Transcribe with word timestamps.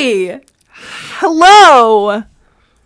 Hey! 0.00 0.40
Hello! 1.20 2.22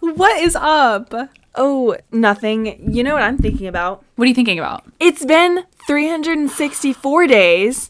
What 0.01 0.43
is 0.43 0.57
up? 0.57 1.15
Oh, 1.55 1.97
nothing. 2.11 2.93
You 2.93 3.05
know 3.05 3.15
what 3.15 3.23
I'm 3.23 3.39
thinking 3.39 3.69
about? 3.69 4.05
What 4.17 4.25
are 4.25 4.29
you 4.29 4.35
thinking 4.35 4.59
about? 4.59 4.83
It's 4.99 5.25
been 5.25 5.63
364 5.87 7.27
days 7.29 7.89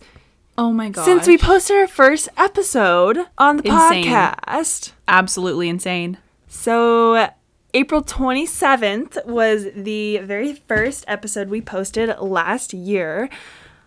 Oh 0.58 0.74
my 0.74 0.90
god. 0.90 1.06
since 1.06 1.26
we 1.26 1.38
posted 1.38 1.74
our 1.78 1.86
first 1.86 2.28
episode 2.36 3.16
on 3.38 3.56
the 3.56 3.70
Insane. 3.70 4.04
podcast. 4.04 4.92
absolutely 5.08 5.70
insane. 5.70 6.18
So, 6.46 7.30
April 7.72 8.02
27th 8.02 9.24
was 9.24 9.68
the 9.74 10.18
very 10.18 10.52
first 10.52 11.02
episode 11.08 11.48
we 11.48 11.62
posted 11.62 12.14
last 12.18 12.74
year 12.74 13.30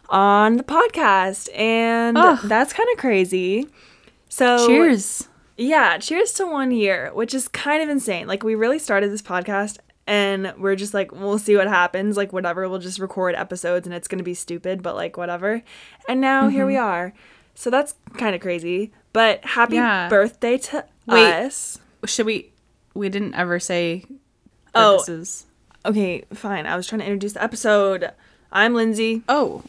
on 0.09 0.57
the 0.57 0.63
podcast. 0.63 1.55
And 1.55 2.17
Ugh. 2.17 2.39
that's 2.45 2.73
kind 2.73 2.89
of 2.91 2.97
crazy. 2.97 3.67
So, 4.29 4.67
Cheers. 4.67 5.27
Yeah, 5.57 5.97
cheers 5.97 6.33
to 6.33 6.45
one 6.45 6.71
year, 6.71 7.11
which 7.13 7.33
is 7.33 7.47
kind 7.47 7.81
of 7.81 7.89
insane. 7.89 8.27
Like, 8.27 8.43
we 8.43 8.53
really 8.55 8.77
started 8.79 9.11
this 9.11 9.21
podcast 9.21 9.77
and 10.05 10.53
we're 10.57 10.75
just 10.75 10.93
like, 10.93 11.11
we'll 11.11 11.39
see 11.39 11.55
what 11.55 11.67
happens. 11.67 12.15
Like, 12.15 12.31
whatever, 12.31 12.67
we'll 12.69 12.79
just 12.79 12.99
record 12.99 13.33
episodes 13.35 13.87
and 13.87 13.95
it's 13.95 14.07
going 14.07 14.19
to 14.19 14.23
be 14.23 14.33
stupid, 14.35 14.83
but 14.83 14.95
like, 14.95 15.17
whatever. 15.17 15.63
And 16.07 16.21
now 16.21 16.47
here 16.49 16.61
Mm-hmm. 16.61 16.67
we 16.67 16.77
are. 16.77 17.13
So 17.55 17.69
that's 17.71 17.95
kind 18.17 18.35
of 18.35 18.41
crazy. 18.41 18.91
But 19.13 19.43
happy 19.45 19.75
Yeah. 19.75 20.09
birthday 20.09 20.57
to 20.59 20.85
Wait. 21.07 21.33
us. 21.45 21.79
Should 22.05 22.27
we 22.27 22.51
we 22.93 23.09
didn't 23.09 23.33
ever 23.33 23.59
say 23.59 24.05
Oh. 24.75 25.03
Okay, 25.85 26.23
fine. 26.33 26.67
I 26.67 26.75
was 26.75 26.85
trying 26.85 26.99
to 26.99 27.05
introduce 27.05 27.33
the 27.33 27.41
episode. 27.43 28.11
I'm 28.51 28.75
Lindsay, 28.75 29.23
Oh. 29.27 29.63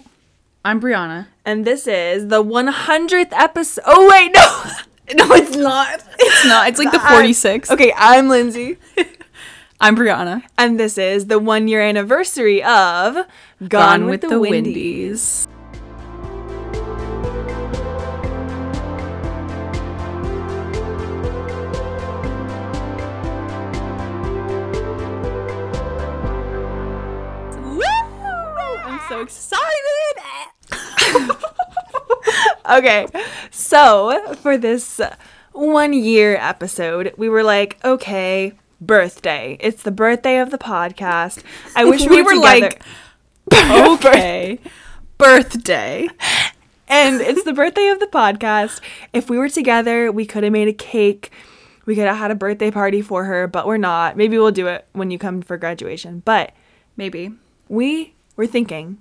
I'm 0.68 0.82
Brianna. 0.82 1.28
and 1.46 1.64
this 1.64 1.86
is 1.86 2.28
the 2.28 2.44
100th 2.44 3.32
episode. 3.32 3.82
Oh, 3.86 4.06
wait, 4.10 4.32
no. 4.34 4.64
No, 5.16 5.32
it's 5.32 5.56
not. 5.56 6.04
It's 6.18 6.44
not. 6.44 6.68
It's 6.68 6.78
like 6.78 6.92
the 6.92 6.98
46th. 6.98 7.70
Okay, 7.70 7.94
I'm 7.96 8.28
Lindsay. 8.28 8.76
I'm 9.80 9.96
Brianna. 9.96 10.42
And 10.58 10.78
this 10.78 10.98
is 10.98 11.28
the 11.28 11.38
one 11.38 11.66
year 11.66 11.80
anniversary 11.80 12.62
of 12.62 13.16
Gone, 13.66 14.04
with, 14.04 14.20
the, 14.20 14.38
Windies. 14.38 15.48
Woo! 27.64 27.82
I'm 28.84 29.00
so 29.08 29.20
excited. 29.22 29.67
Okay, 32.68 33.06
so 33.50 34.34
for 34.36 34.56
this 34.58 35.00
one 35.52 35.92
year 35.92 36.36
episode, 36.36 37.14
we 37.16 37.28
were 37.28 37.42
like, 37.42 37.78
okay, 37.84 38.52
birthday. 38.80 39.56
It's 39.60 39.82
the 39.82 39.90
birthday 39.90 40.38
of 40.38 40.50
the 40.50 40.58
podcast. 40.58 41.42
I 41.74 41.84
wish 41.84 42.02
we, 42.02 42.16
We 42.16 42.22
were, 42.22 42.34
were 42.36 42.40
like, 42.40 42.82
Okay. 43.52 44.60
Birthday. 45.16 46.08
and 46.86 47.20
it's 47.20 47.42
the 47.44 47.52
birthday 47.52 47.88
of 47.88 47.98
the 48.00 48.06
podcast. 48.06 48.80
If 49.12 49.28
we 49.28 49.36
were 49.38 49.48
together, 49.48 50.12
we 50.12 50.26
could 50.26 50.44
have 50.44 50.52
made 50.52 50.68
a 50.68 50.72
cake. 50.72 51.32
We 51.86 51.94
could 51.94 52.06
have 52.06 52.18
had 52.18 52.30
a 52.30 52.34
birthday 52.36 52.70
party 52.70 53.00
for 53.02 53.24
her, 53.24 53.46
but 53.48 53.66
we're 53.66 53.78
not. 53.78 54.16
Maybe 54.16 54.38
we'll 54.38 54.52
do 54.52 54.66
it 54.68 54.86
when 54.92 55.10
you 55.10 55.18
come 55.18 55.40
for 55.42 55.56
graduation. 55.56 56.20
But 56.24 56.52
Maybe. 56.96 57.32
we 57.68 58.14
were 58.36 58.46
thinking 58.46 58.98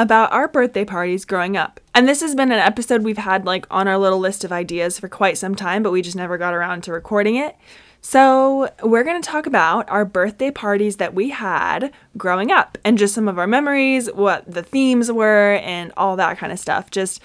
about 0.00 0.32
our 0.32 0.48
birthday 0.48 0.84
parties 0.84 1.26
growing 1.26 1.58
up. 1.58 1.78
And 1.94 2.08
this 2.08 2.22
has 2.22 2.34
been 2.34 2.50
an 2.50 2.58
episode 2.58 3.02
we've 3.02 3.18
had 3.18 3.44
like 3.44 3.66
on 3.70 3.86
our 3.86 3.98
little 3.98 4.18
list 4.18 4.44
of 4.44 4.52
ideas 4.52 4.98
for 4.98 5.08
quite 5.08 5.36
some 5.36 5.54
time, 5.54 5.82
but 5.82 5.92
we 5.92 6.00
just 6.00 6.16
never 6.16 6.38
got 6.38 6.54
around 6.54 6.82
to 6.84 6.92
recording 6.92 7.36
it. 7.36 7.54
So, 8.02 8.70
we're 8.82 9.04
going 9.04 9.20
to 9.20 9.28
talk 9.28 9.46
about 9.46 9.86
our 9.90 10.06
birthday 10.06 10.50
parties 10.50 10.96
that 10.96 11.12
we 11.12 11.28
had 11.28 11.92
growing 12.16 12.50
up 12.50 12.78
and 12.82 12.96
just 12.96 13.14
some 13.14 13.28
of 13.28 13.38
our 13.38 13.46
memories, 13.46 14.10
what 14.10 14.50
the 14.50 14.62
themes 14.62 15.12
were, 15.12 15.56
and 15.56 15.92
all 15.98 16.16
that 16.16 16.38
kind 16.38 16.50
of 16.50 16.58
stuff. 16.58 16.90
Just 16.90 17.20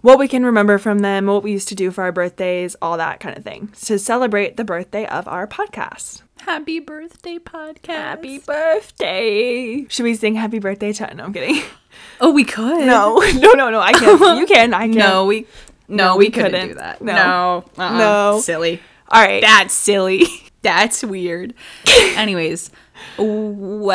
what 0.00 0.18
we 0.18 0.26
can 0.26 0.44
remember 0.44 0.78
from 0.78 0.98
them, 0.98 1.26
what 1.26 1.44
we 1.44 1.52
used 1.52 1.68
to 1.68 1.76
do 1.76 1.92
for 1.92 2.02
our 2.02 2.10
birthdays, 2.10 2.74
all 2.82 2.96
that 2.96 3.20
kind 3.20 3.38
of 3.38 3.44
thing 3.44 3.68
to 3.82 3.96
celebrate 3.96 4.56
the 4.56 4.64
birthday 4.64 5.06
of 5.06 5.28
our 5.28 5.46
podcast. 5.46 6.22
Happy 6.38 6.80
birthday 6.80 7.38
podcast. 7.38 7.86
Happy 7.94 8.38
birthday! 8.38 9.86
Should 9.88 10.02
we 10.04 10.14
sing 10.14 10.34
happy 10.34 10.58
birthday 10.58 10.92
to? 10.92 11.14
No, 11.14 11.24
I'm 11.24 11.32
kidding. 11.32 11.62
Oh, 12.20 12.30
we 12.30 12.44
could. 12.44 12.86
No, 12.86 13.18
no, 13.36 13.52
no, 13.52 13.70
no. 13.70 13.80
I 13.80 13.92
can't. 13.92 14.38
You 14.38 14.46
can. 14.46 14.72
I 14.74 14.88
can. 14.88 14.96
No, 14.98 15.24
we 15.26 15.46
no, 15.88 15.96
No, 16.08 16.16
we, 16.16 16.26
we 16.26 16.30
couldn't, 16.30 16.52
couldn't. 16.52 16.68
do 16.68 16.74
that. 16.74 17.00
No. 17.02 17.14
No. 17.14 17.64
uh-uh. 17.82 17.98
No. 17.98 18.40
Silly. 18.40 18.80
All 19.10 19.22
right. 19.22 19.40
That's 19.42 19.72
silly. 19.74 20.24
That's 20.62 21.02
weird. 21.04 21.54
Anyways, 21.86 22.70
w- 23.16 23.90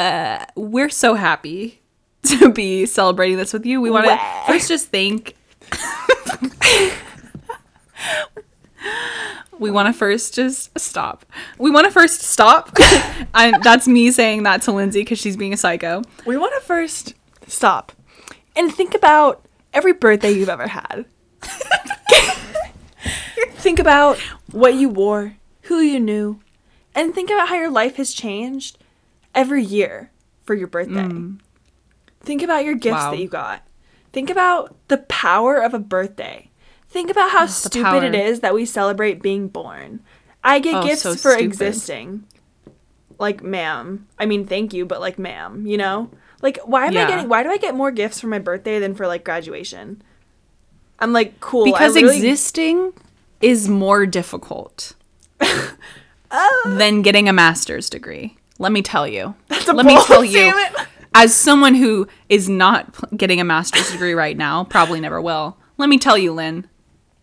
we're 0.56 0.90
so 0.90 1.14
happy 1.16 1.82
to 2.24 2.52
be 2.52 2.86
celebrating 2.88 3.38
this 3.38 3.54
with 3.54 3.66
you. 3.66 3.82
We 3.82 3.90
want 3.92 4.06
to 4.08 4.20
first 4.48 4.68
just 4.68 4.90
thank. 4.90 5.36
We 9.62 9.72
want 9.72 9.88
to 9.88 9.94
first 9.94 10.34
just 10.34 10.78
stop. 10.78 11.26
We 11.58 11.70
want 11.72 11.86
to 11.86 11.92
first 11.92 12.22
stop. 12.22 12.72
I, 13.34 13.58
that's 13.64 13.88
me 13.88 14.12
saying 14.12 14.44
that 14.44 14.64
to 14.64 14.72
Lindsay 14.72 15.02
because 15.02 15.20
she's 15.20 15.38
being 15.38 15.54
a 15.54 15.58
psycho. 15.58 16.02
we 16.26 16.36
want 16.36 16.54
to 16.56 16.62
first 16.62 17.14
stop 17.48 17.92
and 18.56 18.74
think 18.74 18.94
about 18.96 19.46
every 19.74 19.94
birthday 19.94 20.32
you've 20.32 20.50
ever 20.50 20.68
had. 20.68 21.06
think 23.54 23.80
about 23.80 24.18
what 24.52 24.74
you 24.74 24.90
wore, 24.90 25.38
who 25.64 25.80
you 25.80 26.00
knew, 26.00 26.42
and 26.96 27.14
think 27.14 27.30
about 27.30 27.50
how 27.50 27.56
your 27.56 27.72
life 27.72 27.96
has 27.96 28.14
changed 28.14 28.78
every 29.34 29.64
year 29.64 30.12
for 30.44 30.54
your 30.56 30.68
birthday. 30.68 31.04
Mm. 31.08 31.40
Think 32.22 32.42
about 32.42 32.66
your 32.66 32.76
gifts 32.76 32.96
Wow. 32.96 33.12
that 33.12 33.20
you 33.20 33.28
got. 33.28 33.64
Think 34.12 34.30
about 34.30 34.76
the 34.90 34.98
power 34.98 35.58
of 35.58 35.74
a 35.74 35.80
birthday. 35.80 36.51
Think 36.92 37.10
about 37.10 37.32
how 37.32 37.44
ah, 37.44 37.48
stupid 37.48 38.04
it 38.04 38.14
is 38.14 38.42
that 38.42 38.54
we 38.54 38.66
celebrate 38.66 39.22
being 39.22 39.48
born. 39.48 40.02
I 40.44 40.60
get 40.60 40.76
Oh, 40.76 40.86
gifts 40.86 41.04
so 41.04 41.12
for 41.14 41.32
stupid. 41.32 41.46
existing. 41.46 42.26
Like, 43.18 43.42
ma'am. 43.42 44.08
I 44.20 44.26
mean, 44.26 44.46
thank 44.46 44.74
you, 44.74 44.86
but 44.86 45.00
like, 45.00 45.18
ma'am, 45.18 45.66
you 45.66 45.78
know? 45.78 46.12
Like, 46.42 46.60
why 46.66 46.88
am 46.88 46.98
I 46.98 47.06
getting, 47.08 47.30
why 47.30 47.44
do 47.44 47.50
I 47.50 47.58
get 47.58 47.76
more 47.76 47.92
gifts 47.92 48.20
for 48.20 48.28
my 48.28 48.40
birthday 48.40 48.78
than 48.80 48.94
for 48.94 49.08
like 49.08 49.24
graduation? 49.24 50.02
I'm 51.00 51.14
like, 51.14 51.40
cool. 51.40 51.64
Because 51.64 51.96
really- 51.96 52.18
existing 52.18 52.94
is 53.42 53.70
more 53.70 54.06
difficult 54.06 54.94
Oh. 56.34 56.76
than 56.78 57.02
getting 57.02 57.28
a 57.30 57.34
master's 57.34 57.90
degree. 57.90 58.38
Let 58.60 58.72
me 58.72 58.82
tell 58.82 59.08
you. 59.08 59.36
a 59.50 59.74
Let 59.74 59.86
me 59.86 59.98
tell 60.06 60.24
you, 60.24 60.54
as 61.16 61.34
someone 61.36 61.76
who 61.76 62.08
is 62.30 62.48
not 62.50 63.18
getting 63.18 63.40
a 63.42 63.44
master's 63.44 63.92
degree 63.92 64.14
right 64.14 64.38
now, 64.38 64.64
probably 64.66 65.00
never 65.00 65.22
will. 65.22 65.58
Let 65.78 65.90
me 65.90 65.98
tell 65.98 66.18
you, 66.18 66.32
Lynn, 66.32 66.68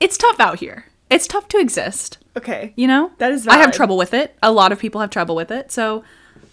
it's 0.01 0.17
tough 0.17 0.39
out 0.41 0.59
here. 0.61 0.87
It's 1.11 1.27
tough 1.27 1.49
to 1.49 1.59
exist. 1.59 2.19
Okay. 2.37 2.73
You 2.77 2.87
know, 2.87 3.11
That 3.19 3.33
is 3.33 3.47
I 3.49 3.57
have 3.57 3.73
trouble 3.73 3.97
with 3.97 4.13
it. 4.15 4.37
A 4.43 4.53
lot 4.53 4.73
of 4.73 4.79
people 4.79 5.01
have 5.01 5.11
trouble 5.11 5.35
with 5.35 5.51
it. 5.51 5.73
So, 5.73 6.05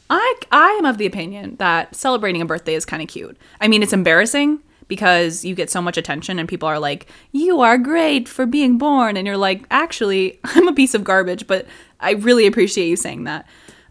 I 0.10 0.36
I 0.52 0.70
am 0.80 0.86
of 0.86 0.98
the 0.98 1.06
opinion 1.06 1.56
that 1.58 1.96
celebrating 1.96 2.42
a 2.42 2.46
birthday 2.46 2.76
is 2.76 2.86
kind 2.86 3.02
of 3.02 3.10
cute. 3.10 3.38
I 3.60 3.68
mean, 3.68 3.84
it's 3.84 3.94
embarrassing 3.94 4.60
because 4.88 5.44
you 5.44 5.56
get 5.56 5.70
so 5.72 5.82
much 5.82 5.98
attention 5.98 6.38
and 6.40 6.48
people 6.48 6.70
are 6.70 6.80
like, 6.80 7.08
"You 7.32 7.62
are 7.62 7.78
great 7.78 8.30
for 8.30 8.46
being 8.46 8.78
born," 8.78 9.18
and 9.18 9.26
you're 9.28 9.36
like, 9.38 9.64
"Actually, 9.72 10.40
I'm 10.44 10.68
a 10.68 10.74
piece 10.74 10.94
of 10.94 11.04
garbage," 11.04 11.48
but 11.48 11.66
I 12.00 12.12
really 12.12 12.46
appreciate 12.46 12.88
you 12.88 12.96
saying 12.96 13.24
that. 13.26 13.46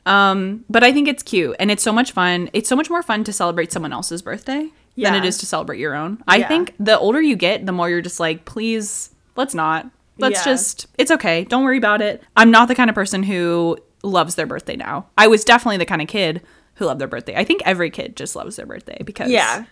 Um, 0.06 0.64
but 0.70 0.84
I 0.84 0.92
think 0.92 1.08
it's 1.08 1.22
cute 1.22 1.56
and 1.58 1.70
it's 1.70 1.82
so 1.82 1.92
much 1.92 2.12
fun. 2.12 2.48
It's 2.52 2.68
so 2.68 2.76
much 2.76 2.90
more 2.90 3.02
fun 3.02 3.24
to 3.24 3.32
celebrate 3.32 3.72
someone 3.72 3.92
else's 3.92 4.20
birthday 4.22 4.68
than 4.96 5.14
it 5.14 5.24
is 5.24 5.38
to 5.38 5.46
celebrate 5.46 5.78
your 5.78 5.94
own. 5.94 6.22
I 6.28 6.36
Yeah. 6.36 6.48
think 6.48 6.74
the 6.78 6.98
older 6.98 7.20
you 7.22 7.36
get, 7.36 7.64
the 7.66 7.72
more 7.72 7.88
you're 7.90 8.02
just 8.02 8.20
like, 8.20 8.44
please, 8.44 9.10
let's 9.36 9.54
not. 9.54 9.90
Let's 10.18 10.40
Yeah. 10.46 10.52
just, 10.52 10.86
it's 10.98 11.10
okay. 11.10 11.44
Don't 11.44 11.64
worry 11.64 11.78
about 11.78 12.00
it. 12.00 12.22
I'm 12.36 12.50
not 12.50 12.68
the 12.68 12.74
kind 12.74 12.88
of 12.88 12.94
person 12.94 13.22
who 13.24 13.76
loves 14.02 14.34
their 14.36 14.46
birthday 14.46 14.76
now. 14.76 15.06
I 15.18 15.26
was 15.26 15.44
definitely 15.44 15.78
the 15.78 15.86
kind 15.86 16.00
of 16.02 16.08
kid 16.08 16.40
who 16.74 16.84
loved 16.86 17.00
their 17.00 17.08
birthday. 17.08 17.34
I 17.36 17.44
think 17.44 17.62
every 17.64 17.90
kid 17.90 18.16
just 18.16 18.36
loves 18.36 18.56
their 18.56 18.66
birthday 18.66 18.98
because 19.04 19.30
Yeah. 19.30 19.64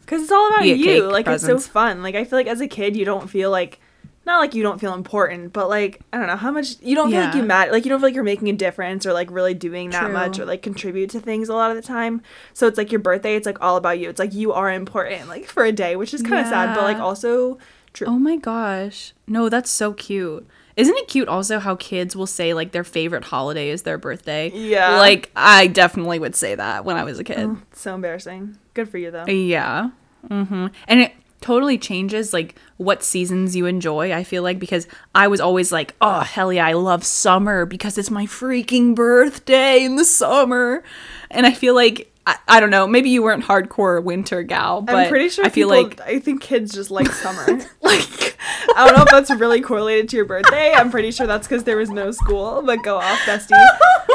Because 0.00 0.22
it's 0.22 0.32
all 0.32 0.48
about 0.48 0.66
You 0.66 0.76
cake, 0.84 1.02
like, 1.04 1.24
presents. 1.26 1.52
it's 1.52 1.64
so 1.66 1.70
fun. 1.72 2.02
Like, 2.02 2.14
I 2.14 2.24
feel 2.24 2.38
like 2.38 2.46
as 2.48 2.60
a 2.60 2.66
kid, 2.66 2.96
you 2.96 3.04
don't 3.04 3.28
feel 3.30 3.50
like, 3.50 3.80
not 4.26 4.38
like 4.38 4.54
you 4.54 4.62
don't 4.62 4.80
feel 4.80 4.94
important, 4.94 5.52
but 5.52 5.68
like, 5.68 6.00
I 6.12 6.18
don't 6.18 6.26
know, 6.26 6.36
how 6.36 6.50
much, 6.50 6.76
you 6.80 6.94
don't 6.94 7.10
feel 7.10 7.20
like 7.20 7.34
you 7.34 7.42
matter. 7.42 7.70
Like, 7.72 7.84
you 7.84 7.88
don't 7.88 7.98
feel 8.00 8.08
like 8.08 8.14
you're 8.14 8.24
making 8.24 8.48
a 8.48 8.52
difference 8.54 9.04
or 9.06 9.12
like 9.12 9.30
really 9.30 9.54
doing 9.54 9.90
that 9.90 10.04
True. 10.04 10.12
much 10.12 10.38
or 10.38 10.44
like 10.44 10.62
contribute 10.62 11.10
to 11.10 11.20
things 11.20 11.48
a 11.48 11.54
lot 11.54 11.70
of 11.70 11.76
the 11.76 11.82
time. 11.82 12.20
So 12.52 12.66
it's 12.66 12.78
like 12.78 12.90
your 12.92 13.00
birthday, 13.00 13.36
it's 13.36 13.46
like 13.46 13.60
all 13.60 13.76
about 13.76 13.98
you. 13.98 14.08
It's 14.08 14.18
like 14.18 14.32
you 14.34 14.52
are 14.52 14.70
important, 14.72 15.28
like 15.28 15.44
for 15.46 15.64
a 15.64 15.72
day, 15.72 15.96
which 15.96 16.14
is 16.14 16.22
kind 16.22 16.40
of 16.40 16.46
sad, 16.46 16.74
but 16.74 16.82
like 16.84 16.98
also 16.98 17.58
true. 17.92 18.06
Oh 18.06 18.18
my 18.18 18.36
gosh. 18.36 19.12
No, 19.26 19.48
that's 19.48 19.70
so 19.70 19.92
cute. 19.92 20.46
Isn't 20.76 20.96
it 20.96 21.08
cute 21.08 21.28
also 21.28 21.58
how 21.58 21.76
kids 21.76 22.16
will 22.16 22.26
say 22.26 22.54
like 22.54 22.72
their 22.72 22.84
favorite 22.84 23.24
holiday 23.24 23.68
is 23.68 23.82
their 23.82 23.98
birthday? 23.98 24.50
Yeah. 24.54 24.98
Like 24.98 25.30
I 25.36 25.66
definitely 25.66 26.18
would 26.18 26.34
say 26.34 26.54
that 26.54 26.84
when 26.84 26.96
I 26.96 27.04
was 27.04 27.18
a 27.18 27.24
kid. 27.24 27.56
It's 27.70 27.80
so 27.82 27.94
embarrassing. 27.94 28.56
Good 28.74 28.88
for 28.88 28.98
you, 28.98 29.10
though. 29.10 29.26
Yeah. 29.26 29.90
hmm 30.28 30.68
And 30.88 31.00
it, 31.00 31.12
totally 31.42 31.76
changes 31.76 32.32
like 32.32 32.54
what 32.76 33.02
seasons 33.02 33.54
you 33.56 33.66
enjoy. 33.66 34.12
I 34.12 34.22
feel 34.22 34.44
like 34.44 34.58
because 34.60 34.86
I 35.14 35.26
was 35.28 35.40
always 35.40 35.72
like, 35.72 35.94
oh 36.00 36.20
hell 36.20 36.52
yeah, 36.52 36.66
I 36.66 36.72
love 36.72 37.04
summer 37.04 37.66
because 37.66 37.98
it's 37.98 38.10
my 38.10 38.26
freaking 38.26 38.94
birthday 38.94 39.84
in 39.84 39.96
the 39.96 40.04
summer, 40.04 40.82
and 41.30 41.44
I 41.44 41.52
feel 41.52 41.74
like. 41.74 42.08
I, 42.26 42.36
I 42.46 42.60
don't 42.60 42.70
know. 42.70 42.86
Maybe 42.86 43.10
you 43.10 43.22
weren't 43.22 43.44
hardcore 43.44 44.02
winter 44.02 44.42
gal, 44.44 44.80
but 44.80 44.94
I'm 44.94 45.08
pretty 45.08 45.28
sure 45.28 45.44
I 45.44 45.48
feel 45.48 45.68
people- 45.70 45.88
like 45.88 46.00
I 46.02 46.20
think 46.20 46.40
kids 46.40 46.72
just 46.72 46.90
like 46.90 47.10
summer. 47.10 47.44
like 47.82 48.36
I 48.76 48.86
don't 48.86 48.96
know 48.96 49.02
if 49.02 49.08
that's 49.10 49.30
really 49.40 49.60
correlated 49.60 50.08
to 50.10 50.16
your 50.16 50.24
birthday. 50.24 50.72
I'm 50.72 50.90
pretty 50.90 51.10
sure 51.10 51.26
that's 51.26 51.48
because 51.48 51.64
there 51.64 51.76
was 51.76 51.90
no 51.90 52.12
school. 52.12 52.62
But 52.64 52.82
go 52.84 52.96
off, 52.98 53.18
bestie. 53.20 53.50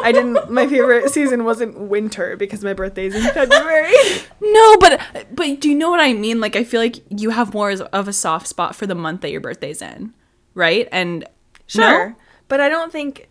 I 0.04 0.12
didn't. 0.14 0.50
My 0.50 0.68
favorite 0.68 1.10
season 1.10 1.44
wasn't 1.44 1.78
winter 1.78 2.38
because 2.38 2.64
my 2.64 2.74
birthday's 2.74 3.14
in 3.16 3.24
February. 3.34 3.94
No, 4.40 4.78
but 4.78 5.02
but 5.34 5.60
do 5.60 5.68
you 5.70 5.76
know 5.76 5.90
what 5.90 6.00
I 6.00 6.14
mean? 6.14 6.40
Like 6.40 6.56
I 6.56 6.64
feel 6.64 6.80
like 6.80 6.98
you 7.10 7.32
have 7.32 7.54
more 7.54 7.72
of 7.72 8.08
a 8.08 8.14
soft 8.14 8.48
spot 8.48 8.76
for 8.76 8.88
the 8.88 8.96
month 8.96 9.22
that 9.22 9.32
your 9.32 9.42
birthday's 9.42 9.82
in, 9.82 10.14
right? 10.54 10.88
And 10.92 11.26
Sure, 11.66 12.10
no? 12.10 12.16
but 12.48 12.62
I 12.62 12.70
don't 12.70 12.92
think. 12.92 13.28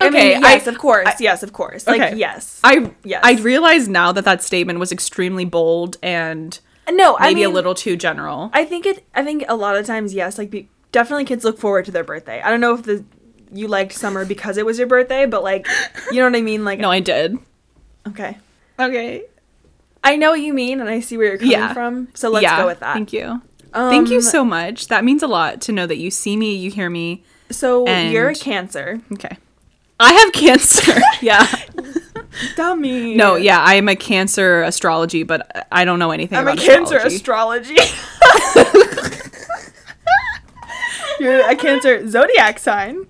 I 0.00 0.06
Okay, 0.08 0.34
mean, 0.34 0.42
yes, 0.42 0.66
I- 0.66 0.70
of 0.70 0.78
course, 0.78 1.08
I- 1.08 1.14
yes, 1.18 1.42
of 1.42 1.52
course. 1.52 1.86
Like 1.86 2.00
Okay. 2.00 2.16
yes, 2.16 2.60
I 2.62 2.90
Yes. 3.04 3.20
I 3.24 3.32
realize 3.40 3.88
now 3.88 4.12
that 4.12 4.24
that 4.24 4.42
statement 4.42 4.78
was 4.78 4.92
extremely 4.92 5.44
bold 5.44 5.96
and 6.02 6.58
no, 6.90 7.16
I 7.18 7.28
maybe 7.28 7.42
a 7.42 7.50
little 7.50 7.74
too 7.74 7.96
general. 7.96 8.50
I 8.54 8.64
think 8.64 8.86
it. 8.86 9.04
I 9.14 9.22
think 9.24 9.44
a 9.48 9.56
lot 9.56 9.76
of 9.76 9.84
times, 9.86 10.14
yes, 10.14 10.38
like 10.38 10.50
be, 10.50 10.68
definitely 10.92 11.24
kids 11.26 11.44
look 11.44 11.58
forward 11.58 11.84
to 11.86 11.90
their 11.90 12.04
birthday. 12.04 12.40
I 12.40 12.48
don't 12.50 12.60
know 12.60 12.74
if 12.74 12.84
the 12.84 13.04
you 13.52 13.66
liked 13.68 13.92
summer 13.92 14.24
because 14.24 14.56
it 14.56 14.64
was 14.64 14.78
your 14.78 14.86
birthday, 14.86 15.26
but 15.26 15.42
like, 15.42 15.66
you 16.12 16.18
know 16.18 16.24
what 16.24 16.36
I 16.36 16.42
mean? 16.42 16.64
Like, 16.64 16.78
no, 16.86 16.90
I 16.90 17.00
did. 17.00 17.36
okay, 18.06 18.38
Okay. 18.78 19.24
I 20.04 20.16
know 20.16 20.30
what 20.30 20.40
you 20.40 20.54
mean, 20.54 20.80
and 20.80 20.88
I 20.88 21.00
see 21.00 21.16
where 21.18 21.26
you're 21.26 21.38
coming 21.38 21.52
Yeah. 21.52 21.74
from. 21.74 22.08
So 22.14 22.30
let's 22.30 22.42
yeah, 22.44 22.58
go 22.62 22.66
with 22.66 22.80
that. 22.80 22.94
Thank 22.94 23.12
you. 23.12 23.42
Thank 23.74 24.08
you 24.10 24.16
Um, 24.18 24.22
so 24.22 24.44
much. 24.44 24.86
That 24.88 25.04
means 25.04 25.22
a 25.22 25.26
lot 25.26 25.60
to 25.62 25.72
know 25.72 25.86
that 25.86 25.96
you 25.98 26.10
see 26.10 26.36
me, 26.36 26.54
you 26.54 26.70
hear 26.70 26.88
me. 26.88 27.24
So 27.50 27.86
you're 27.88 28.28
a 28.28 28.34
Cancer, 28.34 29.00
Okay. 29.12 29.36
I 30.00 30.12
have 30.12 30.32
cancer. 30.32 31.00
yeah. 31.22 31.46
dummy. 32.56 33.14
No, 33.16 33.34
yeah, 33.36 33.60
I 33.60 33.74
am 33.74 33.88
a 33.88 33.96
cancer 33.96 34.62
astrology, 34.62 35.22
but 35.24 35.66
I 35.72 35.84
don't 35.84 35.98
know 35.98 36.10
anything 36.12 36.38
I'm 36.38 36.48
a 36.48 36.56
Cancer 36.56 36.98
astrology. 36.98 37.74
astrology. 37.76 39.18
you're 41.20 41.40
a 41.50 41.56
Cancer 41.56 42.06
zodiac 42.08 42.58
sign. 42.58 43.06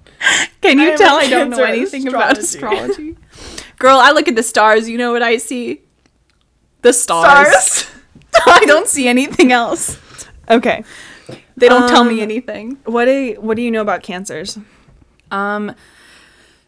Can 0.63 0.79
you 0.79 0.91
am 0.91 0.99
tell 0.99 1.17
I 1.17 1.29
don't 1.29 1.51
know 1.51 1.63
anything 1.63 2.09
about 2.09 2.39
astrology. 2.39 3.11
astrology? 3.13 3.17
Girl, 3.79 3.99
I 3.99 4.11
look 4.11 4.27
at 4.29 4.35
the 4.35 4.43
stars. 4.43 4.89
You 4.89 4.99
know 4.99 5.13
what 5.13 5.23
I 5.23 5.37
see? 5.37 5.83
The 6.83 6.93
stars. 6.93 7.49
Stars. 7.55 7.91
I 8.47 8.65
don't 8.67 8.89
see 8.89 9.09
anything 9.09 9.53
else. 9.53 9.99
Okay. 10.51 10.85
They 11.57 11.69
don't 11.69 11.89
tell 11.89 12.05
me 12.05 12.15
Um, 12.17 12.21
anything. 12.21 12.79
What 12.85 13.05
do 13.05 13.37
What 13.41 13.57
do 13.57 13.63
you 13.63 13.71
know 13.71 13.83
about 13.83 14.03
Cancers? 14.03 14.59
Um, 15.31 15.75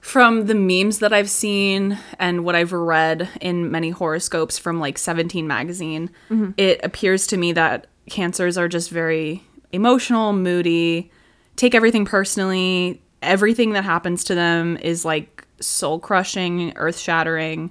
from 0.01 0.47
the 0.47 0.55
memes 0.55 0.99
that 1.01 1.13
I've 1.13 1.31
seen 1.31 1.99
and 2.19 2.45
what 2.45 2.55
I've 2.55 2.73
read 2.73 3.29
in 3.41 3.71
many 3.71 3.91
horoscopes 3.91 4.59
from 4.59 4.81
like 4.81 4.97
17 4.99 5.47
magazine, 5.47 6.11
it 6.57 6.81
appears 6.83 7.27
to 7.29 7.37
me 7.37 7.53
that 7.53 7.87
cancers 8.09 8.57
are 8.57 8.69
just 8.69 8.91
very 8.91 9.45
emotional, 9.73 10.33
moody, 10.33 11.11
take 11.57 11.75
everything 11.75 12.05
personally. 12.05 13.01
Everything 13.23 13.73
that 13.75 13.85
happens 13.85 14.25
to 14.25 14.35
them 14.35 14.79
is 14.79 15.05
like 15.05 15.47
soul 15.61 15.99
crushing, 15.99 16.73
earth 16.77 16.99
shattering, 16.99 17.71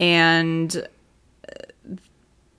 and 0.00 0.88
uh, 1.48 1.94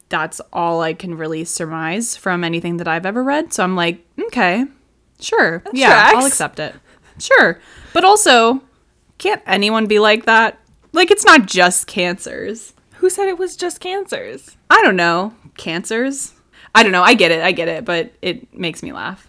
that's 0.07 0.39
all 0.53 0.81
I 0.81 0.94
can 0.94 1.17
really 1.17 1.44
surmise 1.44 2.15
from 2.15 2.45
anything 2.45 2.77
that 2.77 2.88
I've 2.88 3.05
ever 3.05 3.21
read. 3.21 3.53
So 3.53 3.61
I'm 3.63 3.75
like, 3.75 4.05
okay, 4.27 4.65
sure, 5.19 5.61
yeah, 5.73 6.11
I'll 6.15 6.25
accept 6.25 6.59
it. 6.59 6.73
Sure. 7.19 7.59
But 7.91 8.05
also, 8.05 8.61
can't 9.18 9.42
anyone 9.45 9.88
be 9.88 10.00
like 10.00 10.25
that? 10.25 10.60
Like, 10.92 11.12
it's 11.12 11.25
not 11.25 11.45
just 11.45 11.88
cancers. 11.88 12.74
Who 12.98 13.10
said 13.10 13.27
it 13.27 13.38
was 13.38 13.56
just 13.57 13.80
Cancers? 13.81 14.56
I 14.69 14.81
don't 14.81 14.95
know. 14.95 15.33
Cancers? 15.57 16.33
I 16.74 16.83
don't 16.83 16.92
know. 16.94 17.04
I 17.04 17.15
get 17.15 17.31
it. 17.31 17.44
I 17.44 17.51
get 17.51 17.68
it. 17.68 17.83
But 17.83 18.13
it 18.21 18.54
makes 18.57 18.81
me 18.81 18.94
laugh. 18.94 19.27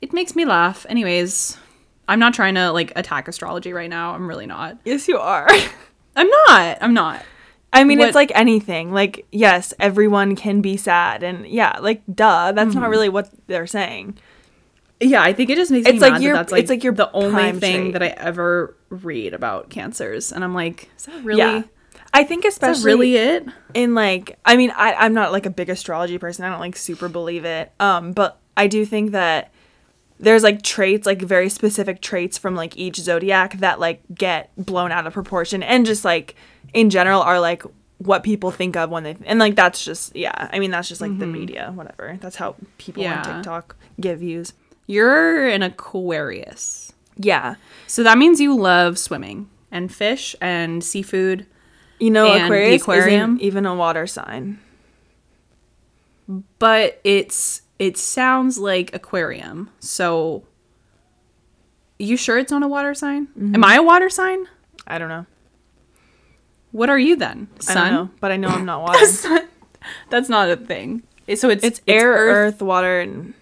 It 0.00 0.12
makes 0.12 0.36
me 0.36 0.44
laugh. 0.44 0.86
Anyways, 0.88 1.56
I'm 2.06 2.20
not 2.20 2.34
trying 2.34 2.54
to, 2.54 2.70
like, 2.70 2.92
attack 2.94 3.26
astrology 3.26 3.72
right 3.72 3.90
now. 3.90 4.14
I'm 4.14 4.28
really 4.28 4.46
not. 4.46 4.78
Yes, 4.84 5.08
you 5.08 5.18
are. 5.18 5.48
I'm 6.16 6.28
not. 6.46 6.78
I'm 6.80 6.94
not. 6.94 7.22
I 7.72 7.82
mean, 7.82 7.98
What- 7.98 8.08
it's 8.08 8.14
like 8.14 8.30
anything. 8.34 8.92
Like, 8.92 9.26
yes, 9.32 9.74
everyone 9.80 10.36
can 10.36 10.60
be 10.60 10.76
sad, 10.76 11.24
and 11.24 11.44
yeah, 11.48 11.78
like, 11.80 12.02
duh. 12.14 12.52
That's 12.52 12.70
Mm-hmm. 12.70 12.80
not 12.80 12.90
really 12.90 13.08
what 13.08 13.30
they're 13.48 13.66
saying. 13.66 14.16
Yeah, 15.00 15.20
I 15.22 15.32
think 15.32 15.50
it 15.50 15.56
just 15.56 15.72
makes 15.72 15.88
It's 15.88 15.94
me 15.94 16.00
like 16.00 16.12
mad 16.12 16.22
your- 16.22 16.32
that 16.34 16.38
that's 16.42 16.52
like, 16.52 16.60
it's 16.60 16.70
like 16.70 16.96
the 16.96 17.10
only 17.12 17.52
thing 17.58 17.90
trait. 17.90 17.92
that 17.94 18.02
I 18.04 18.06
ever 18.08 18.76
read 18.94 19.34
about 19.34 19.70
cancers. 19.70 20.32
And 20.32 20.42
I'm 20.44 20.54
like, 20.54 20.90
is 20.96 21.04
that 21.06 21.24
really, 21.24 21.38
Yeah, 21.40 21.62
I 22.12 22.24
think 22.24 22.44
is 22.44 22.58
that 22.58 22.70
especially 22.72 23.12
really 23.14 23.16
it? 23.16 23.46
in 23.74 23.94
like, 23.94 24.38
I 24.44 24.56
mean, 24.56 24.72
I 24.76 24.94
I'm 24.94 25.14
not 25.14 25.32
like 25.32 25.46
a 25.46 25.50
big 25.50 25.68
astrology 25.68 26.18
person. 26.18 26.44
I 26.44 26.50
don't 26.50 26.60
like 26.60 26.76
super 26.76 27.08
believe 27.08 27.44
it. 27.44 27.72
Um, 27.80 28.12
but 28.12 28.38
I 28.56 28.66
do 28.68 28.84
think 28.86 29.10
that 29.12 29.50
there's 30.20 30.44
like 30.44 30.62
traits, 30.62 31.06
like 31.06 31.20
very 31.22 31.48
specific 31.48 32.00
traits 32.00 32.38
from 32.38 32.54
like 32.54 32.76
each 32.76 32.96
zodiac 32.96 33.58
that 33.58 33.80
like 33.80 34.00
get 34.14 34.50
blown 34.56 34.92
out 34.92 35.06
of 35.06 35.12
proportion, 35.12 35.62
and 35.62 35.84
just 35.84 36.04
like 36.04 36.36
in 36.72 36.88
general 36.88 37.20
are 37.20 37.40
like 37.40 37.62
what 37.98 38.22
people 38.22 38.50
think 38.50 38.76
of 38.76 38.90
when 38.90 39.02
they 39.02 39.16
and 39.24 39.38
like 39.40 39.56
that's 39.56 39.84
just 39.84 40.14
yeah. 40.14 40.48
I 40.52 40.60
mean, 40.60 40.70
that's 40.70 40.88
just 40.88 41.00
like 41.00 41.18
the 41.18 41.26
media, 41.26 41.72
whatever. 41.74 42.16
That's 42.20 42.36
how 42.36 42.54
people 42.78 43.02
Yeah. 43.02 43.22
on 43.26 43.34
TikTok 43.36 43.76
give 44.00 44.20
views. 44.20 44.52
You're 44.86 45.48
an 45.48 45.62
Aquarius. 45.62 46.92
Yeah. 47.16 47.54
So 47.86 48.02
that 48.02 48.18
means 48.18 48.40
you 48.40 48.56
love 48.56 48.98
swimming 48.98 49.48
and 49.70 49.92
fish 49.92 50.34
and 50.40 50.82
seafood. 50.82 51.46
You 52.00 52.10
know, 52.10 52.32
And 52.32 52.44
Aquarius 52.44 52.82
aquarium? 52.82 53.38
even 53.40 53.66
a 53.66 53.74
water 53.74 54.06
sign. 54.06 54.58
But 56.58 57.00
it's 57.04 57.62
it 57.78 57.96
sounds 57.98 58.58
like 58.58 58.94
aquarium. 58.94 59.70
So 59.80 60.44
you 61.98 62.16
sure 62.16 62.38
it's 62.38 62.50
not 62.50 62.62
a 62.62 62.68
water 62.68 62.94
sign? 62.94 63.26
Mm-hmm. 63.28 63.54
Am 63.54 63.64
I 63.64 63.76
a 63.76 63.82
water 63.82 64.08
sign? 64.10 64.46
I 64.86 64.98
don't 64.98 65.08
know. 65.08 65.26
What 66.72 66.90
are 66.90 66.98
you 66.98 67.14
then? 67.16 67.48
I 67.52 67.54
don't 67.54 67.62
Sun? 67.62 67.92
know, 67.92 68.10
but 68.20 68.32
I 68.32 68.36
know 68.36 68.48
I'm 68.48 68.64
not 68.64 68.82
water. 68.86 69.06
Sun? 69.06 69.48
That's 70.10 70.28
not 70.28 70.48
a 70.50 70.56
thing. 70.56 71.02
So 71.36 71.48
it's 71.50 71.62
it's 71.62 71.80
air, 71.86 72.10
earth, 72.12 72.60
water, 72.60 73.00
and 73.00 73.34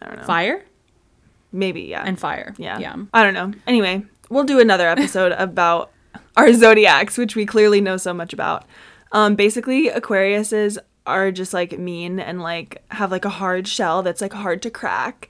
I 0.00 0.06
don't 0.06 0.16
know. 0.18 0.24
fire, 0.24 0.64
Maybe, 1.52 1.82
yeah. 1.82 2.02
and 2.06 2.18
fire. 2.18 2.54
yeah. 2.58 2.78
Yeah. 2.78 2.96
I 3.12 3.22
don't 3.22 3.34
know. 3.34 3.52
Anyway, 3.66 4.04
we'll 4.30 4.44
do 4.44 4.58
another 4.60 4.88
episode 4.88 5.32
about 5.38 5.90
our 6.36 6.52
zodiacs, 6.52 7.18
which 7.18 7.36
we 7.36 7.44
clearly 7.46 7.80
know 7.80 7.96
so 7.96 8.14
much 8.14 8.32
about. 8.32 8.64
Um, 9.12 9.34
basically, 9.34 9.88
Aquariuses 9.90 10.78
are 11.04 11.30
just 11.32 11.52
like 11.52 11.78
mean 11.78 12.18
and 12.20 12.40
like 12.40 12.82
have 12.92 13.10
like 13.10 13.24
a 13.24 13.28
hard 13.30 13.66
shell 13.68 14.02
that's 14.02 14.20
like 14.20 14.32
hard 14.32 14.62
to 14.62 14.70
crack. 14.70 15.28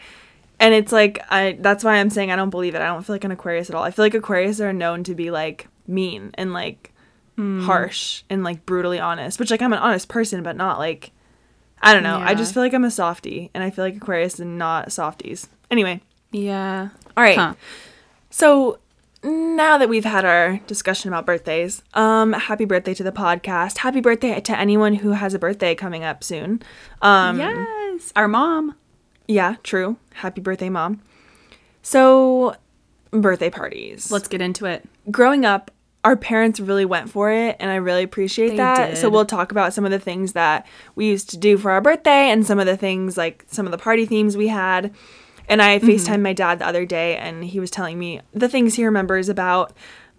And 0.60 0.74
it's 0.74 0.92
like 0.92 1.18
I 1.30 1.56
that's 1.58 1.82
why 1.82 1.94
I'm 1.96 2.10
saying 2.10 2.30
I 2.30 2.36
don't 2.36 2.50
believe 2.50 2.74
it. 2.76 2.82
I 2.82 2.86
don't 2.86 3.02
feel 3.04 3.14
like 3.14 3.24
an 3.24 3.32
Aquarius 3.32 3.68
at 3.68 3.74
all. 3.74 3.82
I 3.82 3.90
feel 3.90 4.04
like 4.04 4.14
Aquarius 4.14 4.60
are 4.60 4.72
known 4.72 5.02
to 5.04 5.14
be 5.14 5.30
like 5.30 5.66
mean 5.86 6.30
and 6.34 6.52
like 6.52 6.90
Hmm. 7.36 7.62
harsh 7.62 8.24
and 8.28 8.44
like 8.44 8.66
brutally 8.66 9.00
honest, 9.00 9.40
which 9.40 9.50
like 9.50 9.62
I'm 9.62 9.72
an 9.72 9.78
honest 9.78 10.06
person, 10.08 10.42
but 10.42 10.54
not 10.54 10.78
like 10.78 11.12
I 11.80 11.94
don't 11.94 12.02
know. 12.02 12.18
I 12.18 12.34
just 12.34 12.52
feel 12.52 12.62
like 12.62 12.74
I'm 12.74 12.84
a 12.84 12.90
softie, 12.90 13.50
and 13.54 13.64
I 13.64 13.70
feel 13.70 13.84
like 13.86 13.96
Aquarius 13.96 14.38
are 14.38 14.44
not 14.44 14.92
softies. 14.92 15.48
Anyway, 15.70 16.02
Yeah. 16.32 16.88
all 17.16 17.22
right. 17.22 17.36
Huh. 17.38 17.54
So 18.30 18.78
now 19.22 19.78
that 19.78 19.88
we've 19.88 20.04
had 20.04 20.24
our 20.24 20.58
discussion 20.66 21.08
about 21.08 21.26
birthdays, 21.26 21.82
um, 21.94 22.32
happy 22.32 22.64
birthday 22.64 22.94
to 22.94 23.02
the 23.02 23.12
podcast. 23.12 23.78
Happy 23.78 24.00
birthday 24.00 24.40
to 24.40 24.58
anyone 24.58 24.94
who 24.94 25.10
has 25.10 25.34
a 25.34 25.38
birthday 25.38 25.74
coming 25.74 26.02
up 26.02 26.24
soon. 26.24 26.62
Um, 27.00 27.38
yes. 27.38 28.12
Our 28.16 28.28
mom. 28.28 28.74
yeah, 29.28 29.56
true. 29.62 29.96
Happy 30.14 30.40
birthday, 30.40 30.68
mom. 30.68 31.00
So, 31.82 32.56
birthday 33.10 33.50
parties. 33.50 34.10
Let's 34.10 34.28
get 34.28 34.40
into 34.40 34.66
it. 34.66 34.88
growing 35.10 35.44
up, 35.44 35.70
our 36.04 36.16
parents 36.16 36.58
really 36.58 36.84
went 36.84 37.10
for 37.10 37.30
it, 37.30 37.56
and 37.60 37.70
I 37.70 37.76
really 37.76 38.02
appreciate 38.02 38.50
They 38.50 38.56
that. 38.56 38.98
So 38.98 39.08
we'll 39.08 39.24
talk 39.24 39.52
about 39.52 39.72
some 39.72 39.84
of 39.84 39.92
the 39.92 40.00
things 40.00 40.32
that 40.32 40.66
we 40.96 41.06
used 41.06 41.30
to 41.30 41.36
do 41.36 41.56
for 41.56 41.70
our 41.70 41.80
birthday, 41.80 42.30
and 42.30 42.44
some 42.44 42.58
of 42.58 42.66
the 42.66 42.76
things 42.76 43.16
like 43.16 43.44
some 43.48 43.66
of 43.66 43.72
the 43.72 43.78
party 43.78 44.04
themes 44.04 44.36
we 44.36 44.48
had. 44.48 44.92
And 45.48 45.60
I 45.62 45.78
Mm-hmm. 45.78 45.88
FaceTimed 45.88 46.22
my 46.22 46.32
dad 46.32 46.58
the 46.58 46.66
other 46.66 46.84
day, 46.86 47.16
and 47.16 47.44
he 47.44 47.60
was 47.60 47.70
telling 47.70 47.98
me 47.98 48.20
the 48.32 48.48
things 48.48 48.74
he 48.74 48.84
remembers 48.84 49.28
about 49.28 49.72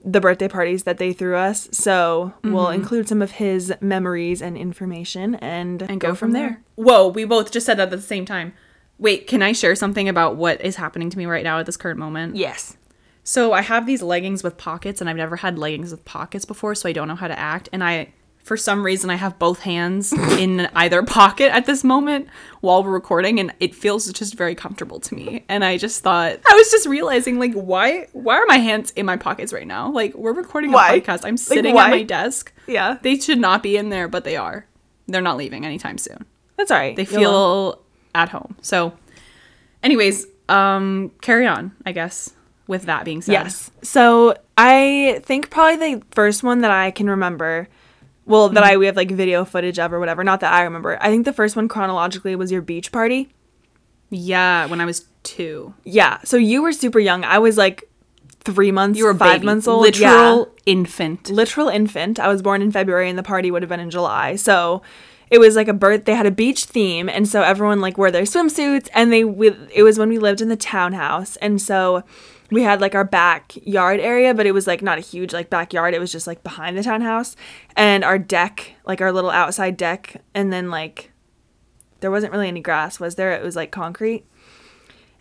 the 0.06 0.20
birthday 0.20 0.50
parties 0.50 0.84
that 0.84 0.98
they 0.98 1.14
threw 1.14 1.36
us. 1.38 1.70
So 1.72 2.34
we'll 2.44 2.70
include 2.70 3.08
some 3.08 3.22
of 3.22 3.32
his 3.32 3.74
memories 3.80 4.42
and 4.42 4.58
information, 4.58 5.36
and 5.36 5.80
Mm-hmm. 5.80 5.92
and 5.92 6.02
go, 6.02 6.14
from 6.14 6.32
there. 6.34 6.62
Whoa, 6.76 7.08
we 7.08 7.24
both 7.26 7.52
just 7.52 7.66
said 7.66 7.78
that 7.78 7.84
at 7.84 7.92
the 7.92 8.02
same 8.02 8.26
time. 8.26 8.54
Wait, 9.00 9.28
can 9.28 9.42
I 9.42 9.54
share 9.54 9.76
something 9.76 10.08
about 10.10 10.36
what 10.36 10.62
is 10.62 10.76
happening 10.76 11.10
to 11.10 11.18
me 11.18 11.26
right 11.26 11.44
now 11.44 11.58
at 11.60 11.66
this 11.66 11.78
current 11.78 12.00
moment? 12.00 12.36
Yes. 12.36 12.78
So 13.24 13.54
I 13.54 13.62
have 13.62 13.86
these 13.86 14.02
leggings 14.02 14.44
with 14.44 14.58
pockets, 14.58 15.00
and 15.00 15.10
I've 15.10 15.16
never 15.16 15.38
had 15.38 15.58
leggings 15.58 15.92
with 15.92 16.04
pockets 16.04 16.44
before, 16.46 16.76
so 16.76 16.90
I 16.90 16.92
don't 16.92 17.08
know 17.08 17.16
how 17.16 17.30
to 17.30 17.40
act. 17.40 17.70
And 17.72 17.82
I 17.84 18.14
for 18.44 18.58
some 18.58 18.84
reason 18.86 19.10
I 19.10 19.16
have 19.16 19.40
both 19.40 19.62
hands 19.62 20.12
in 20.38 20.70
either 20.76 21.02
pocket 21.02 21.52
at 21.56 21.66
this 21.66 21.84
moment 21.84 22.28
while 22.62 22.84
we're 22.84 22.92
recording 22.92 23.40
and 23.40 23.54
it 23.60 23.74
feels 23.74 24.12
just 24.12 24.36
very 24.36 24.54
comfortable 24.54 25.00
to 25.00 25.16
me. 25.16 25.46
And 25.50 25.64
I 25.64 25.78
just 25.78 26.04
thought 26.04 26.38
I 26.50 26.54
was 26.54 26.70
just 26.70 26.88
realizing 26.88 27.40
like 27.40 27.54
why 27.54 28.08
why 28.14 28.36
are 28.38 28.46
my 28.46 28.58
hands 28.58 28.92
in 28.92 29.06
my 29.06 29.18
pockets 29.18 29.54
right 29.54 29.66
now? 29.68 29.90
Like 29.92 30.14
we're 30.14 30.34
recording 30.34 30.72
a 30.72 30.74
Why? 30.74 31.00
podcast. 31.00 31.22
I'm 31.26 31.38
sitting 31.38 31.74
why? 31.74 31.86
at 31.86 31.92
my 31.92 32.04
desk. 32.04 32.52
Yeah. 32.68 32.98
They 33.02 33.18
should 33.18 33.40
not 33.40 33.64
be 33.64 33.78
in 33.78 33.90
there, 33.90 34.08
but 34.08 34.24
they 34.26 34.36
are. 34.36 34.66
They're 35.08 35.22
not 35.22 35.38
leaving 35.38 35.66
anytime 35.66 35.98
soon. 35.98 36.26
That's 36.58 36.70
all 36.70 36.78
right. 36.78 36.96
They 36.96 37.04
You'll- 37.04 37.20
feel 37.20 37.82
at 38.14 38.30
home. 38.30 38.56
So 38.62 38.94
anyways, 39.82 40.26
um 40.50 41.12
carry 41.22 41.48
on, 41.48 41.72
I 41.86 41.94
guess, 41.94 42.34
with 42.68 42.84
that 42.84 43.06
being 43.06 43.22
said. 43.22 43.32
Yes. 43.32 43.72
So 43.82 44.36
I 44.58 45.22
think 45.24 45.50
probably 45.50 45.96
the 45.96 46.04
first 46.12 46.44
one 46.44 46.60
that 46.62 46.72
I 46.72 46.92
can 46.92 47.10
remember, 47.10 47.68
well, 48.26 48.50
that 48.50 48.64
mm-hmm. 48.64 48.74
I 48.74 48.78
we 48.78 48.86
have 48.86 48.96
like 48.96 49.12
video 49.12 49.46
footage 49.46 49.80
of 49.80 49.92
or 49.94 50.00
whatever. 50.00 50.24
Not 50.24 50.40
that 50.42 50.54
I 50.54 50.64
remember. 50.64 50.98
I 51.02 51.10
think 51.10 51.26
the 51.26 51.34
first 51.34 51.56
one 51.56 51.68
chronologically 51.68 52.36
was 52.36 52.52
your 52.52 52.62
beach 52.62 52.92
party. 52.92 53.30
Yeah, 54.10 54.68
when 54.68 54.80
I 54.80 54.86
was 54.86 55.08
2. 55.24 55.74
Yeah. 55.84 56.20
So 56.24 56.38
you 56.38 56.62
were 56.62 56.72
super 56.72 57.00
young. 57.00 57.24
I 57.24 57.40
was 57.40 57.58
like 57.58 57.90
three 58.42 58.72
months. 58.72 59.00
You 59.00 59.06
were 59.06 59.16
five 59.16 59.40
baby. 59.40 59.46
months 59.46 59.68
old. 59.68 59.82
Literal 59.82 60.40
Yeah. 60.40 60.46
infant. 60.66 61.30
literal 61.30 61.70
infant. 61.70 62.20
I 62.20 62.28
was 62.28 62.42
born 62.42 62.62
in 62.62 62.72
February 62.72 63.10
and 63.10 63.18
the 63.18 63.24
party 63.24 63.50
would 63.52 63.62
have 63.62 63.70
been 63.70 63.80
in 63.80 63.90
July. 63.90 64.36
So 64.36 64.82
it 65.30 65.40
was 65.40 65.56
like 65.56 65.68
a 65.68 65.74
birth 65.74 66.06
they 66.06 66.14
had 66.14 66.26
a 66.26 66.32
beach 66.32 66.66
theme 66.66 67.10
and 67.10 67.28
so 67.28 67.42
everyone 67.42 67.82
like 67.82 67.98
wore 67.98 68.12
their 68.12 68.24
swimsuits 68.24 68.88
and 68.94 69.12
they 69.12 69.24
we, 69.24 69.56
it 69.74 69.82
was 69.82 69.98
when 69.98 70.10
we 70.10 70.20
lived 70.20 70.42
in 70.42 70.50
the 70.50 70.56
townhouse 70.56 71.38
and 71.38 71.60
so 71.62 72.04
we 72.54 72.64
had 72.64 72.82
like 72.82 72.96
our 72.96 73.04
backyard 73.04 74.00
area 74.00 74.34
but 74.34 74.46
it 74.46 74.52
was 74.52 74.68
like 74.68 74.82
not 74.82 74.98
a 74.98 75.02
huge 75.02 75.34
like 75.34 75.50
backyard 75.50 75.94
it 75.94 76.00
was 76.00 76.12
just 76.12 76.28
like 76.28 76.44
behind 76.44 76.78
the 76.78 76.84
townhouse 76.84 77.36
and 77.76 78.04
our 78.04 78.18
deck 78.18 78.74
like 78.86 79.02
our 79.02 79.12
little 79.12 79.30
outside 79.30 79.78
deck 79.78 80.22
and 80.34 80.52
then 80.52 80.70
like 80.70 81.12
there 82.00 82.12
wasn't 82.12 82.32
really 82.32 82.48
any 82.48 82.62
grass 82.62 83.00
was 83.00 83.16
there 83.16 83.32
it 83.32 83.44
was 83.44 83.56
like 83.56 83.72
concrete 83.72 84.26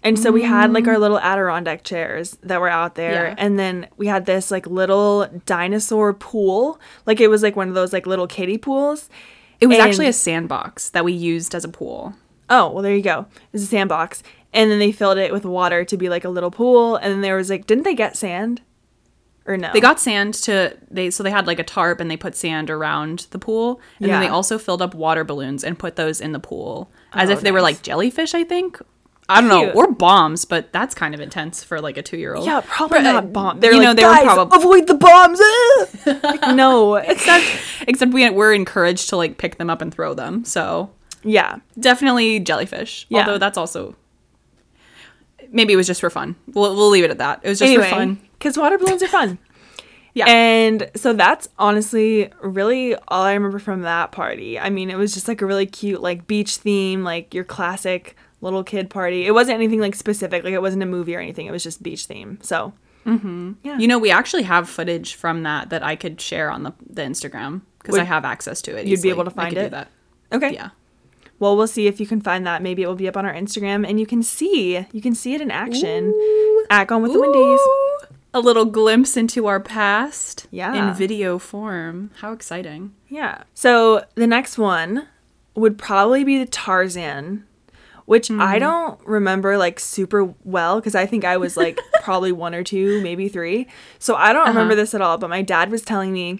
and 0.04 0.18
so 0.18 0.32
we 0.32 0.42
had 0.42 0.72
like 0.72 0.86
our 0.88 0.96
mm. 0.96 1.00
little 1.00 1.18
Adirondack 1.18 1.84
chairs 1.84 2.36
that 2.42 2.60
were 2.60 2.68
out 2.68 2.96
there. 2.96 3.28
Yeah. 3.28 3.34
And 3.38 3.58
then 3.58 3.86
we 3.96 4.08
had 4.08 4.26
this 4.26 4.50
like 4.50 4.66
little 4.66 5.28
dinosaur 5.46 6.12
pool. 6.12 6.80
Like 7.06 7.20
it 7.20 7.28
was 7.28 7.42
like 7.42 7.54
one 7.54 7.68
of 7.68 7.74
those 7.74 7.92
like 7.92 8.06
little 8.06 8.26
kiddie 8.26 8.58
pools. 8.58 9.08
It 9.60 9.68
was 9.68 9.78
And- 9.78 9.86
actually 9.86 10.08
a 10.08 10.12
sandbox 10.12 10.90
that 10.90 11.04
we 11.04 11.12
used 11.12 11.54
as 11.54 11.64
a 11.64 11.68
pool. 11.68 12.14
Oh, 12.50 12.70
well, 12.70 12.82
there 12.82 12.94
you 12.94 13.02
go. 13.02 13.26
It 13.30 13.52
was 13.52 13.62
a 13.62 13.66
sandbox. 13.66 14.22
And 14.52 14.70
then 14.70 14.78
they 14.78 14.92
filled 14.92 15.18
it 15.18 15.32
with 15.32 15.44
water 15.44 15.84
to 15.84 15.96
be 15.96 16.08
like 16.08 16.24
a 16.24 16.28
little 16.28 16.50
pool. 16.50 16.96
And 16.96 17.12
then 17.12 17.20
there 17.22 17.36
was 17.36 17.48
like, 17.50 17.66
didn't 17.66 17.84
they 17.84 17.94
get 17.94 18.16
sand? 18.16 18.60
Or 19.46 19.56
no? 19.56 19.70
They 19.72 19.80
got 19.80 19.98
sand 19.98 20.34
to 20.34 20.76
they 20.90 21.10
so 21.10 21.22
they 21.24 21.30
had 21.30 21.46
like 21.48 21.58
a 21.58 21.64
tarp 21.64 22.00
and 22.00 22.10
they 22.10 22.16
put 22.16 22.36
sand 22.36 22.70
around 22.70 23.26
the 23.30 23.38
pool 23.40 23.80
and 24.00 24.08
then 24.08 24.20
they 24.20 24.28
also 24.28 24.56
filled 24.56 24.80
up 24.80 24.94
water 24.94 25.24
balloons 25.24 25.64
and 25.64 25.76
put 25.76 25.96
those 25.96 26.20
in 26.20 26.30
the 26.30 26.38
pool 26.38 26.92
as 27.12 27.28
Oh, 27.28 27.32
if 27.32 27.40
they 27.40 27.50
were 27.50 27.60
like 27.60 27.82
jellyfish, 27.82 28.34
I 28.34 28.44
think. 28.44 28.80
I 29.28 29.40
don't 29.40 29.48
know, 29.48 29.64
Cute. 29.64 29.76
or 29.76 29.90
bombs, 29.92 30.44
but 30.44 30.72
that's 30.72 30.94
kind 30.94 31.14
of 31.14 31.20
intense 31.20 31.64
for 31.64 31.80
like 31.80 31.96
a 31.96 32.02
two 32.02 32.18
year 32.18 32.34
old. 32.34 32.44
Yeah, 32.44 32.60
probably 32.64 32.98
But, 32.98 33.06
uh, 33.06 33.12
not 33.12 33.32
bomb. 33.32 33.60
They're 33.60 33.72
you 33.72 33.78
like, 33.78 33.86
know, 33.86 33.94
they 33.94 34.02
Guys, 34.02 34.24
were 34.36 34.46
probably 34.46 34.58
avoid 34.58 34.86
the 34.88 34.94
bombs. 34.94 35.40
ah!" 35.42 36.20
like, 36.22 36.56
no. 36.56 36.94
except 37.14 37.44
except 37.88 38.12
we 38.12 38.28
we're 38.30 38.52
encouraged 38.52 39.08
to 39.08 39.16
like 39.16 39.38
pick 39.38 39.56
them 39.58 39.70
up 39.70 39.80
and 39.80 39.92
throw 39.92 40.12
them. 40.14 40.44
So 40.44 40.90
yeah. 41.24 41.56
definitely 41.78 42.40
jellyfish. 42.40 43.06
Yeah. 43.08 43.20
Although 43.20 43.38
that's 43.38 43.56
also 43.58 43.96
maybe 45.52 45.72
it 45.72 45.76
was 45.76 45.86
just 45.86 46.00
for 46.00 46.10
fun. 46.10 46.36
We'll 46.48 46.74
we'll 46.74 46.90
leave 46.90 47.04
it 47.04 47.10
at 47.10 47.18
that. 47.18 47.40
It 47.42 47.48
was 47.48 47.58
just 47.58 47.68
anyway, 47.68 47.88
for 47.88 47.94
fun. 47.94 48.20
because 48.38 48.58
water 48.58 48.78
balloons 48.78 49.02
are 49.02 49.08
fun. 49.08 49.38
Yeah. 50.14 50.26
And 50.28 50.90
so 50.94 51.14
that's 51.14 51.48
honestly 51.58 52.30
really 52.42 52.94
all 53.08 53.22
I 53.22 53.32
remember 53.32 53.58
from 53.58 53.82
that 53.82 54.12
party. 54.12 54.58
I 54.58 54.68
mean, 54.68 54.90
it 54.90 54.98
was 54.98 55.14
just 55.14 55.26
like 55.26 55.40
a 55.40 55.46
really 55.46 55.64
cute, 55.64 56.02
like 56.02 56.26
beach 56.26 56.56
theme, 56.58 57.02
like 57.02 57.32
your 57.32 57.44
classic 57.44 58.14
little 58.42 58.62
kid 58.62 58.90
party. 58.90 59.26
It 59.26 59.30
wasn't 59.30 59.54
anything 59.54 59.80
like 59.80 59.94
specific, 59.94 60.44
like 60.44 60.52
it 60.52 60.60
wasn't 60.60 60.82
a 60.82 60.86
movie 60.86 61.16
or 61.16 61.20
anything. 61.20 61.46
It 61.46 61.50
was 61.50 61.62
just 61.62 61.82
beach 61.82 62.04
theme. 62.04 62.38
So, 62.42 62.74
mm-hmm. 63.06 63.52
yeah. 63.62 63.78
You 63.78 63.88
know, 63.88 63.98
we 63.98 64.10
actually 64.10 64.42
have 64.42 64.68
footage 64.68 65.14
from 65.14 65.44
that 65.44 65.70
that 65.70 65.82
I 65.82 65.96
could 65.96 66.20
share 66.20 66.50
on 66.50 66.64
the, 66.64 66.74
the 66.86 67.02
Instagram 67.02 67.62
because 67.78 67.96
I 67.96 68.04
have 68.04 68.26
access 68.26 68.60
to 68.62 68.76
it. 68.76 68.86
you'd 68.86 69.00
be 69.00 69.08
able 69.08 69.24
to 69.24 69.30
find 69.30 69.54
could 69.54 69.60
do 69.60 69.66
it? 69.66 69.70
that. 69.70 69.88
okay. 70.30 70.52
Yeah. 70.52 70.70
Well, 71.42 71.56
we'll 71.56 71.66
see 71.66 71.88
if 71.88 71.98
you 71.98 72.06
can 72.06 72.20
find 72.20 72.46
that. 72.46 72.62
Maybe 72.62 72.84
it 72.84 72.86
will 72.86 72.94
be 72.94 73.08
up 73.08 73.16
on 73.16 73.26
our 73.26 73.34
Instagram 73.34 73.84
and 73.84 73.98
you 73.98 74.06
can 74.06 74.22
see, 74.22 74.86
you 74.92 75.02
can 75.02 75.12
see 75.12 75.34
it 75.34 75.40
in 75.40 75.50
action 75.50 76.14
at 76.70 76.86
Gone 76.86 77.02
with 77.02 77.12
the 77.12 77.20
Windies. 77.20 77.60
A 78.32 78.38
little 78.38 78.64
glimpse 78.64 79.16
into 79.16 79.48
our 79.48 79.58
past 79.58 80.46
Yeah. 80.52 80.72
in 80.72 80.94
video 80.94 81.40
form. 81.40 82.12
How 82.20 82.30
exciting. 82.30 82.94
Yeah. 83.08 83.42
So 83.54 84.04
the 84.14 84.28
next 84.28 84.56
one 84.56 85.08
would 85.56 85.78
probably 85.78 86.22
be 86.22 86.38
the 86.38 86.46
Tarzan, 86.46 87.44
which 88.04 88.30
I 88.30 88.34
mm-hmm. 88.34 88.58
don't 88.60 89.00
remember 89.04 89.58
like 89.58 89.80
super 89.80 90.32
well 90.44 90.76
because 90.76 90.94
I 90.94 91.06
think 91.06 91.24
I 91.24 91.38
was 91.38 91.56
like 91.56 91.76
probably 92.04 92.30
one 92.30 92.54
or 92.54 92.62
two, 92.62 93.02
maybe 93.02 93.28
three. 93.28 93.66
So 93.98 94.14
I 94.14 94.32
don't 94.32 94.42
uh-huh. 94.42 94.50
remember 94.50 94.76
this 94.76 94.94
at 94.94 95.00
all. 95.00 95.18
But 95.18 95.28
my 95.28 95.42
dad 95.42 95.72
was 95.72 95.82
telling 95.82 96.12
me. 96.12 96.38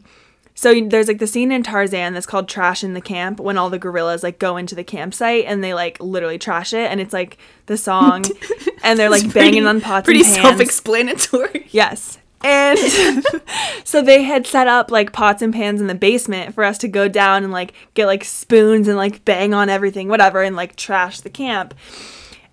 So 0.55 0.79
there's 0.81 1.09
like 1.09 1.19
the 1.19 1.27
scene 1.27 1.51
in 1.51 1.63
Tarzan 1.63 2.13
that's 2.13 2.27
called 2.27 2.49
Trash 2.49 2.85
in 2.85 2.95
the 2.95 3.01
Camp 3.01 3.41
when 3.41 3.57
all 3.57 3.71
the 3.71 3.79
gorillas 3.79 4.23
like 4.23 4.39
go 4.39 4.57
into 4.57 4.75
the 4.75 4.85
campsite 4.85 5.45
and 5.47 5.65
they 5.65 5.75
like 5.75 5.99
literally 6.01 6.39
trash 6.39 6.73
it 6.73 6.91
and 6.91 7.01
it's 7.01 7.13
like 7.13 7.39
the 7.67 7.77
song 7.77 8.25
and 8.83 8.99
they're 8.99 9.11
like 9.11 9.25
It's 9.25 9.33
banging 9.33 9.67
on 9.67 9.81
pots 9.81 10.05
Pretty 10.05 10.21
and 10.21 10.27
pans. 10.29 10.39
Pretty 10.39 10.49
self-explanatory. 10.49 11.69
Yes. 11.71 12.19
And 12.45 12.79
so 13.85 14.03
they 14.03 14.25
had 14.25 14.47
set 14.47 14.67
up 14.67 14.91
like 14.91 15.13
pots 15.13 15.43
and 15.43 15.55
pans 15.55 15.81
in 15.81 15.87
the 15.87 15.95
basement 15.95 16.55
for 16.55 16.65
us 16.65 16.77
to 16.79 16.89
go 16.89 17.09
down 17.09 17.45
and 17.45 17.53
like 17.53 17.73
get 17.95 18.07
like 18.07 18.25
spoons 18.25 18.89
and 18.89 18.97
like 18.97 19.25
bang 19.25 19.55
on 19.55 19.69
everything, 19.69 20.09
whatever, 20.09 20.43
and 20.43 20.57
like 20.57 20.77
trash 20.77 21.21
the 21.21 21.31
camp. 21.31 21.73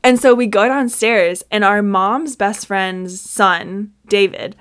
And 0.03 0.19
so 0.19 0.33
we 0.33 0.47
go 0.47 0.67
downstairs, 0.67 1.43
and 1.51 1.63
our 1.63 1.81
mom's 1.81 2.37
best 2.37 2.67
friend's 2.67 3.19
son, 3.19 3.91
David, 4.07 4.55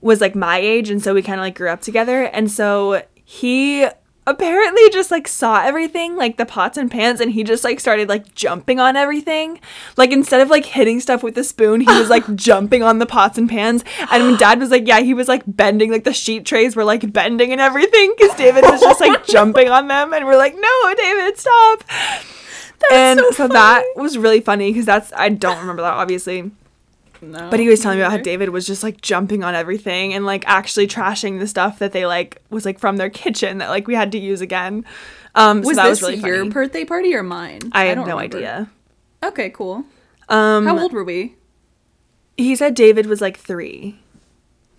was 0.00 0.20
like 0.20 0.34
my 0.34 0.58
age. 0.58 0.90
And 0.90 1.02
so 1.02 1.14
we 1.14 1.22
kind 1.22 1.40
of 1.40 1.44
like 1.44 1.56
grew 1.56 1.68
up 1.68 1.80
together. 1.80 2.24
And 2.24 2.50
so 2.50 3.02
he 3.24 3.86
apparently 4.26 4.88
just 4.90 5.10
like 5.10 5.26
saw 5.26 5.60
everything, 5.62 6.16
like 6.16 6.36
the 6.36 6.46
pots 6.46 6.78
and 6.78 6.90
pans, 6.90 7.20
and 7.20 7.32
he 7.32 7.42
just 7.42 7.64
like 7.64 7.80
started 7.80 8.08
like 8.08 8.34
jumping 8.34 8.78
on 8.78 8.96
everything. 8.96 9.60
Like 9.96 10.12
instead 10.12 10.40
of 10.40 10.48
like 10.50 10.64
hitting 10.64 11.00
stuff 11.00 11.22
with 11.22 11.36
a 11.36 11.44
spoon, 11.44 11.80
he 11.80 11.86
was 11.86 12.08
like 12.08 12.34
jumping 12.34 12.82
on 12.82 12.98
the 12.98 13.06
pots 13.06 13.38
and 13.38 13.48
pans. 13.48 13.84
And 14.10 14.22
when 14.24 14.36
dad 14.36 14.60
was 14.60 14.70
like, 14.70 14.86
yeah, 14.86 15.00
he 15.00 15.14
was 15.14 15.28
like 15.28 15.42
bending, 15.46 15.90
like 15.90 16.04
the 16.04 16.12
sheet 16.12 16.46
trays 16.46 16.76
were 16.76 16.84
like 16.84 17.12
bending 17.12 17.52
and 17.52 17.60
everything 17.60 18.14
because 18.16 18.36
David 18.36 18.64
was 18.64 18.80
just 18.80 19.00
like 19.00 19.26
jumping 19.26 19.68
on 19.68 19.88
them. 19.88 20.12
And 20.12 20.24
we're 20.24 20.36
like, 20.36 20.54
no, 20.54 20.94
David, 20.94 21.38
stop. 21.38 21.84
and 22.92 23.18
so 23.18 23.30
so 23.32 23.48
that 23.48 23.84
was 23.96 24.16
really 24.16 24.40
funny 24.40 24.70
because 24.70 24.86
that's, 24.86 25.12
I 25.14 25.28
don't 25.28 25.58
remember 25.58 25.82
that 25.82 25.94
obviously. 25.94 26.50
No. 27.22 27.50
But 27.50 27.60
he 27.60 27.68
was 27.68 27.80
telling 27.80 27.98
me 27.98 28.02
about 28.02 28.12
how 28.12 28.18
David 28.22 28.48
was 28.48 28.66
just 28.66 28.82
like 28.82 29.00
jumping 29.02 29.44
on 29.44 29.54
everything 29.54 30.14
and 30.14 30.24
like 30.24 30.44
actually 30.46 30.86
trashing 30.86 31.38
the 31.38 31.46
stuff 31.46 31.78
that 31.80 31.92
they 31.92 32.06
like 32.06 32.40
was 32.50 32.64
like 32.64 32.78
from 32.78 32.96
their 32.96 33.10
kitchen 33.10 33.58
that 33.58 33.68
like 33.68 33.86
we 33.86 33.94
had 33.94 34.12
to 34.12 34.18
use 34.18 34.40
again. 34.40 34.84
Um, 35.34 35.60
was 35.60 35.76
so 35.76 35.82
that 35.82 35.88
this 35.90 36.02
was 36.02 36.10
really 36.10 36.26
your 36.26 36.38
funny. 36.38 36.50
birthday 36.50 36.84
party 36.84 37.14
or 37.14 37.22
mine? 37.22 37.60
I 37.72 37.84
have 37.84 37.96
don't 37.96 38.08
no 38.08 38.16
remember. 38.16 38.36
idea. 38.38 38.70
Okay, 39.22 39.50
cool. 39.50 39.84
Um, 40.28 40.64
How 40.66 40.78
old 40.78 40.92
were 40.92 41.04
we? 41.04 41.36
he 42.36 42.56
said 42.56 42.74
David 42.74 43.06
was 43.06 43.20
like 43.20 43.36
three, 43.38 43.98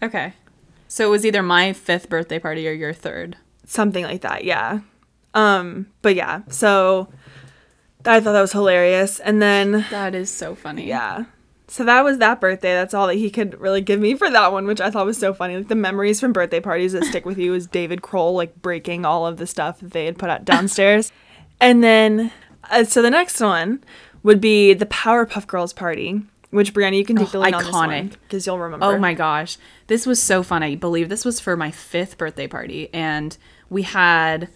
Okay. 0.02 0.34
So 0.88 1.06
it 1.08 1.10
was 1.12 1.26
either 1.26 1.44
my 1.44 1.74
fifth 1.74 2.10
birthday 2.10 2.40
party 2.40 2.68
or 2.68 2.72
your 2.74 2.92
third. 2.92 3.38
something 3.66 4.04
like 4.04 4.22
that. 4.22 4.44
Yeah. 4.44 4.80
Um, 5.34 5.88
but 6.02 6.16
yeah, 6.16 6.42
so 6.50 7.08
I 8.06 8.20
thought 8.20 8.34
that 8.34 8.42
was 8.42 8.52
hilarious. 8.52 9.20
And 9.20 9.42
then 9.42 9.86
That 9.92 10.16
is 10.16 10.30
so 10.30 10.56
funny. 10.56 10.88
yeah. 10.88 11.26
So 11.72 11.86
that 11.86 12.04
was 12.04 12.18
that 12.18 12.42
birthday. 12.42 12.74
That's 12.74 12.94
all 12.94 13.08
that 13.08 13.16
he 13.16 13.30
could 13.30 13.58
really 13.58 13.80
give 13.80 13.98
me 14.02 14.16
for 14.16 14.30
that 14.30 14.52
one, 14.52 14.68
which 14.68 14.82
I 14.82 14.92
thought 14.92 15.06
was 15.06 15.18
so 15.18 15.34
funny. 15.34 15.56
Like 15.56 15.70
the 15.70 15.76
memories 15.76 16.20
from 16.20 16.34
birthday 16.34 16.60
parties 16.60 16.92
that 16.92 17.06
stick 17.06 17.26
with 17.26 17.38
you 17.38 17.54
is 17.54 17.66
David 17.66 18.02
Kroll 18.02 18.34
like 18.34 18.62
breaking 18.62 19.06
all 19.06 19.26
of 19.26 19.38
the 19.38 19.48
stuff 19.48 19.80
that 19.80 19.92
they 19.92 20.04
had 20.04 20.18
put 20.18 20.30
out 20.30 20.44
downstairs. 20.44 21.14
and 21.62 21.82
then, 21.82 22.34
uh, 22.70 22.84
so 22.84 23.02
the 23.02 23.10
next 23.10 23.40
one 23.40 23.82
would 24.22 24.42
be 24.42 24.74
the 24.74 24.86
Powerpuff 24.86 25.48
Girls 25.48 25.72
party, 25.72 26.22
which 26.50 26.74
Brianna, 26.74 26.98
you 26.98 27.06
can 27.06 27.16
take 27.16 27.30
Oh, 27.30 27.32
the 27.32 27.40
lead 27.40 27.54
on 27.54 27.64
this 27.64 27.72
one 27.72 27.90
iconic. 27.90 28.10
because 28.28 28.46
you'll 28.46 28.60
remember. 28.60 28.86
Oh 28.86 28.98
my 28.98 29.14
gosh. 29.14 29.58
This 29.88 30.06
was 30.06 30.22
so 30.22 30.44
fun. 30.44 30.64
I 30.64 30.76
believe 30.76 31.08
this 31.08 31.24
was 31.24 31.40
for 31.40 31.56
my 31.56 31.72
fifth 31.72 32.18
birthday 32.18 32.48
party. 32.48 32.90
And 32.94 33.38
we 33.70 33.84
had, 33.84 34.50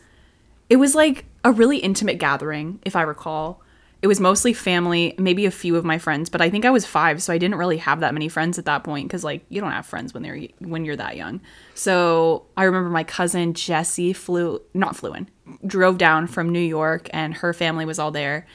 it 0.70 0.76
was 0.76 0.96
like 0.96 1.24
a 1.46 1.54
really 1.54 1.78
intimate 1.78 2.18
gathering, 2.20 2.80
if 2.84 2.94
I 2.94 3.04
recall. 3.04 3.62
It 4.06 4.08
was 4.08 4.20
mostly 4.20 4.54
family, 4.54 5.16
maybe 5.18 5.48
a 5.48 5.52
few 5.52 5.76
of 5.76 5.84
my 5.84 5.98
friends, 5.98 6.30
but 6.30 6.40
I 6.40 6.48
think 6.52 6.64
I 6.64 6.70
was 6.70 6.86
five, 6.86 7.24
so 7.24 7.34
I 7.34 7.40
didn't 7.40 7.58
really 7.58 7.78
have 7.78 8.02
that 8.02 8.14
many 8.14 8.30
friends 8.30 8.60
at 8.60 8.66
that 8.66 8.84
point 8.84 9.08
because, 9.08 9.24
like, 9.24 9.44
you 9.50 9.60
don't 9.60 9.72
have 9.72 9.88
friends 9.88 10.14
when 10.14 10.22
they're 10.22 10.40
when 10.60 10.86
you're 10.86 10.96
that 10.96 11.18
young. 11.18 11.42
So 11.74 12.46
I 12.56 12.66
remember 12.66 12.92
my 12.92 13.04
cousin 13.04 13.56
Jessie 13.56 14.14
flew, 14.14 14.62
not 14.76 14.96
flew 14.96 15.16
in, 15.16 15.28
drove 15.66 15.98
down 15.98 16.28
from 16.28 16.50
New 16.50 16.60
York, 16.60 17.10
and 17.14 17.34
her 17.34 17.52
family 17.52 17.84
was 17.84 17.98
all 17.98 18.12
there, 18.12 18.46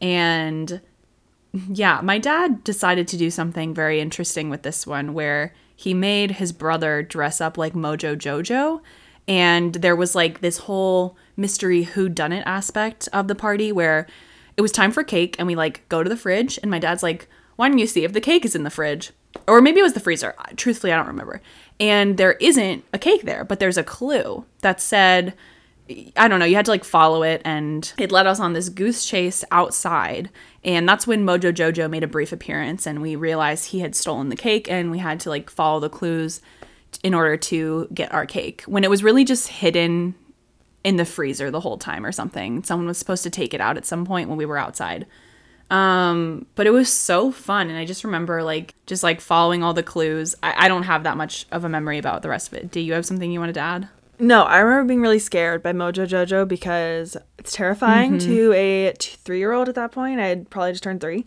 and 0.00 0.80
yeah, 1.68 2.00
my 2.02 2.18
dad 2.18 2.64
decided 2.64 3.06
to 3.06 3.16
do 3.16 3.30
something 3.30 3.72
very 3.72 4.00
interesting 4.00 4.50
with 4.50 4.64
this 4.64 4.84
one 4.84 5.14
where 5.14 5.54
he 5.76 5.94
made 5.94 6.32
his 6.32 6.50
brother 6.50 7.04
dress 7.04 7.40
up 7.40 7.56
like 7.56 7.74
Mojo 7.74 8.16
Jojo 8.16 8.80
and 9.28 9.74
there 9.74 9.94
was 9.94 10.14
like 10.14 10.40
this 10.40 10.58
whole 10.58 11.16
mystery 11.36 11.84
who 11.84 12.08
done 12.08 12.32
it 12.32 12.42
aspect 12.46 13.08
of 13.12 13.28
the 13.28 13.34
party 13.34 13.70
where 13.70 14.06
it 14.58 14.60
was 14.60 14.72
time 14.72 14.92
for 14.92 15.02
cake 15.02 15.36
and 15.38 15.46
we 15.46 15.54
like 15.54 15.88
go 15.88 16.02
to 16.02 16.10
the 16.10 16.16
fridge 16.16 16.58
and 16.62 16.70
my 16.70 16.78
dad's 16.78 17.02
like 17.02 17.28
why 17.56 17.68
don't 17.68 17.78
you 17.78 17.86
see 17.86 18.04
if 18.04 18.12
the 18.12 18.20
cake 18.20 18.44
is 18.44 18.54
in 18.54 18.64
the 18.64 18.70
fridge 18.70 19.12
or 19.46 19.62
maybe 19.62 19.80
it 19.80 19.84
was 19.84 19.94
the 19.94 20.00
freezer 20.00 20.34
truthfully 20.56 20.92
i 20.92 20.96
don't 20.96 21.06
remember 21.06 21.40
and 21.80 22.18
there 22.18 22.32
isn't 22.32 22.84
a 22.92 22.98
cake 22.98 23.22
there 23.22 23.44
but 23.44 23.60
there's 23.60 23.78
a 23.78 23.84
clue 23.84 24.44
that 24.60 24.80
said 24.80 25.32
I 26.16 26.28
don't 26.28 26.38
know, 26.38 26.44
you 26.44 26.56
had 26.56 26.66
to 26.66 26.70
like 26.70 26.84
follow 26.84 27.22
it 27.22 27.40
and 27.44 27.92
it 27.96 28.12
led 28.12 28.26
us 28.26 28.40
on 28.40 28.52
this 28.52 28.68
goose 28.68 29.06
chase 29.06 29.44
outside. 29.50 30.28
And 30.62 30.86
that's 30.88 31.06
when 31.06 31.24
Mojo 31.24 31.52
Jojo 31.52 31.88
made 31.88 32.02
a 32.02 32.08
brief 32.08 32.32
appearance 32.32 32.86
and 32.86 33.00
we 33.00 33.16
realized 33.16 33.66
he 33.66 33.80
had 33.80 33.94
stolen 33.94 34.28
the 34.28 34.36
cake 34.36 34.70
and 34.70 34.90
we 34.90 34.98
had 34.98 35.18
to 35.20 35.30
like 35.30 35.48
follow 35.48 35.80
the 35.80 35.88
clues 35.88 36.42
in 37.02 37.14
order 37.14 37.36
to 37.36 37.88
get 37.94 38.12
our 38.12 38.26
cake. 38.26 38.62
When 38.66 38.84
it 38.84 38.90
was 38.90 39.02
really 39.02 39.24
just 39.24 39.48
hidden 39.48 40.14
in 40.88 40.96
the 40.96 41.04
freezer 41.04 41.50
the 41.50 41.60
whole 41.60 41.76
time 41.78 42.04
or 42.06 42.12
something. 42.12 42.62
Someone 42.64 42.86
was 42.86 42.98
supposed 42.98 43.22
to 43.24 43.30
take 43.30 43.52
it 43.52 43.60
out 43.60 43.76
at 43.76 43.84
some 43.84 44.04
point 44.06 44.28
when 44.28 44.38
we 44.38 44.46
were 44.46 44.56
outside. 44.58 45.06
Um, 45.70 46.46
but 46.54 46.66
it 46.66 46.70
was 46.70 46.90
so 46.90 47.30
fun 47.30 47.68
and 47.68 47.78
I 47.78 47.84
just 47.84 48.02
remember 48.02 48.42
like 48.42 48.74
just 48.86 49.02
like 49.02 49.20
following 49.20 49.62
all 49.62 49.74
the 49.74 49.82
clues. 49.82 50.34
I, 50.42 50.64
I 50.64 50.68
don't 50.68 50.84
have 50.84 51.02
that 51.02 51.16
much 51.18 51.46
of 51.52 51.62
a 51.64 51.68
memory 51.68 51.98
about 51.98 52.22
the 52.22 52.30
rest 52.30 52.48
of 52.48 52.54
it. 52.54 52.70
Do 52.70 52.80
you 52.80 52.94
have 52.94 53.04
something 53.04 53.30
you 53.30 53.38
wanted 53.40 53.54
to 53.54 53.60
add? 53.60 53.88
No, 54.18 54.44
I 54.44 54.60
remember 54.60 54.88
being 54.88 55.02
really 55.02 55.18
scared 55.18 55.62
by 55.62 55.72
Mojo 55.72 56.06
Jojo 56.06 56.48
because 56.48 57.16
it's 57.38 57.52
terrifying 57.52 58.12
Mm-hmm. 58.18 58.28
to 58.34 58.52
a 58.54 58.92
three-year-old 58.98 59.68
at 59.68 59.74
that 59.76 59.92
point. 59.92 60.18
I 60.20 60.26
had 60.26 60.48
probably 60.50 60.72
just 60.72 60.82
turned 60.82 61.00
three, 61.00 61.24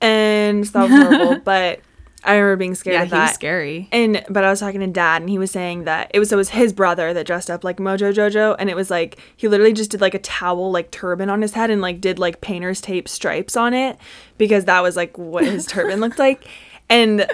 and 0.00 0.66
so 0.66 0.72
that 0.86 0.90
was 0.90 1.02
horrible. 1.02 1.40
but 1.44 1.80
I 2.24 2.36
remember 2.36 2.56
being 2.56 2.74
scared 2.74 2.94
Yeah, 2.94 3.02
of 3.02 3.10
he 3.10 3.16
was 3.16 3.32
scary. 3.32 3.88
And 3.92 4.24
but 4.30 4.44
I 4.44 4.50
was 4.50 4.60
talking 4.60 4.80
to 4.80 4.86
Dad, 4.86 5.20
and 5.22 5.28
he 5.28 5.38
was 5.38 5.50
saying 5.50 5.84
that 5.84 6.10
it 6.14 6.18
was 6.18 6.30
so 6.30 6.36
it 6.36 6.38
was 6.38 6.50
his 6.50 6.72
brother 6.72 7.12
that 7.12 7.26
dressed 7.26 7.50
up 7.50 7.64
like 7.64 7.76
Mojo 7.76 8.12
Jojo, 8.12 8.56
and 8.58 8.70
it 8.70 8.76
was 8.76 8.90
like 8.90 9.18
he 9.36 9.46
literally 9.46 9.74
just 9.74 9.90
did 9.90 10.00
like 10.00 10.14
a 10.14 10.18
towel 10.18 10.72
like 10.72 10.90
turban 10.90 11.28
on 11.28 11.42
his 11.42 11.52
head 11.52 11.70
and 11.70 11.82
like 11.82 12.00
did 12.00 12.18
like 12.18 12.40
painter's 12.40 12.80
tape 12.80 13.08
stripes 13.08 13.56
on 13.56 13.74
it 13.74 13.98
because 14.38 14.64
that 14.64 14.82
was 14.82 14.96
like 14.96 15.16
what 15.18 15.44
his 15.44 15.66
turban 15.66 16.00
looked 16.00 16.18
like. 16.18 16.46
And 16.90 17.26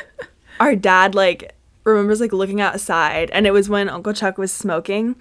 our 0.60 0.76
dad 0.76 1.16
like 1.16 1.56
remembers 1.82 2.20
like 2.20 2.32
looking 2.32 2.60
outside, 2.60 3.30
and 3.30 3.48
it 3.48 3.52
was 3.52 3.68
when 3.68 3.88
Uncle 3.88 4.12
Chuck 4.12 4.38
was 4.38 4.52
smoking. 4.52 5.16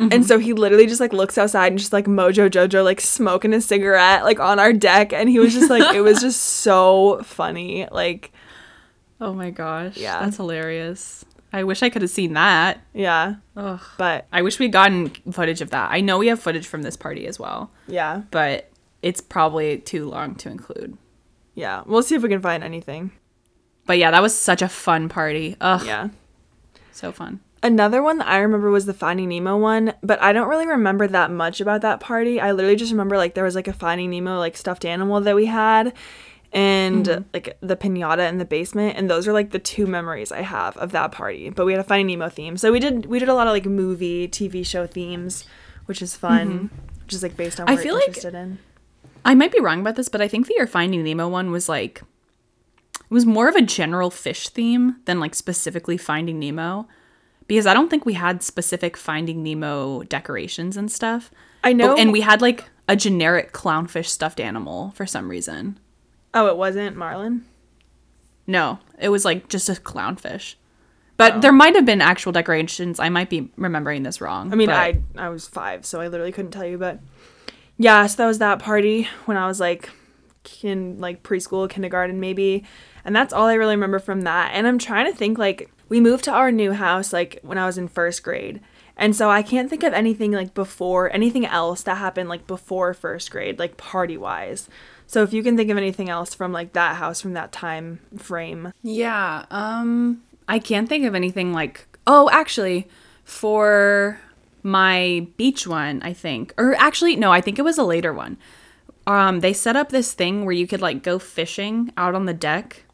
And 0.00 0.12
mm-hmm. 0.12 0.22
so 0.22 0.38
he 0.38 0.52
literally 0.52 0.86
just 0.86 1.00
like 1.00 1.12
looks 1.12 1.36
outside 1.36 1.72
and 1.72 1.78
just 1.78 1.92
like 1.92 2.06
Mojo 2.06 2.48
Jojo 2.48 2.84
like 2.84 3.00
smoking 3.00 3.52
a 3.52 3.60
cigarette 3.60 4.22
like 4.22 4.38
on 4.38 4.60
our 4.60 4.72
deck 4.72 5.12
and 5.12 5.28
he 5.28 5.40
was 5.40 5.52
just 5.52 5.68
like 5.68 5.92
it 5.92 6.02
was 6.02 6.20
just 6.20 6.40
so 6.62 7.20
funny 7.24 7.88
like 7.90 8.30
Oh 9.20 9.32
my 9.34 9.50
gosh. 9.50 9.96
Yeah. 9.96 10.20
That's 10.20 10.36
hilarious. 10.36 11.24
I 11.52 11.64
wish 11.64 11.82
I 11.82 11.88
could 11.88 12.02
have 12.02 12.10
seen 12.10 12.34
that. 12.34 12.80
yeah 12.92 13.36
Ugh. 13.56 13.80
but 13.96 14.26
I 14.32 14.42
wish 14.42 14.58
we'd 14.58 14.72
gotten 14.72 15.08
footage 15.32 15.60
of 15.62 15.70
that. 15.70 15.90
I 15.90 16.00
know 16.02 16.18
we 16.18 16.26
have 16.28 16.40
footage 16.40 16.66
from 16.66 16.82
this 16.82 16.96
party 16.96 17.26
as 17.26 17.38
well, 17.38 17.70
yeah 17.86 18.22
but 18.30 18.70
it's 19.02 19.20
probably 19.22 19.78
too 19.78 20.08
long 20.10 20.34
to 20.36 20.50
include. 20.50 20.98
yeah 21.54 21.82
we'll 21.86 22.02
see 22.02 22.14
if 22.16 22.22
we 22.22 22.28
can 22.28 22.42
find 22.42 22.62
anything 22.62 23.12
But 23.86 23.96
yeah, 23.98 24.10
that 24.10 24.20
was 24.20 24.34
such 24.38 24.60
a 24.60 24.68
fun 24.68 25.08
party. 25.08 25.56
Ugh, 25.60 25.86
yeah 25.86 26.08
so 26.92 27.12
fun. 27.12 27.40
Another 27.62 28.02
one 28.02 28.18
that 28.18 28.28
I 28.28 28.38
remember 28.38 28.70
was 28.70 28.86
the 28.86 28.94
Finding 28.94 29.30
Nemo 29.30 29.56
one, 29.56 29.94
but 30.02 30.20
I 30.22 30.32
don't 30.32 30.48
really 30.48 30.66
remember 30.66 31.08
that 31.08 31.30
much 31.30 31.60
about 31.60 31.80
that 31.80 31.98
party. 31.98 32.40
I 32.40 32.52
literally 32.52 32.76
just 32.76 32.92
remember 32.92 33.16
like 33.16 33.34
there 33.34 33.42
was 33.44 33.54
like 33.56 33.66
a 33.68 33.72
Finding 33.72 34.10
Nemo 34.10 34.38
like 34.38 34.56
stuffed 34.56 34.84
animal 34.84 35.20
that 35.22 35.34
we 35.34 35.46
had 35.46 35.92
and 36.52 37.06
mm-hmm. 37.06 37.22
like 37.34 37.58
the 37.60 37.76
pinata 37.76 38.28
in 38.28 38.38
the 38.38 38.44
basement 38.44 38.96
and 38.96 39.10
those 39.10 39.28
are 39.28 39.32
like 39.32 39.50
the 39.50 39.58
two 39.58 39.86
memories 39.86 40.32
I 40.32 40.42
have 40.42 40.76
of 40.78 40.92
that 40.92 41.12
party. 41.12 41.50
But 41.50 41.66
we 41.66 41.72
had 41.72 41.80
a 41.80 41.84
Finding 41.84 42.18
Nemo 42.18 42.28
theme. 42.28 42.56
So 42.56 42.72
we 42.72 42.80
did 42.80 43.06
we 43.06 43.18
did 43.18 43.28
a 43.28 43.34
lot 43.34 43.46
of 43.46 43.52
like 43.52 43.66
movie, 43.66 44.28
TV 44.28 44.64
show 44.64 44.86
themes, 44.86 45.44
which 45.86 46.00
is 46.00 46.16
fun. 46.16 46.48
Mm-hmm. 46.48 46.76
Which 47.04 47.14
is 47.14 47.22
like 47.22 47.36
based 47.36 47.60
on 47.60 47.68
I 47.68 47.74
what 47.74 47.82
feel 47.82 47.94
we're 47.94 48.00
like- 48.00 48.08
interested 48.08 48.34
in. 48.34 48.58
I 49.24 49.34
might 49.34 49.52
be 49.52 49.60
wrong 49.60 49.80
about 49.80 49.96
this, 49.96 50.08
but 50.08 50.22
I 50.22 50.28
think 50.28 50.46
the 50.46 50.54
Your 50.56 50.66
Finding 50.66 51.02
Nemo 51.02 51.28
one 51.28 51.50
was 51.50 51.68
like 51.68 52.02
it 52.94 53.14
was 53.14 53.26
more 53.26 53.48
of 53.48 53.56
a 53.56 53.62
general 53.62 54.10
fish 54.10 54.48
theme 54.48 54.96
than 55.04 55.20
like 55.20 55.34
specifically 55.34 55.96
Finding 55.96 56.38
Nemo. 56.38 56.88
Because 57.46 57.66
I 57.66 57.72
don't 57.72 57.88
think 57.88 58.04
we 58.04 58.12
had 58.12 58.42
specific 58.42 58.96
Finding 58.96 59.42
Nemo 59.42 60.02
decorations 60.02 60.76
and 60.76 60.92
stuff. 60.92 61.30
I 61.64 61.72
know 61.72 61.88
But- 61.88 61.98
and 62.00 62.12
we 62.12 62.20
had 62.20 62.40
like 62.40 62.64
a 62.86 62.96
generic 62.96 63.52
clownfish 63.52 64.06
stuffed 64.06 64.40
animal 64.40 64.92
for 64.94 65.06
some 65.06 65.28
reason. 65.28 65.78
Oh, 66.34 66.46
it 66.46 66.56
wasn't 66.56 66.96
Marlin? 66.96 67.44
No, 68.46 68.78
it 68.98 69.10
was 69.10 69.24
like 69.24 69.48
just 69.48 69.68
a 69.68 69.72
clownfish. 69.72 70.54
But 71.18 71.34
oh. 71.34 71.40
there 71.40 71.52
might 71.52 71.74
have 71.74 71.84
been 71.84 72.00
actual 72.00 72.32
decorations. 72.32 73.00
I 73.00 73.08
might 73.08 73.28
be 73.28 73.50
remembering 73.56 74.04
this 74.04 74.20
wrong. 74.20 74.52
I 74.52 74.56
mean, 74.56 74.68
but- 74.68 74.76
I 74.76 75.00
I 75.16 75.28
was 75.28 75.46
five, 75.46 75.84
so 75.84 76.00
I 76.00 76.08
literally 76.08 76.32
couldn't 76.32 76.52
tell 76.52 76.64
you. 76.64 76.78
But 76.78 77.00
yeah, 77.76 78.06
so 78.06 78.16
that 78.18 78.26
was 78.26 78.38
that 78.38 78.60
party 78.60 79.08
when 79.26 79.36
I 79.36 79.46
was 79.46 79.60
like 79.60 79.90
in 80.62 80.98
like 80.98 81.22
preschool, 81.22 81.68
kindergarten, 81.68 82.20
maybe, 82.20 82.64
and 83.04 83.14
that's 83.14 83.34
all 83.34 83.46
I 83.46 83.54
really 83.54 83.74
remember 83.74 83.98
from 83.98 84.22
that. 84.22 84.52
And 84.54 84.66
I'm 84.66 84.78
trying 84.78 85.10
to 85.10 85.16
think 85.16 85.38
like 85.38 85.70
we 85.88 86.00
moved 86.00 86.24
to 86.24 86.32
our 86.32 86.50
new 86.50 86.72
house 86.72 87.12
like 87.12 87.40
when 87.42 87.58
I 87.58 87.66
was 87.66 87.78
in 87.78 87.88
first 87.88 88.22
grade, 88.22 88.60
and 88.96 89.14
so 89.14 89.28
I 89.28 89.42
can't 89.42 89.68
think 89.68 89.82
of 89.82 89.92
anything 89.92 90.32
like 90.32 90.54
before 90.54 91.12
anything 91.12 91.44
else 91.44 91.82
that 91.82 91.98
happened 91.98 92.28
like 92.28 92.46
before 92.46 92.94
first 92.94 93.30
grade, 93.30 93.58
like 93.58 93.76
party 93.76 94.16
wise. 94.16 94.68
So 95.10 95.22
if 95.22 95.32
you 95.32 95.42
can 95.42 95.56
think 95.56 95.70
of 95.70 95.78
anything 95.78 96.08
else 96.10 96.34
from 96.34 96.52
like 96.52 96.74
that 96.74 96.96
house 96.96 97.20
from 97.20 97.32
that 97.32 97.50
time 97.50 97.98
frame, 98.16 98.72
Yeah, 98.82 99.46
um 99.50 100.22
I 100.46 100.58
can't 100.60 100.88
think 100.88 101.04
of 101.06 101.14
anything 101.14 101.52
like 101.52 101.86
Oh, 102.06 102.28
actually, 102.30 102.86
for 103.24 104.20
my 104.62 105.26
beach 105.36 105.66
one, 105.66 106.00
I 106.02 106.12
think. 106.12 106.52
Or 106.58 106.74
actually, 106.76 107.16
no, 107.16 107.30
I 107.32 107.40
think 107.40 107.58
it 107.58 107.62
was 107.62 107.78
a 107.78 107.84
later 107.84 108.12
one. 108.12 108.36
Um 109.06 109.40
they 109.40 109.52
set 109.54 109.76
up 109.76 109.88
this 109.88 110.12
thing 110.12 110.44
where 110.44 110.54
you 110.54 110.66
could 110.66 110.82
like 110.82 111.02
go 111.02 111.18
fishing 111.18 111.90
out 111.96 112.14
on 112.14 112.26
the 112.26 112.34
deck. 112.34 112.84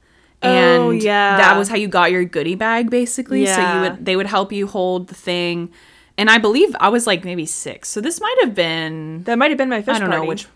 And 0.43 0.83
Oh, 0.83 0.91
yeah. 0.91 1.37
that 1.39 1.57
was 1.59 1.69
how 1.69 1.77
you 1.77 1.89
got 1.89 2.13
your 2.13 2.25
goodie 2.25 2.55
bag 2.55 2.91
basically. 2.91 3.45
So 3.47 3.61
Yeah. 3.61 3.75
you 3.75 3.81
would 3.91 4.05
they 4.07 4.15
would 4.17 4.27
help 4.27 4.53
you 4.53 4.67
hold 4.69 5.09
the 5.09 5.15
thing. 5.17 5.71
And 6.17 6.31
I 6.31 6.39
believe 6.39 6.77
I 6.79 6.91
was 6.91 7.09
like 7.09 7.25
maybe 7.25 7.45
6. 7.47 7.89
So 7.89 8.01
this 8.01 8.21
might 8.21 8.37
have 8.43 8.55
been 8.55 9.25
that 9.25 9.37
might 9.37 9.51
have 9.51 9.59
been 9.59 9.69
my 9.69 9.83
fish 9.83 9.97
I 9.97 9.99
don't 9.99 10.11
know 10.11 10.25
which. 10.25 10.47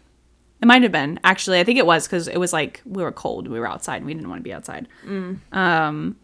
It 0.61 0.67
might 0.67 0.83
have 0.83 0.93
been 0.93 1.21
actually. 1.23 1.61
I 1.61 1.65
think 1.65 1.79
it 1.79 1.87
was 1.87 2.07
because 2.07 2.27
it 2.29 2.39
was 2.39 2.53
like 2.53 2.83
we 2.85 3.03
were 3.03 3.13
cold. 3.13 3.47
We 3.49 3.61
were 3.61 3.69
outside. 3.69 3.97
and 3.99 4.07
We 4.07 4.15
didn't 4.15 4.29
want 4.29 4.41
to 4.41 4.45
be 4.45 4.53
outside. 4.53 4.89
Um, 5.53 6.17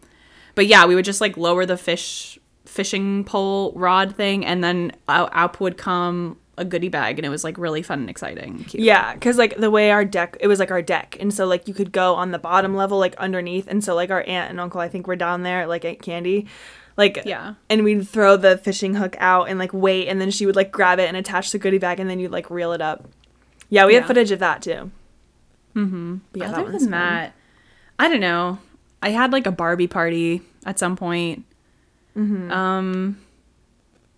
but 0.55 0.67
yeah, 0.67 0.85
we 0.85 0.95
would 0.95 1.05
just 1.05 1.21
like 1.21 1.37
lower 1.37 1.65
the 1.65 1.77
fish 1.77 2.37
fishing 2.65 3.23
pole 3.23 3.71
rod 3.75 4.15
thing, 4.15 4.45
and 4.45 4.63
then 4.63 4.91
out, 5.07 5.29
out 5.33 5.59
would 5.61 5.77
come 5.77 6.37
a 6.57 6.63
goodie 6.65 6.89
bag, 6.89 7.19
and 7.19 7.25
it 7.25 7.29
was 7.29 7.43
like 7.43 7.57
really 7.57 7.81
fun 7.81 7.99
and 7.99 8.09
exciting. 8.09 8.59
and. 8.59 8.75
Yeah, 8.75 9.13
because 9.13 9.37
like 9.37 9.57
the 9.57 9.69
way 9.71 9.91
our 9.91 10.03
deck, 10.05 10.37
it 10.39 10.47
was 10.47 10.59
like 10.59 10.71
our 10.71 10.81
deck, 10.81 11.17
and 11.19 11.33
so 11.33 11.45
like 11.45 11.67
you 11.67 11.73
could 11.73 11.91
go 11.91 12.15
on 12.15 12.31
the 12.31 12.39
bottom 12.39 12.75
level, 12.75 12.97
like 12.97 13.15
underneath, 13.17 13.67
and 13.67 13.83
so 13.83 13.95
like 13.95 14.09
our 14.09 14.23
aunt 14.27 14.49
and 14.49 14.59
uncle, 14.59 14.81
I 14.81 14.87
think, 14.89 15.07
were 15.07 15.15
down 15.15 15.43
there, 15.43 15.67
like 15.67 15.85
Aunt 15.85 16.01
Candy, 16.01 16.47
like 16.97 17.21
Yeah. 17.25 17.55
and 17.69 17.83
we'd 17.83 18.07
throw 18.07 18.35
the 18.37 18.57
fishing 18.57 18.95
hook 18.95 19.15
out 19.19 19.49
and 19.49 19.59
like 19.59 19.73
wait, 19.73 20.07
and 20.07 20.19
then 20.19 20.31
she 20.31 20.45
would 20.45 20.55
like 20.55 20.71
grab 20.71 20.99
it 20.99 21.07
and 21.07 21.15
attach 21.17 21.51
the 21.51 21.57
goodie 21.59 21.77
bag, 21.77 21.99
and 21.99 22.09
then 22.09 22.19
you'd 22.19 22.31
like 22.31 22.49
reel 22.49 22.71
it 22.73 22.81
up. 22.81 23.07
Yeah, 23.75 23.85
we 23.85 23.93
Yeah. 23.93 23.99
had 23.99 24.07
footage 24.07 24.31
of 24.31 24.39
that 24.39 24.61
too. 24.61 24.89
Mm-hmm. 25.75 26.17
Yeah, 26.33 26.51
Other 26.51 26.71
that 26.71 26.79
than 26.79 26.91
that, 26.91 27.33
I 27.99 28.07
don't 28.07 28.21
know. 28.21 28.59
I 29.03 29.09
had 29.09 29.33
like 29.33 29.45
a 29.45 29.51
Barbie 29.51 29.87
party 29.87 30.41
at 30.65 30.79
some 30.79 30.95
point. 30.95 31.43
Mm-hmm. 32.15 32.49
Um, 32.51 33.17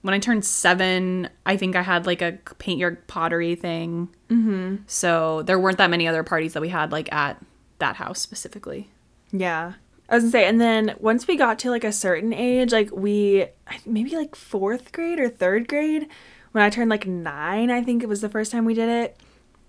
when 0.03 0.13
I 0.13 0.19
turned 0.19 0.45
seven, 0.45 1.29
I 1.45 1.57
think 1.57 1.75
I 1.75 1.81
had 1.81 2.05
like 2.05 2.21
a 2.21 2.33
paint 2.59 2.79
your 2.79 2.97
pottery 3.07 3.55
thing. 3.55 4.09
Mm-hmm. 4.29 4.75
So 4.85 5.41
there 5.41 5.57
weren't 5.59 5.79
that 5.79 5.89
many 5.89 6.07
other 6.07 6.21
parties 6.23 6.53
that 6.53 6.61
we 6.61 6.69
had 6.69 6.91
like 6.91 7.11
at 7.11 7.43
that 7.79 7.95
house 7.95 8.21
specifically. 8.21 8.89
Yeah. 9.31 9.73
I 10.07 10.15
was 10.15 10.25
gonna 10.25 10.31
say, 10.31 10.45
and 10.45 10.61
then 10.61 10.95
once 10.99 11.27
we 11.27 11.35
got 11.35 11.57
to 11.59 11.71
like 11.71 11.83
a 11.83 11.91
certain 11.91 12.31
age, 12.31 12.71
like 12.71 12.91
we 12.91 13.47
maybe 13.87 14.15
like 14.15 14.35
fourth 14.35 14.91
grade 14.91 15.19
or 15.19 15.29
third 15.29 15.67
grade, 15.67 16.07
when 16.51 16.63
I 16.63 16.69
turned 16.69 16.91
like 16.91 17.07
nine, 17.07 17.71
I 17.71 17.81
think 17.81 18.03
it 18.03 18.07
was 18.07 18.21
the 18.21 18.29
first 18.29 18.51
time 18.51 18.63
we 18.65 18.75
did 18.75 18.87
it, 18.87 19.17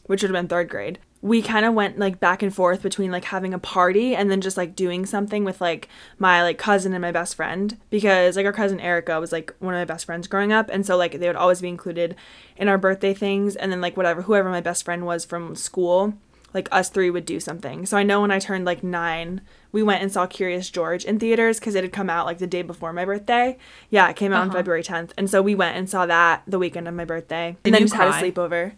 which 0.08 0.22
would 0.22 0.30
have 0.30 0.42
been 0.42 0.48
third 0.48 0.68
grade. 0.68 0.98
We 1.20 1.42
kind 1.42 1.64
of 1.64 1.74
went 1.74 1.98
like 1.98 2.18
back 2.18 2.42
and 2.42 2.54
forth 2.54 2.82
between 2.82 3.12
like 3.12 3.24
having 3.26 3.54
a 3.54 3.58
party 3.58 4.14
and 4.14 4.30
then 4.30 4.40
just 4.40 4.56
like 4.56 4.74
doing 4.74 5.06
something 5.06 5.44
with 5.44 5.60
like 5.60 5.88
my 6.18 6.42
like 6.42 6.58
cousin 6.58 6.92
and 6.92 7.02
my 7.02 7.12
best 7.12 7.36
friend 7.36 7.78
because 7.90 8.36
like 8.36 8.46
our 8.46 8.52
cousin 8.52 8.80
Erica 8.80 9.18
was 9.20 9.32
like 9.32 9.54
one 9.58 9.74
of 9.74 9.80
my 9.80 9.84
best 9.84 10.06
friends 10.06 10.28
growing 10.28 10.52
up 10.52 10.68
and 10.70 10.86
so 10.86 10.96
like 10.96 11.18
they 11.18 11.26
would 11.26 11.34
always 11.34 11.60
be 11.60 11.68
included 11.68 12.14
in 12.56 12.68
our 12.68 12.78
birthday 12.78 13.14
things 13.14 13.56
and 13.56 13.72
then 13.72 13.80
like 13.80 13.96
whatever 13.96 14.22
whoever 14.22 14.48
my 14.48 14.60
best 14.60 14.84
friend 14.84 15.06
was 15.06 15.24
from 15.24 15.56
school 15.56 16.14
like 16.54 16.68
us 16.72 16.88
three 16.88 17.10
would 17.10 17.26
do 17.26 17.40
something. 17.40 17.84
So 17.86 17.96
I 17.96 18.02
know 18.02 18.20
when 18.20 18.30
I 18.30 18.38
turned 18.38 18.64
like 18.64 18.82
nine, 18.82 19.42
we 19.70 19.82
went 19.82 20.02
and 20.02 20.10
saw 20.10 20.26
Curious 20.26 20.70
George 20.70 21.04
in 21.04 21.18
theaters 21.18 21.60
because 21.60 21.74
it 21.74 21.84
had 21.84 21.92
come 21.92 22.08
out 22.08 22.26
like 22.26 22.38
the 22.38 22.46
day 22.46 22.62
before 22.62 22.92
my 22.92 23.04
birthday. 23.04 23.58
Yeah, 23.90 24.08
it 24.08 24.16
came 24.16 24.32
out 24.32 24.42
on 24.42 24.50
February 24.50 24.82
10th. 24.82 25.10
And 25.18 25.28
so 25.28 25.42
we 25.42 25.54
went 25.54 25.76
and 25.76 25.88
saw 25.88 26.06
that 26.06 26.42
the 26.46 26.58
weekend 26.58 26.88
of 26.88 26.94
my 26.94 27.04
birthday. 27.04 27.56
Did 27.62 27.68
and 27.68 27.74
then 27.74 27.82
just 27.82 27.94
had 27.94 28.08
a 28.08 28.12
sleepover. 28.12 28.72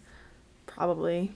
Probably. 0.81 1.31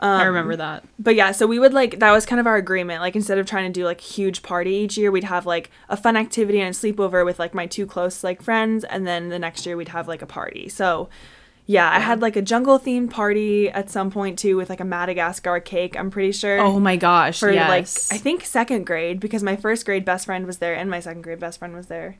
I 0.00 0.22
um, 0.22 0.26
remember 0.26 0.56
that. 0.56 0.82
But 0.98 1.14
yeah, 1.14 1.30
so 1.30 1.46
we 1.46 1.60
would 1.60 1.72
like 1.72 2.00
that 2.00 2.10
was 2.10 2.26
kind 2.26 2.40
of 2.40 2.48
our 2.48 2.56
agreement. 2.56 3.00
Like 3.00 3.14
instead 3.14 3.38
of 3.38 3.46
trying 3.46 3.72
to 3.72 3.80
do 3.80 3.84
like 3.84 4.00
a 4.00 4.04
huge 4.04 4.42
party 4.42 4.74
each 4.74 4.98
year, 4.98 5.12
we'd 5.12 5.22
have 5.22 5.46
like 5.46 5.70
a 5.88 5.96
fun 5.96 6.16
activity 6.16 6.60
and 6.60 6.74
a 6.74 6.76
sleepover 6.76 7.24
with 7.24 7.38
like 7.38 7.54
my 7.54 7.66
two 7.66 7.86
close 7.86 8.24
like 8.24 8.42
friends, 8.42 8.82
and 8.82 9.06
then 9.06 9.28
the 9.28 9.38
next 9.38 9.66
year 9.66 9.76
we'd 9.76 9.90
have 9.90 10.08
like 10.08 10.20
a 10.20 10.26
party. 10.26 10.68
So 10.68 11.08
yeah, 11.64 11.88
I 11.88 12.00
had 12.00 12.22
like 12.22 12.34
a 12.34 12.42
jungle 12.42 12.80
themed 12.80 13.10
party 13.10 13.70
at 13.70 13.88
some 13.88 14.10
point 14.10 14.36
too 14.36 14.56
with 14.56 14.68
like 14.68 14.80
a 14.80 14.84
Madagascar 14.84 15.60
cake. 15.60 15.96
I'm 15.96 16.10
pretty 16.10 16.32
sure. 16.32 16.58
Oh 16.58 16.80
my 16.80 16.96
gosh. 16.96 17.38
for 17.38 17.52
yes. 17.52 18.10
like 18.10 18.18
I 18.18 18.20
think 18.20 18.44
second 18.44 18.84
grade 18.84 19.20
because 19.20 19.44
my 19.44 19.54
first 19.54 19.86
grade 19.86 20.04
best 20.04 20.26
friend 20.26 20.44
was 20.44 20.58
there 20.58 20.74
and 20.74 20.90
my 20.90 20.98
second 20.98 21.22
grade 21.22 21.38
best 21.38 21.60
friend 21.60 21.72
was 21.72 21.86
there. 21.86 22.16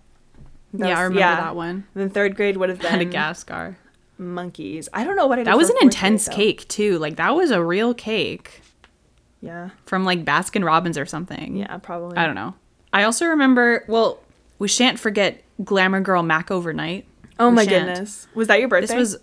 That 0.74 0.90
yeah, 0.90 0.98
I 0.98 1.02
remember 1.02 1.42
that 1.42 1.56
one. 1.56 1.86
And 1.94 2.02
then 2.04 2.10
third 2.10 2.36
grade 2.36 2.56
would 2.56 2.68
have 2.68 2.80
been 2.80 2.92
Madagascar. 2.92 3.78
Monkeys. 4.18 4.88
I 4.92 5.04
don't 5.04 5.16
know 5.16 5.26
what 5.26 5.38
I 5.38 5.42
did. 5.42 5.48
That 5.48 5.56
was 5.56 5.70
an 5.70 5.76
intense 5.82 6.28
cake 6.28 6.66
too. 6.68 6.98
Like 6.98 7.16
that 7.16 7.34
was 7.34 7.50
a 7.50 7.62
real 7.62 7.92
cake 7.94 8.62
Yeah, 9.40 9.70
from 9.84 10.04
like 10.04 10.24
Baskin 10.24 10.64
Robbins 10.64 10.96
or 10.98 11.06
something. 11.06 11.56
yeah, 11.56 11.76
probably. 11.78 12.16
I 12.16 12.26
don't 12.26 12.34
know. 12.34 12.54
I 12.92 13.02
also 13.04 13.26
remember. 13.26 13.84
Well, 13.88 14.18
we 14.58 14.68
shan't 14.68 14.98
forget 14.98 15.42
Glamour 15.64 16.00
Girl 16.00 16.22
Makeover 16.22 16.74
Night. 16.74 17.06
Oh 17.38 17.50
We 17.50 17.56
my 17.56 17.64
shan't. 17.66 17.86
goodness, 17.86 18.26
was 18.34 18.48
that 18.48 18.60
your 18.60 18.68
birthday? 18.68 18.86
This 18.96 19.12
was, 19.14 19.16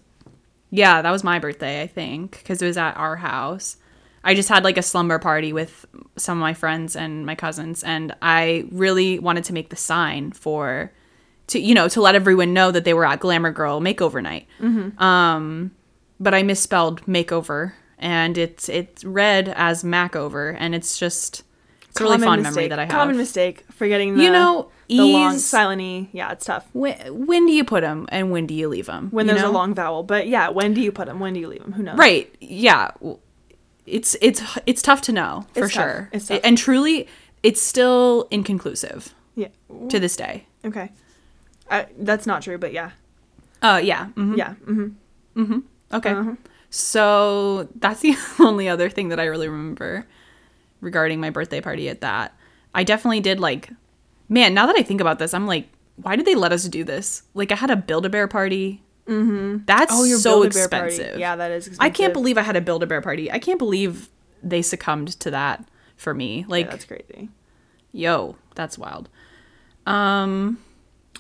yeah, 0.69 1.01
that 1.01 1.09
was 1.09 1.23
my 1.23 1.39
birthday, 1.39 1.81
I 1.81 1.87
think, 1.87 2.37
because 2.37 2.61
it 2.61 2.67
was 2.67 2.77
at 2.77 2.95
our 2.95 3.15
house. 3.15 3.77
I 4.23 4.35
just 4.35 4.47
had 4.49 4.63
like 4.63 4.77
a 4.77 4.83
slumber 4.83 5.17
party 5.17 5.51
with 5.51 5.85
some 6.15 6.37
of 6.37 6.41
my 6.41 6.53
friends 6.53 6.95
and 6.95 7.25
my 7.25 7.33
cousins, 7.33 7.83
and 7.83 8.15
I 8.21 8.65
really 8.71 9.17
wanted 9.17 9.43
to 9.45 9.53
make 9.53 9.69
the 9.69 9.75
sign 9.75 10.31
for, 10.31 10.91
to 11.47 11.59
you 11.59 11.73
know, 11.73 11.87
to 11.89 12.01
let 12.01 12.15
everyone 12.15 12.53
know 12.53 12.71
that 12.71 12.83
they 12.85 12.93
were 12.93 13.05
at 13.05 13.19
Glamour 13.19 13.51
Girl 13.51 13.81
Makeover 13.81 14.21
Night. 14.21 14.47
Um, 15.01 15.71
but 16.19 16.33
I 16.33 16.43
misspelled 16.43 17.05
makeover, 17.05 17.73
and 17.99 18.37
it's 18.37 18.69
it's 18.69 19.03
read 19.03 19.49
as 19.55 19.83
Macover, 19.83 20.55
and 20.57 20.73
it's 20.75 20.97
just 20.97 21.43
it's 21.89 21.99
a 21.99 22.03
really 22.03 22.17
fond 22.19 22.43
memory 22.43 22.63
mistake. 22.63 22.69
that 22.69 22.79
I 22.79 22.83
have. 22.83 22.91
Common 22.91 23.17
mistake. 23.17 23.65
Forgetting 23.71 24.15
the 24.17 24.23
You 24.23 24.31
know, 24.31 24.71
the 24.87 25.01
long 25.01 25.37
silent 25.37 25.81
e. 25.81 26.09
Yeah, 26.13 26.31
it's 26.31 26.45
tough 26.45 26.67
when, 26.73 26.95
when 27.27 27.45
do 27.45 27.51
you 27.51 27.63
put 27.63 27.81
them 27.81 28.05
and 28.09 28.31
when 28.31 28.47
do 28.47 28.53
you 28.53 28.67
leave 28.69 28.85
them? 28.85 29.09
when 29.11 29.27
there's 29.27 29.41
a 29.41 29.49
long 29.49 29.73
vowel. 29.73 30.03
But 30.03 30.27
yeah, 30.27 30.49
when 30.49 30.73
do 30.73 30.81
you 30.81 30.91
put 30.91 31.07
them? 31.07 31.19
When 31.19 31.33
do 31.33 31.39
you 31.39 31.47
leave 31.47 31.61
them? 31.61 31.73
Who 31.73 31.83
knows? 31.83 31.97
Right. 31.97 32.33
Yeah. 32.39 32.91
It's 33.85 34.15
it's 34.21 34.41
it's 34.65 34.81
tough 34.81 35.01
to 35.03 35.11
know 35.11 35.45
for 35.53 35.65
It's 35.65 35.73
tough. 35.73 35.83
sure. 35.83 36.09
It's 36.13 36.27
tough. 36.27 36.39
And 36.43 36.57
truly 36.57 37.07
it's 37.43 37.61
still 37.61 38.27
inconclusive 38.31 39.13
Yeah. 39.35 39.49
to 39.89 39.99
this 39.99 40.15
day. 40.15 40.45
Okay. 40.63 40.89
I, 41.69 41.87
that's 41.97 42.25
not 42.27 42.41
true, 42.41 42.57
but 42.57 42.73
yeah. 42.73 42.91
Uh 43.61 43.79
yeah. 43.83 44.07
mhm. 44.15 44.37
Yeah. 44.37 44.53
hmm 45.35 45.59
Okay. 45.91 46.11
Uh-huh. 46.11 46.35
So 46.69 47.67
that's 47.75 48.01
the 48.01 48.15
only 48.39 48.67
other 48.67 48.89
thing 48.89 49.09
that 49.09 49.19
I 49.19 49.25
really 49.25 49.47
remember 49.47 50.05
regarding 50.81 51.19
my 51.19 51.29
birthday 51.29 51.61
party 51.61 51.87
at 51.89 52.01
that. 52.01 52.35
I 52.75 52.83
definitely 52.83 53.19
did 53.21 53.39
like 53.39 53.69
man, 54.29 54.53
now 54.53 54.65
that 54.65 54.75
I 54.77 54.81
think 54.83 54.99
about 55.01 55.19
this, 55.19 55.33
I'm 55.33 55.45
like, 55.45 55.67
why 55.97 56.15
did 56.15 56.25
they 56.25 56.33
let 56.35 56.51
us 56.51 56.63
do 56.65 56.83
this? 56.83 57.23
Like 57.35 57.51
I 57.51 57.55
had 57.55 57.69
a 57.69 57.75
Build 57.75 58.05
a 58.05 58.09
Bear 58.09 58.27
party. 58.27 58.81
Mm-hmm. 59.07 59.65
That's 59.65 59.93
Oh, 59.93 60.05
your 60.05 60.17
so 60.17 60.41
Build-A-Bear 60.41 60.69
party. 60.69 60.87
expensive. 60.95 61.19
Yeah, 61.19 61.35
that 61.35 61.51
is. 61.51 61.67
Expensive. 61.67 61.83
I 61.85 61.89
can't 61.89 62.13
believe 62.13 62.37
I 62.37 62.41
had 62.41 62.55
a 62.55 62.61
Build 62.61 62.81
a 62.83 62.87
Bear 62.87 63.01
party. 63.01 63.29
I 63.31 63.37
can't 63.37 63.59
believe 63.59 64.09
they 64.41 64.61
succumbed 64.61 65.09
to 65.19 65.29
that 65.31 65.67
for 65.97 66.13
me. 66.13 66.39
Yeah, 66.39 66.45
Like, 66.47 66.69
that's 66.69 66.85
crazy. 66.85 67.29
yo, 67.91 68.37
that's 68.55 68.77
wild. 68.77 69.09
Um, 69.85 70.57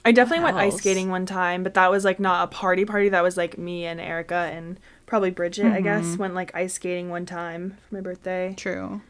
I 0.05 0.11
definitely 0.11 0.43
went 0.43 0.57
ice 0.57 0.75
skating 0.77 1.09
one 1.09 1.25
time, 1.25 1.63
but 1.63 1.75
that 1.75 1.89
was 1.89 2.03
like 2.03 2.19
not 2.19 2.43
a 2.43 2.47
party 2.47 2.83
party. 2.85 3.09
That 3.09 3.23
was 3.23 3.37
like 3.37 3.57
me 3.57 3.85
and 3.85 4.01
Erica 4.01 4.49
and 4.53 4.79
probably 5.05 5.31
Bridget. 5.31 5.65
I 5.65 5.69
Mm-hmm. 5.81 5.83
guess 5.83 6.17
went 6.17 6.33
like 6.35 6.53
ice 6.55 6.73
skating 6.73 7.09
one 7.09 7.25
time 7.25 7.77
for 7.87 7.95
my 7.95 8.01
birthday. 8.01 8.53
true. 8.57 9.01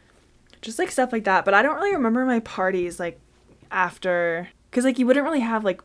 just 0.62 0.78
like 0.78 0.90
stuff 0.90 1.12
like 1.12 1.24
that. 1.24 1.44
But 1.44 1.52
I 1.54 1.62
don't 1.62 1.76
really 1.76 1.94
remember 1.94 2.24
my 2.24 2.40
parties 2.40 3.00
like 3.00 3.18
after 3.70 4.48
because 4.70 4.84
like 4.84 4.98
you 4.98 5.06
wouldn't 5.06 5.24
really 5.24 5.40
have 5.40 5.64
like 5.64 5.82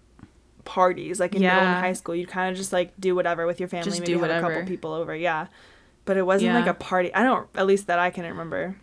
parties 0.66 1.20
like 1.20 1.34
in 1.34 1.42
middle 1.42 1.58
Yeah. 1.58 1.76
and 1.76 1.80
high 1.86 1.94
school. 1.94 2.14
You'd 2.16 2.30
kind 2.30 2.52
of 2.52 2.58
just 2.58 2.72
like 2.72 2.94
do 3.00 3.16
whatever 3.16 3.46
with 3.48 3.60
your 3.60 3.70
family. 3.70 3.86
Just 3.86 4.00
maybe 4.02 4.14
have 4.14 4.24
a 4.30 4.42
couple 4.42 4.66
people 4.66 4.94
over. 4.94 5.16
Yeah, 5.16 5.48
but 6.06 6.18
it 6.18 6.26
wasn't 6.26 6.54
like 6.54 6.68
a 6.68 6.74
party. 6.74 7.14
I 7.14 7.24
don't 7.24 7.48
at 7.56 7.66
least 7.66 7.88
that 7.88 7.98
I 8.00 8.10
can 8.12 8.26
remember. 8.26 8.76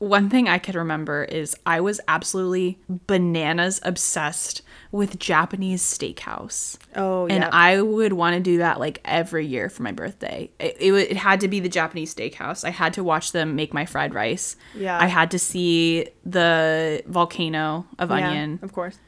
One 0.00 0.30
thing 0.30 0.48
I 0.48 0.58
could 0.58 0.74
remember 0.74 1.24
is 1.24 1.54
I 1.66 1.80
was 1.82 2.00
absolutely 2.08 2.78
bananas 2.88 3.80
obsessed 3.84 4.62
with 4.90 5.18
Japanese 5.18 5.82
steakhouse. 5.82 6.78
Oh 6.96 7.26
yeah. 7.26 7.34
And 7.34 7.44
I 7.44 7.82
would 7.82 8.14
want 8.14 8.34
to 8.34 8.40
do 8.40 8.58
that 8.58 8.80
like 8.80 9.00
every 9.04 9.46
year 9.46 9.68
for 9.68 9.82
my 9.82 9.92
birthday. 9.92 10.50
It, 10.58 10.76
it, 10.80 10.92
it 10.94 11.16
had 11.18 11.38
to 11.40 11.48
be 11.48 11.60
the 11.60 11.68
Japanese 11.68 12.14
steakhouse. 12.14 12.64
I 12.64 12.70
had 12.70 12.94
to 12.94 13.04
watch 13.04 13.32
them 13.32 13.54
make 13.56 13.74
my 13.74 13.84
fried 13.84 14.14
rice. 14.14 14.56
Yeah. 14.74 14.98
I 14.98 15.06
had 15.06 15.30
to 15.32 15.38
see 15.38 16.08
the 16.24 17.02
volcano 17.06 17.86
of 17.98 18.08
Yeah, 18.08 18.26
onion. 18.26 18.58
of 18.62 18.72
course. 18.72 18.98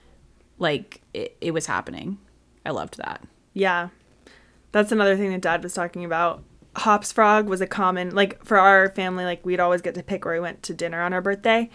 Like 0.58 1.00
it, 1.14 1.36
it 1.40 1.52
was 1.52 1.64
happening. 1.64 2.18
I 2.66 2.70
loved 2.70 2.98
that. 2.98 3.22
Yeah. 3.54 3.88
That's 4.72 4.92
another 4.92 5.16
thing 5.16 5.30
that 5.32 5.40
dad 5.40 5.62
was 5.62 5.72
talking 5.72 6.04
about. 6.04 6.44
Hops 6.76 7.12
Frog 7.12 7.48
was 7.48 7.60
a 7.60 7.66
common 7.66 8.14
like 8.14 8.42
for 8.44 8.58
our 8.58 8.88
family 8.90 9.24
like 9.24 9.44
we'd 9.44 9.60
always 9.60 9.82
get 9.82 9.94
to 9.94 10.02
pick 10.02 10.24
where 10.24 10.34
we 10.34 10.40
went 10.40 10.62
to 10.64 10.74
dinner 10.74 11.02
on 11.02 11.12
our 11.12 11.20
birthday. 11.20 11.68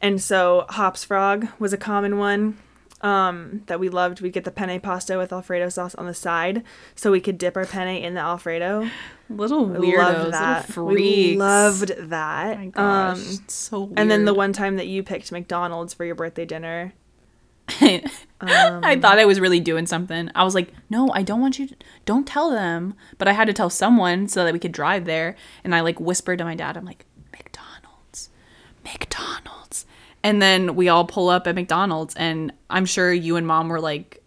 And 0.00 0.20
so 0.22 0.66
Hops 0.68 1.04
Frog 1.04 1.48
was 1.58 1.72
a 1.72 1.78
common 1.78 2.18
one 2.18 2.58
um 3.02 3.62
that 3.66 3.78
we 3.78 3.88
loved. 3.88 4.20
We'd 4.20 4.32
get 4.32 4.44
the 4.44 4.50
penne 4.50 4.80
pasta 4.80 5.18
with 5.18 5.32
alfredo 5.32 5.68
sauce 5.68 5.94
on 5.96 6.06
the 6.06 6.14
side 6.14 6.62
so 6.94 7.10
we 7.12 7.20
could 7.20 7.36
dip 7.38 7.56
our 7.56 7.66
penne 7.66 7.88
in 8.02 8.14
the 8.14 8.20
alfredo. 8.20 8.88
Little 9.28 9.66
We 9.66 9.92
weirdos, 9.92 9.98
loved 9.98 10.16
little 10.18 10.30
that. 10.30 10.66
freaks. 10.66 11.00
We 11.00 11.36
loved 11.36 11.88
that. 12.10 12.56
Oh 12.56 12.58
my 12.58 12.66
gosh, 12.66 13.16
Um 13.18 13.38
so 13.48 13.80
weird. 13.80 13.98
and 13.98 14.10
then 14.10 14.24
the 14.24 14.32
one 14.34 14.52
time 14.52 14.76
that 14.76 14.86
you 14.86 15.02
picked 15.02 15.30
McDonald's 15.32 15.92
for 15.92 16.04
your 16.04 16.14
birthday 16.14 16.44
dinner. 16.46 16.92
I 18.40 18.98
thought 19.00 19.18
I 19.18 19.24
was 19.24 19.40
really 19.40 19.60
doing 19.60 19.86
something. 19.86 20.30
I 20.34 20.44
was 20.44 20.54
like, 20.54 20.72
no, 20.90 21.10
I 21.12 21.22
don't 21.22 21.40
want 21.40 21.58
you 21.58 21.68
to, 21.68 21.76
don't 22.04 22.26
tell 22.26 22.50
them. 22.50 22.94
But 23.18 23.28
I 23.28 23.32
had 23.32 23.46
to 23.46 23.52
tell 23.52 23.70
someone 23.70 24.28
so 24.28 24.44
that 24.44 24.52
we 24.52 24.58
could 24.58 24.72
drive 24.72 25.04
there. 25.04 25.36
And 25.64 25.74
I 25.74 25.80
like 25.80 25.98
whispered 25.98 26.38
to 26.38 26.44
my 26.44 26.54
dad, 26.54 26.76
I'm 26.76 26.84
like, 26.84 27.06
McDonald's, 27.32 28.30
McDonald's. 28.84 29.86
And 30.22 30.40
then 30.42 30.74
we 30.76 30.88
all 30.88 31.04
pull 31.04 31.28
up 31.28 31.46
at 31.46 31.54
McDonald's. 31.54 32.14
And 32.16 32.52
I'm 32.70 32.84
sure 32.86 33.12
you 33.12 33.36
and 33.36 33.46
mom 33.46 33.68
were 33.68 33.80
like, 33.80 34.22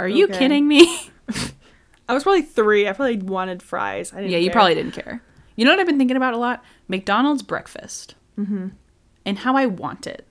are 0.00 0.08
you 0.08 0.24
Okay. 0.26 0.38
kidding 0.38 0.66
me? 0.66 1.10
I 2.08 2.14
was 2.14 2.24
probably 2.24 2.42
3. 2.42 2.88
I 2.88 2.92
probably 2.92 3.18
wanted 3.18 3.62
fries. 3.62 4.12
I 4.12 4.16
didn't 4.16 4.30
yeah, 4.32 4.38
you 4.38 4.46
care. 4.46 4.52
probably 4.54 4.74
didn't 4.74 4.92
care. 4.92 5.22
You 5.56 5.64
know 5.64 5.70
what 5.70 5.80
I've 5.80 5.86
been 5.86 5.98
thinking 5.98 6.16
about 6.16 6.34
a 6.34 6.38
lot? 6.38 6.64
McDonald's 6.88 7.42
breakfast. 7.42 8.16
Mm-hmm. 8.38 8.68
And 9.24 9.38
how 9.38 9.56
I 9.56 9.66
want 9.66 10.06
it. 10.06 10.26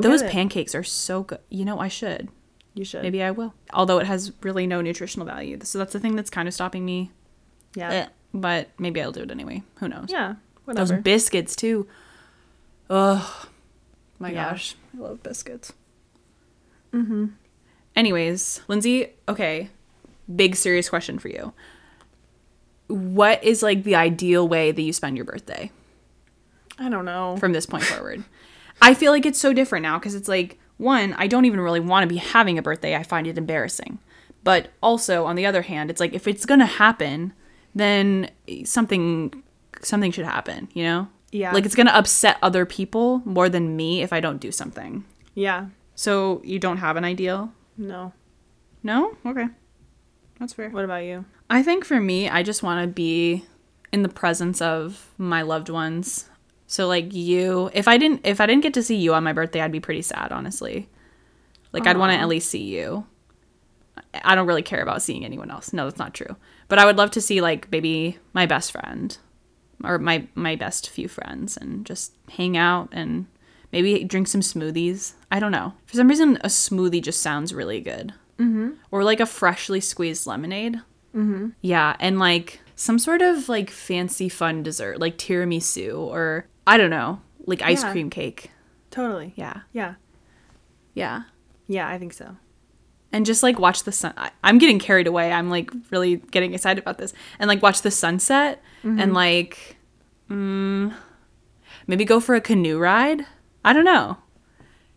Go 0.00 0.10
Those 0.10 0.22
pancakes 0.22 0.74
are 0.74 0.82
so 0.84 1.22
good. 1.22 1.38
You 1.50 1.64
know, 1.64 1.78
I 1.80 1.88
should. 1.88 2.28
You 2.74 2.84
should. 2.84 3.02
Maybe 3.02 3.22
I 3.22 3.30
will. 3.30 3.54
Although 3.72 3.98
it 3.98 4.06
has 4.06 4.32
really 4.42 4.66
no 4.66 4.80
nutritional 4.80 5.26
value. 5.26 5.58
So 5.62 5.78
that's 5.78 5.92
the 5.92 6.00
thing 6.00 6.14
that's 6.16 6.30
kind 6.30 6.46
of 6.48 6.54
stopping 6.54 6.84
me. 6.84 7.10
Yeah. 7.74 7.90
Eh, 7.92 8.06
But 8.34 8.68
maybe 8.78 9.00
I'll 9.00 9.12
do 9.12 9.22
it 9.22 9.30
anyway. 9.30 9.62
Who 9.76 9.88
knows? 9.88 10.06
Yeah. 10.10 10.34
Whatever. 10.64 10.94
Those 10.94 11.02
biscuits 11.02 11.56
too. 11.56 11.86
Ugh. 12.90 13.48
My 14.18 14.30
Yeah. 14.30 14.50
gosh. 14.50 14.74
I 14.96 15.00
love 15.00 15.22
biscuits. 15.22 15.72
Mm-hmm. 16.92 17.26
Anyways, 17.94 18.60
Lindsay, 18.68 19.08
okay. 19.28 19.70
Big 20.34 20.56
serious 20.56 20.88
question 20.88 21.18
for 21.18 21.28
you. 21.28 21.52
What 22.88 23.42
is 23.42 23.62
like 23.62 23.82
the 23.84 23.96
ideal 23.96 24.46
way 24.46 24.70
that 24.72 24.82
you 24.82 24.92
spend 24.92 25.16
your 25.16 25.24
birthday 25.24 25.70
I 26.78 26.88
don't 26.88 27.04
know. 27.04 27.36
from 27.38 27.52
this 27.52 27.66
point 27.66 27.84
forward? 27.84 28.22
I 28.80 28.94
feel 28.94 29.12
like 29.12 29.26
it's 29.26 29.40
so 29.40 29.52
different 29.52 29.82
now 29.82 29.98
because 29.98 30.14
it's 30.14 30.28
like, 30.28 30.58
one, 30.76 31.14
I 31.14 31.26
don't 31.26 31.44
even 31.44 31.60
really 31.60 31.80
want 31.80 32.02
to 32.02 32.08
be 32.08 32.18
having 32.18 32.58
a 32.58 32.62
birthday. 32.62 32.94
I 32.94 33.02
find 33.02 33.26
it 33.26 33.38
embarrassing. 33.38 33.98
But 34.44 34.68
also, 34.82 35.24
on 35.24 35.36
the 35.36 35.46
other 35.46 35.62
hand, 35.62 35.90
it's 35.90 36.00
like 36.00 36.12
if 36.12 36.28
it's 36.28 36.46
going 36.46 36.60
to 36.60 36.66
happen, 36.66 37.32
then 37.74 38.30
something 38.64 39.42
something 39.82 40.10
should 40.10 40.24
happen, 40.24 40.68
you 40.72 40.84
know? 40.84 41.08
Yeah. 41.32 41.52
Like 41.52 41.66
it's 41.66 41.74
going 41.74 41.86
to 41.86 41.96
upset 41.96 42.38
other 42.42 42.64
people 42.64 43.22
more 43.24 43.48
than 43.48 43.76
me 43.76 44.02
if 44.02 44.12
I 44.12 44.20
don't 44.20 44.40
do 44.40 44.52
something. 44.52 45.04
Yeah. 45.34 45.66
So, 45.94 46.40
you 46.44 46.58
don't 46.58 46.76
have 46.78 46.96
an 46.96 47.04
ideal? 47.04 47.52
No. 47.76 48.12
No? 48.82 49.16
Okay. 49.24 49.46
That's 50.38 50.52
fair. 50.52 50.70
What 50.70 50.84
about 50.84 51.04
you? 51.04 51.24
I 51.48 51.62
think 51.62 51.84
for 51.84 52.00
me, 52.00 52.28
I 52.28 52.42
just 52.42 52.62
want 52.62 52.82
to 52.82 52.86
be 52.86 53.44
in 53.92 54.02
the 54.02 54.08
presence 54.08 54.60
of 54.60 55.08
my 55.16 55.42
loved 55.42 55.68
ones. 55.70 56.28
So 56.66 56.86
like 56.88 57.14
you, 57.14 57.70
if 57.72 57.88
I 57.88 57.96
didn't 57.96 58.22
if 58.24 58.40
I 58.40 58.46
didn't 58.46 58.62
get 58.62 58.74
to 58.74 58.82
see 58.82 58.96
you 58.96 59.14
on 59.14 59.24
my 59.24 59.32
birthday, 59.32 59.60
I'd 59.60 59.72
be 59.72 59.80
pretty 59.80 60.02
sad, 60.02 60.32
honestly. 60.32 60.88
Like 61.72 61.86
I'd 61.86 61.98
want 61.98 62.12
to 62.12 62.18
at 62.18 62.28
least 62.28 62.50
see 62.50 62.64
you. 62.64 63.06
I 64.24 64.34
don't 64.34 64.46
really 64.46 64.62
care 64.62 64.82
about 64.82 65.02
seeing 65.02 65.24
anyone 65.24 65.50
else. 65.50 65.72
No, 65.72 65.84
that's 65.84 65.98
not 65.98 66.14
true. 66.14 66.36
But 66.68 66.78
I 66.78 66.84
would 66.84 66.96
love 66.96 67.10
to 67.12 67.20
see 67.20 67.40
like 67.40 67.70
maybe 67.70 68.18
my 68.32 68.46
best 68.46 68.72
friend 68.72 69.16
or 69.84 69.98
my 69.98 70.26
my 70.34 70.56
best 70.56 70.90
few 70.90 71.08
friends 71.08 71.56
and 71.56 71.86
just 71.86 72.14
hang 72.30 72.56
out 72.56 72.88
and 72.92 73.26
maybe 73.72 74.04
drink 74.04 74.28
some 74.28 74.40
smoothies. 74.40 75.14
I 75.30 75.38
don't 75.38 75.52
know. 75.52 75.74
For 75.86 75.96
some 75.96 76.08
reason, 76.08 76.36
a 76.38 76.48
smoothie 76.48 77.02
just 77.02 77.22
sounds 77.22 77.54
really 77.54 77.80
good. 77.80 78.12
Mm-hmm. 78.38 78.70
Or 78.90 79.04
like 79.04 79.20
a 79.20 79.26
freshly 79.26 79.80
squeezed 79.80 80.26
lemonade. 80.26 80.76
Mm-hmm. 81.14 81.50
Yeah, 81.62 81.96
and 82.00 82.18
like 82.18 82.60
some 82.74 82.98
sort 82.98 83.22
of 83.22 83.48
like 83.48 83.70
fancy 83.70 84.28
fun 84.28 84.62
dessert, 84.62 85.00
like 85.00 85.16
tiramisu 85.16 85.98
or 85.98 86.46
I 86.66 86.76
don't 86.76 86.90
know, 86.90 87.20
like 87.46 87.62
ice 87.62 87.82
Yeah. 87.82 87.92
cream 87.92 88.10
cake. 88.10 88.50
Totally. 88.90 89.32
Yeah. 89.36 89.60
Yeah. 89.72 89.94
Yeah. 90.94 91.22
Yeah, 91.66 91.88
I 91.88 91.98
think 91.98 92.12
so. 92.12 92.36
And 93.12 93.24
just 93.26 93.42
like 93.42 93.58
watch 93.58 93.84
the 93.84 93.92
sun. 93.92 94.12
I- 94.16 94.30
I'm 94.42 94.58
getting 94.58 94.78
carried 94.78 95.06
away. 95.06 95.32
I'm 95.32 95.48
like 95.50 95.70
really 95.90 96.16
getting 96.16 96.54
excited 96.54 96.82
about 96.82 96.98
this. 96.98 97.12
And 97.38 97.48
like 97.48 97.62
watch 97.62 97.82
the 97.82 97.90
sunset 97.90 98.62
and 98.82 99.12
like, 99.14 99.76
mm, 100.30 100.94
maybe 101.86 102.04
go 102.04 102.20
for 102.20 102.34
a 102.34 102.40
canoe 102.40 102.78
ride. 102.78 103.26
I 103.64 103.72
don't 103.72 103.84
know. 103.84 104.18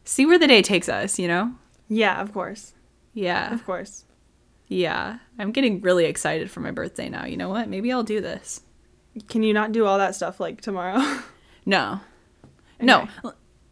See 0.04 0.26
where 0.26 0.38
the 0.40 0.48
day 0.48 0.62
takes 0.62 0.88
us, 0.90 1.18
you 1.20 1.28
know? 1.28 1.54
Yeah, 1.88 2.22
of 2.22 2.34
course. 2.34 2.74
Yeah. 3.14 3.54
Of 3.54 3.66
course. 3.66 4.06
Yeah. 4.68 5.18
I'm 5.40 5.52
getting 5.52 5.82
really 5.82 6.06
excited 6.06 6.52
for 6.52 6.60
my 6.60 6.72
birthday 6.72 7.10
now. 7.10 7.26
You 7.26 7.38
know 7.38 7.50
what? 7.50 7.68
Maybe 7.68 7.92
I'll 7.92 8.04
do 8.04 8.22
this. 8.22 8.62
Can 9.28 9.42
you 9.44 9.54
not 9.54 9.72
do 9.72 9.86
all 9.86 9.98
that 9.98 10.16
stuff 10.16 10.40
like 10.40 10.62
tomorrow? 10.62 11.00
No. 11.70 12.02
No. 12.82 13.08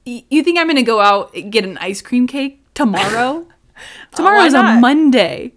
You 0.05 0.43
think 0.43 0.59
I'm 0.59 0.67
going 0.67 0.77
to 0.77 0.83
go 0.83 1.01
out 1.01 1.33
get 1.49 1.65
an 1.65 1.77
ice 1.79 2.01
cream 2.01 2.27
cake 2.27 2.63
tomorrow? 2.73 3.47
Tomorrow 4.15 4.37
oh, 4.37 4.39
why 4.39 4.47
is 4.47 4.53
a? 4.55 4.63
Monday. 4.79 5.53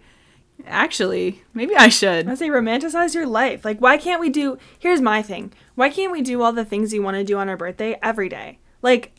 Actually, 0.67 1.43
maybe 1.55 1.75
I 1.75 1.89
should. 1.89 2.29
I 2.29 2.35
say 2.35 2.49
romanticize 2.49 3.15
your 3.15 3.27
life. 3.27 3.65
Like, 3.65 3.81
why 3.81 3.97
can't 3.97 4.21
we 4.21 4.29
do? 4.29 4.59
Here's 4.79 5.01
my 5.01 5.23
thing. 5.23 5.55
Why 5.75 5.89
can't 5.89 6.13
we 6.13 6.21
do 6.21 6.43
all 6.43 6.53
the 6.53 6.65
things 6.67 6.93
you 6.93 7.03
want 7.03 7.17
to 7.17 7.25
do 7.25 7.39
on 7.39 7.49
our 7.49 7.57
birthday 7.57 7.99
every 8.03 8.29
day? 8.29 8.59
Like, 8.83 9.13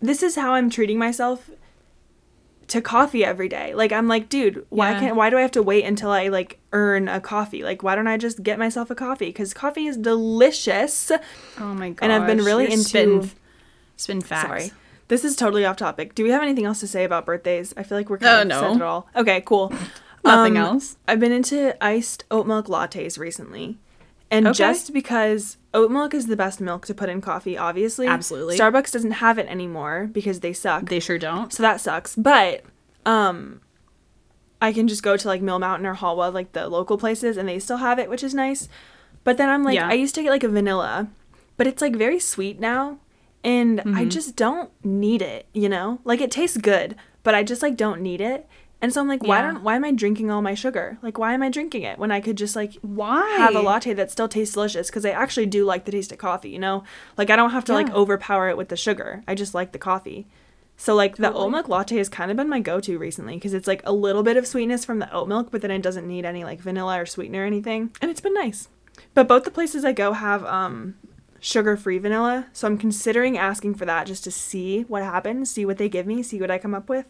this 0.00 0.22
is 0.22 0.36
how 0.36 0.54
I'm 0.54 0.70
treating 0.70 0.98
myself 0.98 1.50
to 2.72 2.80
coffee 2.82 3.24
every 3.24 3.48
day. 3.48 3.74
Like, 3.74 3.92
I'm 3.92 4.08
like, 4.08 4.28
dude, 4.28 4.64
why 4.68 4.92
Yeah. 4.92 5.00
can't? 5.00 5.16
Why 5.16 5.30
do 5.30 5.36
I 5.38 5.42
have 5.42 5.50
to 5.52 5.62
wait 5.62 5.84
until 5.84 6.10
I 6.10 6.28
like 6.28 6.58
earn 6.72 7.06
a 7.08 7.20
coffee? 7.20 7.62
Like, 7.62 7.82
why 7.82 7.94
don't 7.94 8.06
I 8.06 8.16
just 8.16 8.42
get 8.42 8.58
myself 8.58 8.90
a 8.90 8.94
coffee? 8.94 9.26
Because 9.26 9.52
coffee 9.54 9.86
is 9.86 9.96
delicious. 9.96 11.12
Oh 11.58 11.74
my 11.74 11.90
god. 11.90 12.04
And 12.04 12.12
I've 12.12 12.26
been 12.26 12.44
really 12.44 12.64
into- 12.64 12.78
spin, 12.78 13.30
spin 13.96 14.20
facts. 14.20 14.46
Sorry. 14.46 14.72
This 15.08 15.24
is 15.24 15.36
totally 15.36 15.64
off 15.66 15.76
topic. 15.76 16.14
Do 16.14 16.24
we 16.24 16.30
have 16.30 16.42
anything 16.42 16.64
else 16.64 16.80
to 16.80 16.86
say 16.86 17.04
about 17.04 17.26
birthdays? 17.26 17.74
I 17.76 17.82
feel 17.82 17.98
like 17.98 18.08
we're 18.08 18.18
kind 18.18 18.50
Uh, 18.52 18.56
of 18.56 18.62
no. 18.62 18.68
said 18.72 18.76
it 18.76 18.82
all. 18.82 19.08
Okay, 19.14 19.42
cool. 19.44 19.70
Nothing 20.24 20.56
Um, 20.56 20.64
else. 20.64 20.96
I've 21.06 21.20
been 21.20 21.32
into 21.32 21.74
iced 21.84 22.24
oat 22.30 22.46
milk 22.46 22.66
lattes 22.68 23.18
recently. 23.18 23.76
And 24.32 24.48
Okay. 24.48 24.56
just 24.58 24.92
because 24.92 25.58
oat 25.74 25.90
milk 25.90 26.14
is 26.14 26.26
the 26.26 26.36
best 26.36 26.60
milk 26.60 26.86
to 26.86 26.94
put 26.94 27.08
in 27.08 27.20
coffee, 27.20 27.56
obviously. 27.56 28.06
Absolutely. 28.06 28.58
Starbucks 28.58 28.90
doesn't 28.92 29.12
have 29.12 29.38
it 29.38 29.46
anymore 29.46 30.08
because 30.10 30.40
they 30.40 30.52
suck. 30.52 30.88
They 30.88 31.00
sure 31.00 31.18
don't. 31.18 31.52
so 31.52 31.62
that 31.62 31.80
sucks. 31.80 32.16
But 32.16 32.64
um 33.06 33.60
I 34.60 34.72
can 34.72 34.86
just 34.88 35.02
go 35.02 35.16
to 35.16 35.28
like 35.28 35.42
Mill 35.42 35.58
Mountain 35.58 35.86
or 35.86 35.94
Hallwell, 35.94 36.32
like 36.32 36.52
the 36.52 36.68
local 36.68 36.96
places, 36.96 37.36
and 37.36 37.48
they 37.48 37.58
still 37.58 37.78
have 37.78 37.98
it, 37.98 38.08
which 38.08 38.22
is 38.22 38.32
nice. 38.32 38.68
But 39.24 39.36
then 39.36 39.48
I'm 39.48 39.64
like, 39.64 39.74
Yeah. 39.74 39.88
I 39.88 39.94
used 39.94 40.14
to 40.14 40.22
get 40.22 40.30
like 40.30 40.44
a 40.44 40.48
vanilla, 40.48 41.08
but 41.56 41.66
it's 41.66 41.82
like 41.82 41.94
very 41.96 42.18
sweet 42.18 42.58
now. 42.60 42.98
And 43.44 43.80
Mm-hmm. 43.80 43.96
I 43.96 44.04
just 44.04 44.36
don't 44.36 44.70
need 44.84 45.20
it, 45.20 45.46
you 45.52 45.68
know? 45.68 45.98
Like 46.04 46.20
it 46.20 46.30
tastes 46.30 46.56
good, 46.56 46.94
but 47.24 47.34
I 47.34 47.42
just 47.42 47.60
like 47.60 47.76
don't 47.76 48.00
need 48.00 48.20
it. 48.20 48.48
And 48.82 48.92
so 48.92 49.00
I'm 49.00 49.08
like, 49.08 49.22
why 49.22 49.38
Yeah. 49.38 49.52
don't 49.52 49.62
why 49.62 49.76
am 49.76 49.84
I 49.84 49.92
drinking 49.92 50.30
all 50.30 50.42
my 50.42 50.54
sugar? 50.54 50.98
Like 51.02 51.16
why 51.16 51.32
am 51.34 51.42
I 51.42 51.48
drinking 51.48 51.82
it 51.82 51.98
when 51.98 52.10
I 52.10 52.20
could 52.20 52.36
just 52.36 52.56
like 52.56 52.74
Why? 52.82 53.20
have 53.38 53.54
a 53.54 53.60
latte 53.62 53.94
that 53.94 54.10
still 54.10 54.28
tastes 54.28 54.54
delicious 54.54 54.88
because 54.88 55.06
I 55.06 55.10
actually 55.10 55.46
do 55.46 55.64
like 55.64 55.84
the 55.84 55.92
taste 55.92 56.10
of 56.12 56.18
coffee, 56.18 56.50
you 56.50 56.58
know? 56.58 56.82
Like 57.16 57.30
I 57.30 57.36
don't 57.36 57.50
have 57.52 57.64
to 57.66 57.74
like 57.74 57.90
overpower 57.94 58.48
it 58.48 58.56
with 58.56 58.68
the 58.68 58.76
sugar. 58.76 59.22
I 59.28 59.34
just 59.36 59.54
like 59.54 59.70
the 59.72 59.78
coffee. 59.78 60.26
So 60.76 60.96
like 60.96 61.16
the 61.16 61.28
Totally. 61.28 61.44
oat 61.44 61.50
milk 61.50 61.68
latte 61.68 61.96
has 61.98 62.08
kind 62.08 62.30
of 62.32 62.36
been 62.36 62.48
my 62.48 62.58
go-to 62.58 62.98
recently 62.98 63.34
because 63.34 63.54
it's 63.54 63.68
like 63.68 63.82
a 63.84 63.92
little 63.92 64.24
bit 64.24 64.36
of 64.36 64.46
sweetness 64.48 64.84
from 64.84 64.98
the 64.98 65.12
oat 65.14 65.28
milk, 65.28 65.48
but 65.52 65.62
then 65.62 65.70
it 65.70 65.80
doesn't 65.82 66.08
need 66.08 66.24
any 66.24 66.42
like 66.42 66.60
vanilla 66.60 67.00
or 67.00 67.06
sweetener 67.06 67.42
or 67.42 67.46
anything, 67.46 67.92
and 68.00 68.10
it's 68.10 68.20
been 68.20 68.34
nice. 68.34 68.68
But 69.14 69.28
both 69.28 69.44
the 69.44 69.50
places 69.52 69.84
I 69.84 69.92
go 69.92 70.12
have 70.12 70.44
um 70.44 70.96
sugar-free 71.38 71.98
vanilla, 71.98 72.46
so 72.52 72.66
I'm 72.66 72.78
considering 72.78 73.38
asking 73.38 73.74
for 73.74 73.84
that 73.84 74.06
just 74.08 74.24
to 74.24 74.30
see 74.32 74.82
what 74.82 75.02
happens, 75.04 75.50
see 75.50 75.64
what 75.64 75.78
they 75.78 75.88
give 75.88 76.06
me, 76.06 76.22
see 76.22 76.40
what 76.40 76.50
I 76.50 76.58
come 76.58 76.74
up 76.74 76.88
with. 76.88 77.06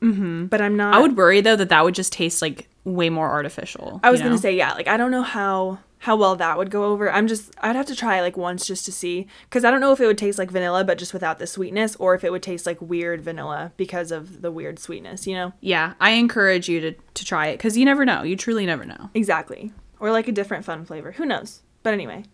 Mm-hmm. 0.00 0.46
But 0.46 0.60
I'm 0.60 0.76
not. 0.76 0.94
I 0.94 1.00
would 1.00 1.16
worry 1.16 1.40
though 1.40 1.56
that 1.56 1.68
that 1.68 1.84
would 1.84 1.94
just 1.94 2.12
taste 2.12 2.40
like 2.42 2.68
way 2.84 3.10
more 3.10 3.30
artificial. 3.30 4.00
I 4.02 4.10
was 4.10 4.20
gonna 4.20 4.32
know? 4.32 4.40
say 4.40 4.56
yeah, 4.56 4.72
like 4.72 4.88
I 4.88 4.96
don't 4.96 5.10
know 5.10 5.22
how 5.22 5.78
how 6.04 6.16
well 6.16 6.34
that 6.36 6.56
would 6.56 6.70
go 6.70 6.84
over. 6.84 7.12
I'm 7.12 7.26
just 7.26 7.54
I'd 7.60 7.76
have 7.76 7.86
to 7.86 7.94
try 7.96 8.20
like 8.22 8.36
once 8.36 8.66
just 8.66 8.86
to 8.86 8.92
see 8.92 9.26
because 9.44 9.64
I 9.64 9.70
don't 9.70 9.80
know 9.80 9.92
if 9.92 10.00
it 10.00 10.06
would 10.06 10.16
taste 10.16 10.38
like 10.38 10.50
vanilla 10.50 10.82
but 10.82 10.96
just 10.96 11.12
without 11.12 11.38
the 11.38 11.46
sweetness, 11.46 11.96
or 11.96 12.14
if 12.14 12.24
it 12.24 12.32
would 12.32 12.42
taste 12.42 12.64
like 12.64 12.80
weird 12.80 13.20
vanilla 13.20 13.72
because 13.76 14.10
of 14.10 14.40
the 14.40 14.50
weird 14.50 14.78
sweetness. 14.78 15.26
You 15.26 15.34
know 15.34 15.52
Yeah, 15.60 15.94
I 16.00 16.12
encourage 16.12 16.68
you 16.68 16.80
to 16.80 16.92
to 16.92 17.24
try 17.24 17.48
it 17.48 17.58
because 17.58 17.76
you 17.76 17.84
never 17.84 18.04
know. 18.06 18.22
You 18.22 18.36
truly 18.36 18.64
never 18.64 18.84
know. 18.86 19.10
exactly, 19.14 19.72
or 19.98 20.10
like 20.10 20.28
a 20.28 20.32
different 20.32 20.64
fun 20.64 20.84
flavor. 20.86 21.12
Who 21.12 21.26
knows? 21.26 21.62
But 21.82 21.92
anyway, 21.94 22.24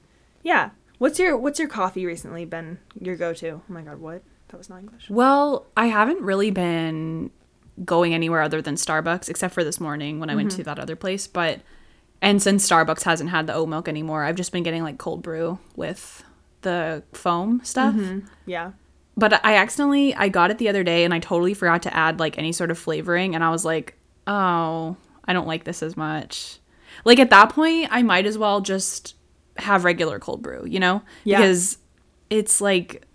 yeah. 0.43 0.71
What's 0.99 1.19
your 1.19 1.37
what's 1.37 1.59
your 1.59 1.69
coffee 1.69 2.07
recently 2.07 2.45
been 2.45 2.79
your 3.01 3.17
go 3.17 3.35
to? 3.35 3.51
Oh 3.51 3.63
my 3.69 3.83
god, 3.83 3.99
what? 3.99 4.23
That 4.49 4.59
was 4.59 4.71
not 4.71 4.79
English. 4.79 5.11
Well, 5.11 5.67
I 5.77 5.87
haven't 5.87 6.23
really 6.23 6.53
been 6.53 7.31
going 7.85 8.15
anywhere 8.15 8.43
other 8.43 8.63
than 8.63 8.75
Starbucks, 8.75 9.29
except 9.29 9.55
for 9.55 9.65
this 9.65 9.81
morning 9.81 10.21
when 10.21 10.31
I 10.31 10.35
went 10.35 10.51
to 10.53 10.59
mm-hmm. 10.59 10.65
that 10.65 10.79
other 10.79 10.97
place. 10.97 11.27
But 11.27 11.61
and 12.23 12.43
since 12.43 12.69
Starbucks 12.69 13.03
hasn't 13.03 13.31
had 13.31 13.47
the 13.47 13.55
oat 13.55 13.69
milk 13.69 13.89
anymore, 13.89 14.25
I've 14.25 14.37
just 14.37 14.53
been 14.53 14.63
getting 14.63 14.83
like 14.83 14.99
cold 14.99 15.23
brew 15.23 15.59
with 15.75 16.25
the 16.63 17.03
foam 17.13 17.61
stuff. 17.63 17.95
Mm-hmm. 17.95 18.27
Yeah. 18.47 18.73
But 19.17 19.45
I 19.45 19.57
accidentally 19.57 20.15
I 20.15 20.29
got 20.29 20.51
it 20.51 20.59
the 20.59 20.69
other 20.69 20.85
day 20.85 21.05
and 21.05 21.13
I 21.15 21.19
totally 21.19 21.55
forgot 21.55 21.83
to 21.83 21.97
add 21.97 22.21
like 22.21 22.39
any 22.39 22.53
sort 22.53 22.71
of 22.71 22.79
flavoring 22.79 23.35
and 23.35 23.43
I 23.45 23.51
was 23.51 23.65
like, 23.65 23.97
"Oh, 24.27 24.97
I 25.25 25.33
don't 25.33 25.47
like 25.47 25.65
this 25.65 25.83
as 25.83 25.97
much." 25.97 26.59
Like 27.05 27.19
at 27.19 27.31
that 27.31 27.51
point, 27.51 27.89
I 27.91 28.03
might 28.03 28.27
as 28.27 28.39
well 28.39 28.61
just 28.61 29.15
have 29.59 29.85
regular 29.85 30.19
cold 30.19 30.43
brew, 30.43 30.65
you 30.67 30.81
know? 30.81 31.03
Yeah. 31.25 31.39
Because 31.39 31.79
it's 32.31 32.61
like 32.61 33.07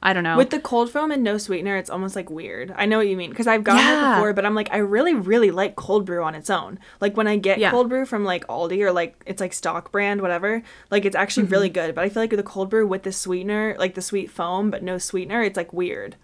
I 0.00 0.12
don't 0.12 0.22
know. 0.22 0.36
With 0.36 0.50
the 0.50 0.60
cold 0.60 0.90
foam 0.92 1.10
and 1.10 1.24
no 1.24 1.38
sweetener, 1.38 1.76
it's 1.76 1.90
almost 1.90 2.14
like 2.14 2.30
weird. 2.30 2.72
I 2.76 2.86
know 2.86 2.98
what 2.98 3.08
you 3.08 3.16
mean 3.16 3.30
because 3.30 3.48
I've 3.48 3.64
gotten 3.64 3.84
it 3.88 4.14
before, 4.14 4.32
but 4.32 4.46
I'm 4.46 4.54
like, 4.54 4.68
I 4.72 4.76
really, 4.76 5.12
really 5.12 5.50
like 5.50 5.74
cold 5.74 6.04
brew 6.06 6.22
on 6.22 6.36
its 6.36 6.48
own. 6.50 6.78
Like 7.00 7.16
when 7.16 7.26
I 7.26 7.36
get 7.36 7.58
Yeah. 7.58 7.72
cold 7.72 7.88
brew 7.88 8.06
from 8.06 8.24
like 8.24 8.46
Aldi 8.46 8.80
or 8.82 8.92
like 8.92 9.20
it's 9.26 9.40
like 9.40 9.52
stock 9.52 9.90
brand, 9.90 10.22
whatever, 10.22 10.62
like 10.92 11.04
it's 11.04 11.16
actually 11.16 11.44
Mm-hmm. 11.46 11.52
really 11.52 11.68
good. 11.68 11.94
But 11.96 12.04
I 12.04 12.08
feel 12.10 12.22
like 12.22 12.30
with 12.30 12.38
the 12.38 12.44
cold 12.44 12.70
brew 12.70 12.86
with 12.86 13.02
the 13.02 13.10
sweetener, 13.10 13.74
like 13.78 13.94
the 13.96 14.02
sweet 14.02 14.30
foam, 14.30 14.70
but 14.70 14.84
no 14.84 14.98
sweetener, 14.98 15.42
it's 15.42 15.56
like 15.56 15.72
weird. 15.72 16.14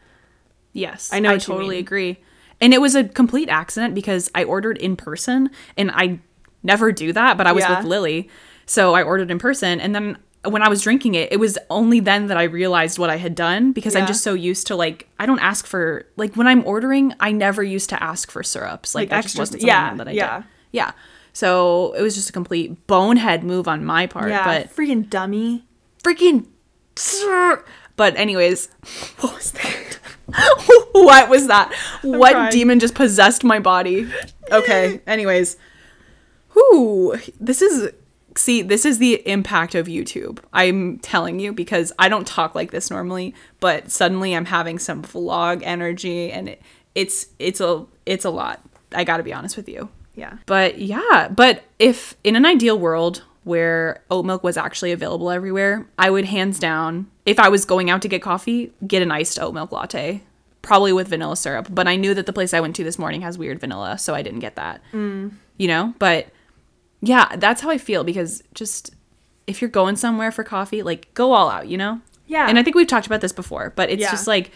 Yes, 0.73 1.11
I 1.13 1.19
know 1.19 1.31
I 1.31 1.35
what 1.35 1.49
you 1.49 1.55
totally 1.55 1.79
agree. 1.79 2.19
And 2.61 2.73
it 2.73 2.81
was 2.81 2.95
a 2.95 3.05
complete 3.05 3.49
accident 3.49 3.95
because 3.95 4.31
I 4.37 4.45
ordered 4.45 4.79
in 4.79 4.95
person 4.97 5.51
and 5.77 5.91
I 5.93 6.21
never 6.63 6.93
do 6.93 7.13
that, 7.13 7.37
but 7.37 7.47
I 7.49 7.53
was 7.53 7.63
Yeah. 7.65 7.77
with 7.79 7.87
Lily. 7.87 8.29
So 8.67 8.95
I 8.95 9.03
ordered 9.03 9.31
in 9.33 9.39
person 9.41 9.81
and 9.81 9.95
then 9.95 10.17
when 10.51 10.63
I 10.63 10.69
was 10.69 10.83
drinking 10.83 11.15
it, 11.15 11.33
it 11.33 11.39
was 11.39 11.59
only 11.71 12.01
then 12.01 12.27
that 12.29 12.37
I 12.37 12.45
realized 12.45 12.99
what 12.99 13.11
I 13.11 13.17
had 13.17 13.35
done 13.35 13.73
because 13.73 13.95
Yeah. 13.95 14.01
I'm 14.01 14.07
just 14.07 14.23
so 14.23 14.35
used 14.35 14.67
to 14.69 14.77
like 14.77 15.09
I 15.19 15.27
don't 15.27 15.39
ask 15.41 15.67
for 15.67 16.07
like 16.17 16.35
when 16.37 16.47
I'm 16.47 16.65
ordering, 16.67 17.13
I 17.21 17.33
never 17.33 17.63
used 17.63 17.89
to 17.91 18.03
ask 18.03 18.31
for 18.31 18.43
syrups. 18.43 18.95
Like, 18.95 19.03
Like 19.03 19.11
that 19.11 19.17
just 19.23 19.35
extra 19.35 19.41
wasn't 19.43 19.61
st- 19.63 19.71
something 19.73 19.99
yeah, 19.99 20.05
that 20.05 20.09
I 20.09 20.13
yeah. 20.13 20.37
did. 20.39 20.47
Yeah. 20.73 20.91
So 21.33 21.93
it 21.99 22.03
was 22.03 22.15
just 22.15 22.31
a 22.31 22.33
complete 22.33 22.87
bonehead 22.87 23.43
move 23.45 23.67
on 23.69 23.85
my 23.85 24.07
part. 24.07 24.31
yeah, 24.31 24.45
But 24.45 24.75
freaking 24.75 25.09
dummy. 25.11 25.65
freaking 26.03 26.47
but 27.97 28.17
anyways 28.17 28.69
what 29.21 29.35
was 29.35 29.53
that 29.53 29.99
what 30.93 31.29
was 31.29 31.47
that 31.49 31.73
what 32.03 32.33
crying. 32.33 32.53
demon 32.53 32.79
just 32.81 32.95
possessed 32.95 33.43
my 33.45 33.59
body 33.59 34.09
okay 34.53 35.01
anyways 35.07 35.57
whoo 36.55 37.17
this 37.41 37.61
is 37.63 37.91
see 38.37 38.63
this 38.63 38.85
is 38.85 38.99
the 38.99 39.27
impact 39.29 39.75
of 39.75 39.87
youtube 39.87 40.39
i'm 40.53 40.99
telling 40.99 41.39
you 41.39 41.53
because 41.53 41.93
i 41.99 42.09
don't 42.09 42.27
talk 42.27 42.55
like 42.55 42.71
this 42.71 42.91
normally 42.91 43.35
but 43.61 43.91
suddenly 43.91 44.35
i'm 44.35 44.47
having 44.47 44.79
some 44.79 45.03
vlog 45.03 45.61
energy 45.65 46.31
and 46.33 46.49
it, 46.49 46.63
it's 46.95 47.27
it's 47.39 47.61
a 47.61 47.85
it's 48.07 48.25
a 48.25 48.31
lot 48.31 48.61
i 48.93 49.05
gotta 49.05 49.23
be 49.23 49.33
honest 49.33 49.57
with 49.57 49.69
you 49.69 49.89
Yeah. 50.17 50.39
but 50.47 50.79
yeah, 50.79 51.29
but 51.29 51.65
if 51.79 52.17
in 52.25 52.37
an 52.37 52.45
ideal 52.47 52.79
world 52.79 53.23
where 53.45 54.03
oat 54.11 54.25
milk 54.25 54.43
was 54.43 54.57
actually 54.57 54.91
available 54.93 55.31
everywhere, 55.31 55.87
I 55.99 56.09
would 56.09 56.25
hands 56.25 56.59
down, 56.59 57.11
if 57.27 57.39
I 57.39 57.51
was 57.51 57.67
going 57.67 57.91
out 57.91 58.01
to 58.03 58.09
get 58.09 58.23
coffee, 58.23 58.73
get 58.87 59.03
an 59.03 59.11
iced 59.11 59.39
oat 59.39 59.53
milk 59.53 59.71
latte, 59.71 60.23
probably 60.63 60.95
with 60.95 61.09
vanilla 61.09 61.37
syrup. 61.37 61.67
But 61.71 61.87
I 61.87 61.97
knew 61.97 62.15
that 62.15 62.25
the 62.25 62.33
place 62.33 62.55
I 62.55 62.61
went 62.61 62.75
to 62.77 62.85
this 62.85 62.99
morning 62.99 63.21
has 63.21 63.37
weird 63.37 63.61
vanilla, 63.61 63.99
so 63.99 64.15
I 64.15 64.23
didn't 64.23 64.41
get 64.41 64.55
that. 64.57 64.81
Mm. 64.95 65.33
You 65.59 65.69
know? 65.69 65.93
But 65.99 66.29
yeah, 67.07 67.37
that's 67.37 67.61
how 67.61 67.71
I 67.71 67.79
feel 67.79 68.05
because 68.05 68.43
just 68.55 68.95
if 69.47 69.61
you're 69.61 69.71
going 69.71 69.97
somewhere 69.97 70.31
for 70.33 70.43
coffee, 70.45 70.83
like 70.83 71.13
go 71.15 71.33
all 71.33 71.51
out, 71.51 71.69
you 71.69 71.77
know? 71.77 72.01
Yeah. 72.27 72.49
And 72.49 72.59
I 72.59 72.63
think 72.63 72.75
we've 72.77 72.87
talked 72.87 73.07
about 73.07 73.21
this 73.21 73.33
before, 73.33 73.73
but 73.77 73.91
it's 73.91 74.01
Yeah. 74.03 74.11
just 74.11 74.27
like 74.27 74.51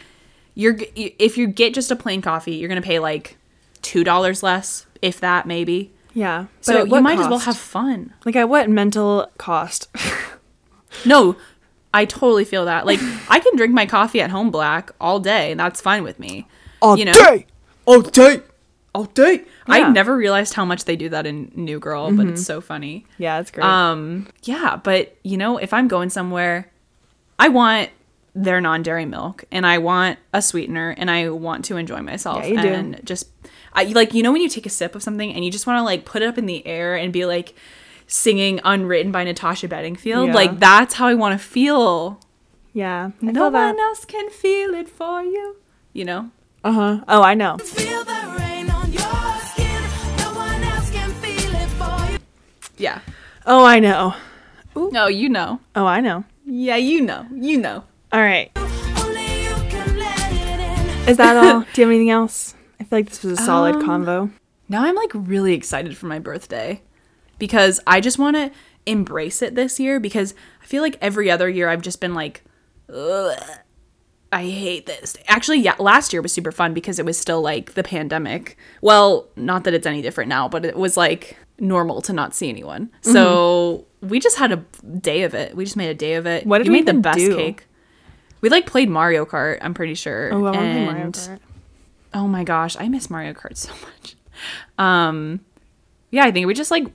you're 0.54 0.76
if 0.96 1.36
you 1.38 1.46
get 1.46 1.74
just 1.74 1.90
a 1.90 1.96
plain 1.96 2.20
coffee, 2.22 2.54
you're 2.56 2.68
going 2.68 2.80
to 2.80 2.86
pay 2.86 2.98
like 2.98 3.36
$2 3.82 4.42
less, 4.42 4.86
if 5.02 5.20
that 5.20 5.46
maybe. 5.46 5.92
Yeah. 6.14 6.46
So 6.62 6.84
you 6.84 7.00
might 7.00 7.18
as 7.18 7.28
well 7.28 7.38
have 7.40 7.56
fun. 7.56 8.12
like 8.24 8.34
at 8.36 8.48
what 8.48 8.68
mental 8.70 9.30
cost? 9.38 9.88
No, 11.04 11.36
I 11.92 12.04
totally 12.06 12.44
feel 12.44 12.64
that. 12.64 12.86
Like 12.86 12.98
I 13.28 13.40
can 13.40 13.56
drink 13.56 13.72
my 13.74 13.86
coffee 13.86 14.20
at 14.20 14.30
home 14.30 14.50
black 14.50 14.90
all 15.00 15.20
day, 15.20 15.50
and 15.50 15.60
that's 15.60 15.80
fine 15.80 16.02
with 16.02 16.18
me. 16.18 16.46
All 16.80 16.98
You 16.98 17.04
know? 17.06 17.12
day, 17.12 17.46
all 17.84 18.00
day. 18.00 18.40
All 18.98 19.04
day. 19.04 19.44
I 19.66 19.88
never 19.90 20.16
realized 20.16 20.54
how 20.54 20.64
much 20.64 20.84
they 20.84 20.96
do 20.96 21.08
that 21.10 21.26
in 21.26 21.52
New 21.54 21.78
Girl, 21.78 22.10
but 22.12 22.26
it's 22.26 22.44
so 22.44 22.60
funny. 22.60 23.04
Yeah, 23.18 23.40
it's 23.40 23.50
great. 23.50 23.64
Um, 23.64 24.26
yeah, 24.42 24.76
but 24.76 25.16
you 25.22 25.36
know, 25.36 25.58
if 25.58 25.72
I'm 25.72 25.88
going 25.88 26.10
somewhere, 26.10 26.70
I 27.38 27.48
want 27.48 27.90
their 28.34 28.60
non-dairy 28.60 29.04
milk 29.06 29.44
and 29.50 29.66
I 29.66 29.78
want 29.78 30.18
a 30.32 30.40
sweetener 30.40 30.94
and 30.96 31.10
I 31.10 31.28
want 31.30 31.64
to 31.66 31.76
enjoy 31.76 32.00
myself 32.02 32.44
Yeah, 32.44 32.46
you 32.54 32.62
do. 32.62 32.68
and 32.68 33.00
just 33.04 33.28
I 33.72 33.84
like 33.84 34.14
you 34.14 34.22
know 34.22 34.30
when 34.30 34.42
you 34.42 34.48
take 34.48 34.64
a 34.66 34.70
sip 34.70 34.94
of 34.94 35.02
something 35.02 35.32
and 35.34 35.44
you 35.44 35.50
just 35.50 35.66
want 35.66 35.78
to 35.78 35.82
like 35.82 36.04
put 36.04 36.22
it 36.22 36.26
up 36.28 36.38
in 36.38 36.46
the 36.46 36.64
air 36.64 36.94
and 36.94 37.12
be 37.12 37.24
like 37.26 37.54
singing 38.06 38.60
unwritten 38.64 39.10
by 39.10 39.24
Natasha 39.24 39.66
Bedingfield 39.66 40.28
Yeah. 40.28 40.34
like 40.34 40.60
that's 40.60 40.94
how 40.94 41.08
I 41.08 41.14
want 41.14 41.32
to 41.40 41.44
feel. 41.44 42.20
yeah. 42.72 43.10
I 43.20 43.24
No 43.26 43.32
feel 43.32 43.50
that. 43.50 43.66
one 43.74 43.80
else 43.80 44.04
can 44.04 44.30
feel 44.30 44.72
it 44.74 44.88
for 44.88 45.22
you. 45.22 45.56
You 45.92 46.04
know? 46.04 46.30
Uh 46.62 46.72
huh. 46.72 47.04
Oh, 47.08 47.22
I 47.22 47.34
know. 47.34 47.56
Yeah. 52.78 53.00
Oh, 53.46 53.64
I 53.64 53.80
know. 53.80 54.14
No, 54.76 55.06
you 55.08 55.28
know. 55.28 55.60
Oh, 55.74 55.86
I 55.86 56.00
know. 56.00 56.24
Yeah, 56.46 56.76
you 56.76 57.00
know. 57.02 57.26
You 57.32 57.58
know. 57.58 57.84
All 58.12 58.20
right. 58.20 58.50
Only 58.56 59.44
you 59.44 59.54
can 59.68 59.98
let 59.98 60.32
it 60.32 61.00
in. 61.02 61.08
Is 61.08 61.16
that 61.16 61.36
all? 61.44 61.60
Do 61.72 61.80
you 61.80 61.86
have 61.86 61.90
anything 61.90 62.10
else? 62.10 62.54
I 62.80 62.84
feel 62.84 62.98
like 63.00 63.08
this 63.08 63.22
was 63.24 63.38
a 63.38 63.42
solid 63.42 63.76
Um, 63.76 63.82
convo. 63.82 64.30
Now 64.68 64.84
I'm 64.84 64.94
like 64.94 65.10
really 65.14 65.54
excited 65.54 65.96
for 65.96 66.06
my 66.06 66.18
birthday 66.18 66.82
because 67.38 67.80
I 67.86 68.00
just 68.00 68.18
want 68.18 68.36
to 68.36 68.50
embrace 68.86 69.42
it 69.42 69.54
this 69.54 69.80
year 69.80 69.98
because 69.98 70.34
I 70.62 70.66
feel 70.66 70.82
like 70.82 70.96
every 71.00 71.30
other 71.30 71.48
year 71.48 71.68
I've 71.68 71.82
just 71.82 72.00
been 72.00 72.14
like, 72.14 72.44
Ugh, 72.94 73.36
I 74.30 74.44
hate 74.44 74.86
this. 74.86 75.16
Actually, 75.26 75.58
yeah, 75.60 75.74
last 75.78 76.12
year 76.12 76.22
was 76.22 76.32
super 76.32 76.52
fun 76.52 76.74
because 76.74 76.98
it 76.98 77.04
was 77.06 77.18
still 77.18 77.40
like 77.42 77.74
the 77.74 77.82
pandemic. 77.82 78.56
Well, 78.82 79.26
not 79.36 79.64
that 79.64 79.74
it's 79.74 79.86
any 79.86 80.02
different 80.02 80.28
now, 80.28 80.48
but 80.48 80.64
it 80.64 80.76
was 80.76 80.96
like 80.96 81.36
normal 81.58 82.02
to 82.02 82.12
not 82.12 82.34
see 82.34 82.48
anyone. 82.48 82.86
Mm-hmm. 82.86 83.12
So 83.12 83.86
we 84.00 84.20
just 84.20 84.36
had 84.36 84.52
a 84.52 84.56
day 84.98 85.22
of 85.22 85.34
it. 85.34 85.56
We 85.56 85.64
just 85.64 85.76
made 85.76 85.90
a 85.90 85.94
day 85.94 86.14
of 86.14 86.26
it. 86.26 86.46
What 86.46 86.58
did 86.58 86.66
you 86.66 86.72
we 86.72 86.78
made 86.78 86.86
the 86.86 86.94
best 86.94 87.18
do? 87.18 87.36
cake. 87.36 87.66
We 88.40 88.48
like 88.48 88.66
played 88.66 88.88
Mario 88.88 89.24
Kart. 89.24 89.58
I'm 89.60 89.74
pretty 89.74 89.94
sure. 89.94 90.32
Oh, 90.32 90.46
I 90.46 90.56
play 90.56 90.84
Mario 90.84 91.10
Kart. 91.10 91.40
Oh 92.14 92.28
my 92.28 92.44
gosh, 92.44 92.76
I 92.78 92.88
miss 92.88 93.10
Mario 93.10 93.32
Kart 93.32 93.56
so 93.56 93.72
much. 93.82 94.16
Um 94.78 95.40
yeah, 96.10 96.24
I 96.24 96.30
think 96.30 96.46
we 96.46 96.54
just 96.54 96.70
like 96.70 96.86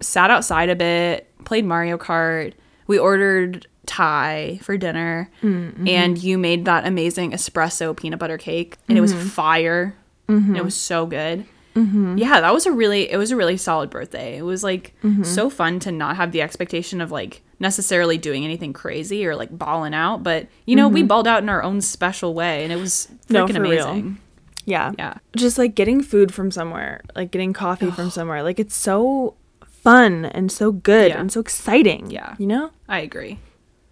sat 0.00 0.30
outside 0.30 0.68
a 0.68 0.76
bit, 0.76 1.28
played 1.44 1.64
Mario 1.64 1.96
Kart. 1.96 2.54
We 2.86 2.98
ordered 2.98 3.66
Thai 3.86 4.58
for 4.62 4.76
dinner 4.76 5.30
mm-hmm. 5.42 5.86
and 5.88 6.22
you 6.22 6.38
made 6.38 6.64
that 6.66 6.86
amazing 6.86 7.32
espresso 7.32 7.96
peanut 7.96 8.18
butter 8.18 8.38
cake 8.38 8.76
and 8.88 8.98
it 8.98 9.00
was 9.00 9.14
mm-hmm. 9.14 9.28
fire. 9.28 9.96
And 10.28 10.56
it 10.56 10.64
was 10.64 10.74
so 10.74 11.04
good. 11.04 11.44
Mm-hmm. 11.74 12.18
Yeah, 12.18 12.40
that 12.40 12.52
was 12.52 12.66
a 12.66 12.72
really 12.72 13.10
it 13.10 13.16
was 13.16 13.30
a 13.30 13.36
really 13.36 13.56
solid 13.56 13.90
birthday. 13.90 14.36
It 14.36 14.42
was 14.42 14.62
like 14.62 14.94
mm-hmm. 15.02 15.22
so 15.22 15.48
fun 15.48 15.78
to 15.80 15.92
not 15.92 16.16
have 16.16 16.32
the 16.32 16.42
expectation 16.42 17.00
of 17.00 17.10
like 17.10 17.42
necessarily 17.58 18.18
doing 18.18 18.44
anything 18.44 18.72
crazy 18.72 19.24
or 19.24 19.36
like 19.36 19.56
balling 19.56 19.94
out, 19.94 20.22
but 20.22 20.48
you 20.66 20.76
know, 20.76 20.88
we 20.88 21.00
mm-hmm. 21.00 21.08
balled 21.08 21.26
out 21.26 21.42
in 21.42 21.48
our 21.48 21.62
own 21.62 21.80
special 21.80 22.34
way 22.34 22.64
and 22.64 22.72
it 22.72 22.76
was 22.76 23.08
No, 23.30 23.46
freaking 23.46 23.60
real. 23.62 23.88
amazing. 23.88 24.18
Yeah. 24.64 24.92
Yeah. 24.98 25.14
Just 25.34 25.58
like 25.58 25.74
getting 25.74 26.02
food 26.02 26.32
from 26.34 26.50
somewhere, 26.50 27.02
like 27.16 27.30
getting 27.30 27.52
coffee 27.52 27.90
from 27.90 28.10
somewhere. 28.10 28.42
Like 28.42 28.60
it's 28.60 28.76
so 28.76 29.34
fun 29.66 30.24
and 30.26 30.52
so 30.52 30.72
good 30.72 31.10
Yeah. 31.10 31.20
and 31.20 31.32
so 31.32 31.40
exciting. 31.40 32.10
Yeah. 32.10 32.34
You 32.38 32.46
know? 32.46 32.70
I 32.88 33.00
agree. 33.00 33.38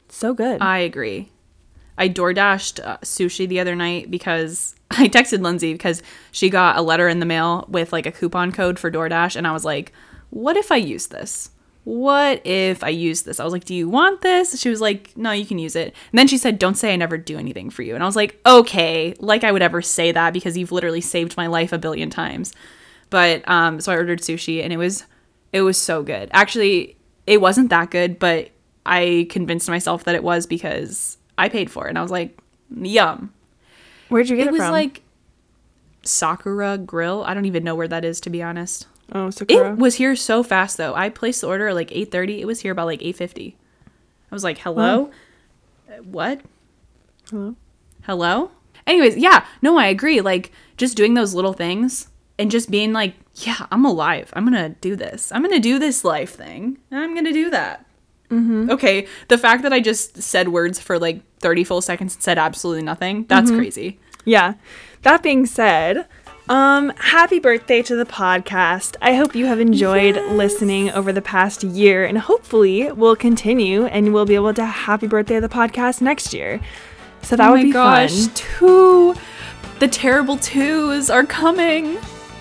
So 0.09 0.35
good. 0.35 0.61
I 0.61 0.79
agree. 0.79 1.31
I 2.01 2.09
door 2.09 2.33
dashed 2.33 2.81
uh, 2.81 2.97
sushi 2.99 3.47
the 3.47 3.61
other 3.61 3.77
night 3.77 4.11
because 4.11 4.75
I 4.91 5.07
texted 5.07 5.43
Lindsay 5.43 5.75
because 5.75 6.03
she 6.33 6.49
got 6.49 6.79
a 6.79 6.83
letter 6.83 7.09
in 7.09 7.21
the 7.21 7.27
mail 7.27 7.67
with 7.69 7.93
like 7.93 8.07
a 8.07 8.13
coupon 8.13 8.51
code 8.51 8.79
for 8.79 8.91
DoorDash, 8.91 9.37
and 9.37 9.47
I 9.47 9.53
was 9.53 9.65
like, 9.65 9.93
"What 10.31 10.57
if 10.57 10.73
I 10.73 10.77
use 10.77 11.09
this? 11.09 11.51
What 11.85 12.45
if 12.45 12.83
I 12.83 12.89
use 12.89 13.23
this?" 13.23 13.39
I 13.39 13.45
was 13.45 13.53
like, 13.53 13.65
"Do 13.65 13.75
you 13.75 13.89
want 13.89 14.23
this?" 14.23 14.59
She 14.59 14.71
was 14.71 14.81
like, 14.81 15.15
"No, 15.15 15.31
you 15.31 15.45
can 15.45 15.59
use 15.59 15.77
it." 15.77 15.95
And 16.11 16.19
then 16.19 16.27
she 16.27 16.39
said, 16.39 16.59
"Don't 16.59 16.77
say 16.77 16.93
I 16.95 16.97
never 16.97 17.19
do 17.19 17.39
anything 17.39 17.69
for 17.69 17.83
you." 17.83 17.95
And 17.95 18.03
I 18.03 18.07
was 18.07 18.17
like, 18.17 18.41
"Okay, 18.47 19.15
like 19.21 19.45
I 19.45 19.53
would 19.53 19.63
ever 19.63 19.83
say 19.83 20.11
that 20.11 20.33
because 20.33 20.57
you've 20.57 20.73
literally 20.73 21.03
saved 21.03 21.37
my 21.37 21.49
life 21.49 21.73
a 21.73 21.79
billion 21.79 22.09
times." 22.09 22.55
But 23.11 23.47
um, 23.47 23.79
so 23.79 23.93
I 23.93 23.97
ordered 23.97 24.21
sushi, 24.21 24.65
and 24.65 24.73
it 24.73 24.79
was 24.79 25.05
it 25.53 25.61
was 25.61 25.77
so 25.77 26.03
good. 26.03 26.31
Actually, 26.33 26.97
it 27.27 27.43
wasn't 27.43 27.69
that 27.69 27.91
good, 27.91 28.19
but 28.19 28.51
I 28.87 29.27
convinced 29.29 29.69
myself 29.69 30.05
that 30.05 30.15
it 30.15 30.23
was 30.23 30.47
because 30.47 31.19
I 31.41 31.49
paid 31.49 31.71
for 31.71 31.87
it, 31.87 31.91
and 31.91 31.99
I 31.99 32.03
was 32.03 32.11
like, 32.11 32.39
"Yum." 32.75 33.33
Where'd 34.09 34.29
you 34.29 34.37
get 34.37 34.47
it, 34.47 34.49
It 34.49 34.53
was 34.53 34.63
from? 34.63 34.73
like 34.73 35.03
Sakura 36.03 36.79
Grill. 36.79 37.23
I 37.25 37.35
don't 37.35 37.45
even 37.47 37.65
know 37.65 37.75
where 37.75 37.89
that 37.89 38.05
is 38.05 38.21
to 38.23 38.31
be 38.31 38.43
honest. 38.43 38.87
oh, 39.13 39.31
Sakura. 39.31 39.73
It 39.73 39.79
was 39.79 39.97
here 39.97 40.15
so 40.17 40.43
fast 40.43 40.77
though. 40.77 40.95
I 40.95 41.09
placed 41.09 41.41
the 41.43 41.47
order 41.49 41.69
at 41.69 41.75
like 41.75 41.91
8:30. 41.91 42.41
It 42.41 42.47
was 42.47 42.61
here 42.61 42.73
about 42.73 42.87
like 42.87 43.01
8:50. 43.03 43.55
I 44.31 44.35
was 44.35 44.45
like, 44.45 44.59
"Hello? 44.59 45.11
Uh, 45.89 46.03
What? 46.03 46.41
Hello? 47.31 47.57
Hello?" 48.03 48.51
Anyways, 48.87 49.17
yeah, 49.17 49.45
no, 49.63 49.77
I 49.79 49.87
agree. 49.87 50.21
Like 50.21 50.53
just 50.77 50.97
doing 50.97 51.15
those 51.15 51.35
little 51.35 51.53
things 51.53 52.09
and 52.39 52.51
just 52.51 52.71
being 52.71 52.93
like, 52.93 53.15
"Yeah, 53.35 53.67
I'm 53.71 53.85
alive. 53.85 54.33
I'm 54.35 54.45
going 54.51 54.55
to 54.73 54.77
do 54.81 54.97
this. 54.97 55.31
I'm 55.33 55.43
going 55.43 55.55
to 55.55 55.61
do 55.61 55.79
this 55.79 56.05
life 56.05 56.35
thing. 56.35 56.79
I'm 56.91 57.13
going 57.15 57.27
to 57.27 57.33
do 57.33 57.51
that." 57.51 57.85
Mm-hmm. 58.31 58.71
Okay, 58.71 59.07
the 59.29 59.37
fact 59.39 59.63
that 59.63 59.73
I 59.73 59.81
just 59.81 60.23
said 60.23 60.49
words 60.49 60.79
for 60.79 60.99
like 60.99 61.21
30 61.41 61.65
full 61.65 61.81
seconds 61.83 62.15
and 62.15 62.23
said 62.23 62.39
absolutely 62.39 62.83
nothing, 62.83 63.25
that's 63.29 63.51
Mm-hmm. 63.51 63.59
crazy. 63.59 63.99
Yeah. 64.25 64.55
That 65.03 65.23
being 65.23 65.47
said, 65.47 66.07
um, 66.49 66.91
happy 66.97 67.39
birthday 67.39 67.83
to 67.83 67.97
the 67.97 68.05
podcast. 68.05 68.97
I 69.01 69.15
hope 69.15 69.35
you 69.35 69.47
have 69.47 69.61
enjoyed 69.61 70.17
listening 70.31 70.91
over 70.91 71.13
the 71.13 71.23
past 71.23 71.65
year 71.65 72.05
and 72.05 72.19
hopefully 72.19 72.91
we'll 72.93 73.17
continue 73.17 73.87
and 73.87 74.13
we'll 74.13 74.27
be 74.27 74.35
able 74.35 74.53
to 74.55 74.65
happy 74.65 75.07
birthday 75.07 75.37
to 75.37 75.41
the 75.41 75.49
podcast 75.49 76.01
next 76.01 76.33
year. 76.35 76.61
So 77.23 77.37
that 77.37 77.49
oh 77.49 77.53
would 77.53 77.59
my 77.59 77.63
be 77.65 77.73
gosh, 77.73 78.27
fun. 78.27 78.35
two. 78.35 79.15
The 79.79 79.89
terrible 79.89 80.37
twos 80.37 81.09
are 81.11 81.25
coming. 81.25 81.99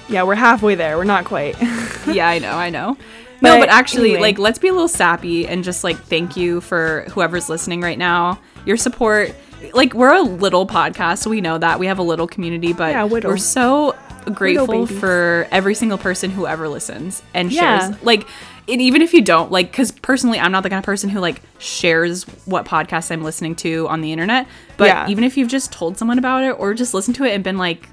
Yeah, 0.10 0.24
we're 0.24 0.36
halfway 0.36 0.76
there. 0.76 0.98
We're 0.98 1.04
not 1.06 1.26
quite. 1.26 1.56
yeah, 2.08 2.28
I 2.28 2.40
know, 2.40 2.54
I 2.54 2.70
know. 2.70 2.98
No, 3.42 3.54
But 3.56 3.62
but 3.62 3.70
actually, 3.70 4.10
anyway. 4.12 4.22
like, 4.22 4.40
let's 4.40 4.60
be 4.60 4.68
a 4.68 4.74
little 4.74 4.88
sappy 4.88 5.48
and 5.48 5.64
just 5.64 5.84
like 5.84 5.98
thank 5.98 6.36
you 6.36 6.62
for 6.62 7.06
whoever's 7.12 7.50
listening 7.50 7.82
right 7.82 7.98
now. 7.98 8.40
Your 8.66 8.78
support. 8.78 9.34
Like, 9.74 9.94
we're 9.94 10.14
a 10.14 10.22
little 10.22 10.66
podcast, 10.66 11.18
so 11.20 11.30
we 11.30 11.42
know 11.42 11.58
that 11.58 11.80
we 11.80 11.88
have 11.88 12.00
a 12.00 12.04
little 12.04 12.28
community, 12.28 12.72
but 12.72 12.92
Yeah, 12.92 13.04
we're 13.04 13.36
so 13.38 13.94
grateful 14.34 14.86
for 14.86 15.48
every 15.52 15.76
single 15.76 15.98
person 15.98 16.30
who 16.32 16.48
ever 16.48 16.70
listens 16.70 17.22
and 17.34 17.52
Yeah. 17.52 17.80
shares. 17.90 18.02
Like, 18.04 18.26
and 18.70 18.82
even 18.82 19.02
if 19.02 19.14
you 19.14 19.22
don't, 19.22 19.52
like, 19.52 19.70
because 19.72 19.92
personally, 19.92 20.40
I'm 20.40 20.52
not 20.54 20.64
the 20.64 20.70
kind 20.70 20.78
of 20.80 20.86
person 20.86 21.10
who 21.10 21.20
like 21.20 21.42
shares 21.58 22.24
what 22.46 22.66
podcasts 22.66 23.12
I'm 23.12 23.22
listening 23.24 23.56
to 23.56 23.88
on 23.90 24.00
the 24.02 24.14
internet. 24.14 24.48
But 24.78 24.88
Yeah. 24.88 25.10
even 25.10 25.24
if 25.26 25.36
you've 25.38 25.50
just 25.50 25.72
told 25.74 25.98
someone 25.98 26.20
about 26.20 26.44
it 26.44 26.52
or 26.52 26.74
just 26.74 26.94
listened 26.94 27.16
to 27.18 27.24
it 27.26 27.32
and 27.34 27.44
been 27.44 27.58
like, 27.58 27.90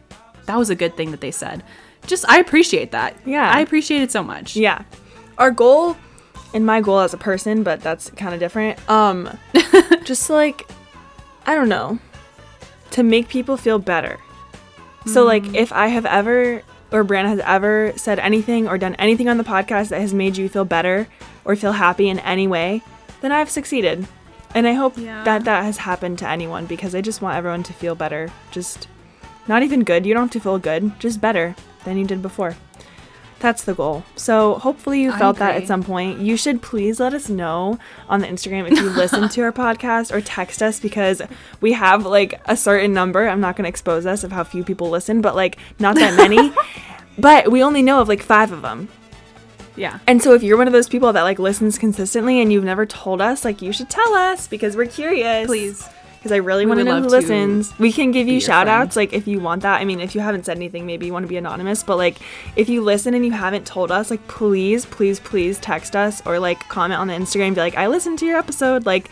that 0.47 0.57
was 0.59 0.71
a 0.71 0.75
good 0.77 0.97
thing 0.97 1.11
that 1.13 1.21
they 1.21 1.31
said. 1.33 1.63
Just 2.07 2.25
I 2.29 2.39
appreciate 2.39 2.93
that. 2.93 3.17
Yeah. 3.25 3.51
I 3.51 3.61
appreciate 3.61 4.03
it 4.03 4.13
so 4.13 4.23
much. 4.23 4.55
yeah. 4.55 4.83
Our 5.39 5.51
goal 5.51 5.97
and 6.55 6.65
my 6.65 6.81
goal 6.81 7.01
as 7.01 7.13
a 7.15 7.19
person, 7.19 7.63
but 7.63 7.81
that's 7.81 8.11
kind 8.11 8.33
of 8.35 8.41
different. 8.41 8.79
Um 8.91 9.29
just 10.05 10.31
like 10.31 10.69
I 11.47 11.55
don't 11.55 11.69
know, 11.69 11.99
to 12.93 13.03
make 13.03 13.29
people 13.29 13.57
feel 13.57 13.79
better. 13.79 14.19
So 15.07 15.25
like 15.25 15.55
if 15.55 15.73
I 15.73 15.87
have 15.89 16.07
ever 16.07 16.63
or 16.93 17.05
Brianna 17.05 17.29
has 17.29 17.41
ever 17.45 17.93
said 17.97 18.19
anything 18.19 18.67
or 18.69 18.79
done 18.79 18.95
anything 18.97 19.29
on 19.29 19.39
the 19.39 19.45
podcast 19.45 19.89
that 19.91 20.01
has 20.01 20.13
made 20.15 20.37
you 20.37 20.49
feel 20.49 20.65
better 20.65 21.07
or 21.45 21.55
feel 21.57 21.73
happy 21.73 22.09
in 22.09 22.19
any 22.21 22.47
way, 22.49 22.83
then 23.21 23.31
I've 23.33 23.51
succeeded. 23.51 24.07
And 24.55 24.67
I 24.67 24.73
hope 24.73 24.97
Yeah. 24.97 25.23
that 25.25 25.45
that 25.45 25.65
has 25.65 25.77
happened 25.79 26.19
to 26.21 26.29
anyone 26.29 26.67
because 26.67 26.95
I 26.95 27.01
just 27.03 27.21
want 27.23 27.37
everyone 27.37 27.63
to 27.65 27.73
feel 27.73 27.95
better. 27.95 28.31
Just 28.51 28.89
not 29.47 29.63
even 29.63 29.85
good. 29.85 30.07
You 30.07 30.15
don't 30.15 30.25
have 30.25 30.31
to 30.33 30.41
feel 30.41 30.59
good, 30.59 30.99
just 30.99 31.21
better 31.21 31.55
than 31.85 31.99
you 31.99 32.05
did 32.07 32.23
before. 32.23 32.57
That's 33.39 33.65
the 33.65 33.75
goal. 33.75 34.05
So 34.17 34.55
hopefully 34.55 35.03
you 35.03 35.13
felt 35.13 35.37
that 35.39 35.57
at 35.57 35.67
some 35.67 35.83
point. 35.83 36.21
You 36.21 36.37
should 36.37 36.63
please 36.63 36.99
let 36.99 37.13
us 37.13 37.29
know 37.29 37.79
on 38.09 38.21
the 38.21 38.27
Instagram 38.27 38.71
if 38.71 38.79
you 38.79 38.89
listen 38.89 39.29
to 39.29 39.43
our 39.43 39.53
podcast 39.65 40.11
or 40.13 40.21
text 40.23 40.63
us 40.63 40.81
because 40.81 41.21
we 41.61 41.73
have 41.73 42.07
like 42.07 42.41
a 42.47 42.57
certain 42.57 42.95
number. 42.95 43.29
I'm 43.29 43.41
not 43.41 43.55
going 43.57 43.65
to 43.65 43.69
expose 43.69 44.07
us 44.07 44.25
of 44.25 44.33
how 44.33 44.43
few 44.43 44.65
people 44.65 44.89
listen, 44.89 45.21
but 45.21 45.37
like 45.37 45.59
not 45.79 45.97
that 45.97 46.17
many. 46.17 46.53
but 47.19 47.51
we 47.51 47.63
only 47.63 47.83
know 47.83 48.01
of 48.01 48.09
like 48.09 48.23
5 48.23 48.53
of 48.53 48.63
them. 48.63 48.89
Yeah. 49.77 49.99
And 50.07 50.23
so 50.23 50.33
if 50.33 50.43
you're 50.43 50.57
one 50.57 50.67
of 50.67 50.73
those 50.73 50.89
people 50.89 51.13
that 51.13 51.23
like 51.23 51.39
listens 51.39 51.79
consistently 51.79 52.41
and 52.41 52.51
you've 52.51 52.65
never 52.65 52.87
told 52.87 53.21
us, 53.21 53.45
like 53.45 53.61
you 53.61 53.73
should 53.73 53.91
tell 53.91 54.15
us 54.15 54.47
because 54.47 54.77
we're 54.77 54.87
curious. 54.87 55.47
Please. 55.47 55.87
Because 56.27 56.35
I 56.35 56.39
really 56.39 56.67
want 56.67 56.79
to 56.79 56.85
know 56.85 56.97
who 56.97 57.05
to 57.05 57.09
listens. 57.09 57.79
We 57.79 57.93
can 57.93 58.11
give 58.11 58.27
you 58.27 58.41
shout 58.41 58.67
friend. 58.67 58.83
outs 58.83 58.97
like 58.97 59.13
if 59.13 59.29
you 59.29 59.39
want 59.39 59.63
that. 59.63 59.81
I 59.81 59.85
mean, 59.85 60.01
if 60.01 60.17
you 60.17 60.21
haven't 60.21 60.45
said 60.45 60.57
anything, 60.57 60.85
maybe 60.85 61.07
you 61.07 61.13
want 61.13 61.23
to 61.23 61.29
be 61.29 61.37
anonymous, 61.37 61.85
but 61.85 61.99
like 61.99 62.19
if 62.57 62.69
you 62.69 62.83
listen 62.83 63.15
and 63.15 63.25
you 63.25 63.31
haven't 63.31 63.65
told 63.65 63.93
us, 63.93 64.11
like 64.11 64.27
please, 64.27 64.85
please, 64.87 65.21
please 65.21 65.61
text 65.61 65.95
us 65.95 66.27
or 66.27 66.41
like 66.41 66.69
comment 66.69 66.99
on 66.99 67.07
the 67.07 67.15
Instagram, 67.15 67.55
be 67.55 67.61
like, 67.61 67.77
I 67.77 67.87
listened 67.87 68.19
to 68.19 68.27
your 68.27 68.39
episode. 68.39 68.87
Like 68.87 69.09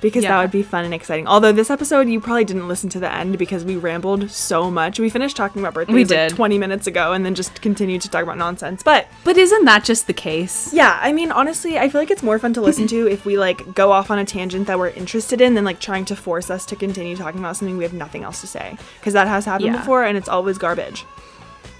because 0.00 0.24
that 0.24 0.40
would 0.40 0.50
be 0.50 0.62
fun 0.62 0.84
and 0.84 0.92
exciting. 0.94 1.26
Although 1.26 1.52
this 1.52 1.70
episode 1.70 2.08
you 2.08 2.20
probably 2.20 2.44
didn't 2.44 2.68
listen 2.68 2.88
to 2.90 3.00
the 3.00 3.12
end 3.12 3.38
because 3.38 3.64
we 3.64 3.76
rambled 3.76 4.30
so 4.30 4.70
much. 4.70 4.98
We 5.00 5.08
finished 5.10 5.36
talking 5.36 5.62
about 5.62 5.74
birthdays 5.74 5.94
We 5.94 6.00
like 6.04 6.08
did. 6.08 6.30
20 6.30 6.58
minutes 6.58 6.86
ago 6.86 7.12
and 7.12 7.24
then 7.24 7.34
just 7.34 7.60
continued 7.62 8.00
to 8.02 8.10
talk 8.10 8.22
about 8.22 8.38
nonsense. 8.38 8.82
But 8.82 9.06
But 9.24 9.36
isn't 9.36 9.64
that 9.64 9.84
just 9.84 10.06
the 10.06 10.12
case? 10.12 10.72
yeah, 10.72 10.98
I 11.02 11.12
mean 11.12 11.32
honestly, 11.32 11.78
I 11.78 11.88
feel 11.88 12.00
like 12.00 12.10
it's 12.10 12.22
more 12.22 12.38
fun 12.38 12.52
to 12.54 12.60
listen 12.60 12.86
to 12.88 13.06
if 13.08 13.24
we 13.24 13.38
like 13.38 13.74
go 13.74 13.92
off 13.92 14.10
on 14.10 14.18
a 14.18 14.24
tangent 14.24 14.66
that 14.66 14.78
we're 14.78 14.90
interested 14.90 15.40
in 15.40 15.54
than 15.54 15.64
like 15.64 15.80
trying 15.80 16.04
to 16.06 16.16
force 16.16 16.50
us 16.50 16.66
to 16.66 16.76
continue 16.76 17.16
talking 17.16 17.40
about 17.40 17.56
something 17.56 17.76
we 17.76 17.84
have 17.84 17.92
nothing 17.94 18.22
else 18.24 18.40
to 18.42 18.46
say 18.46 18.76
because 19.00 19.12
that 19.14 19.26
has 19.28 19.44
happened 19.44 19.66
Yeah. 19.72 19.78
before 19.78 20.04
and 20.04 20.16
it's 20.18 20.28
always 20.28 20.58
garbage. 20.58 21.04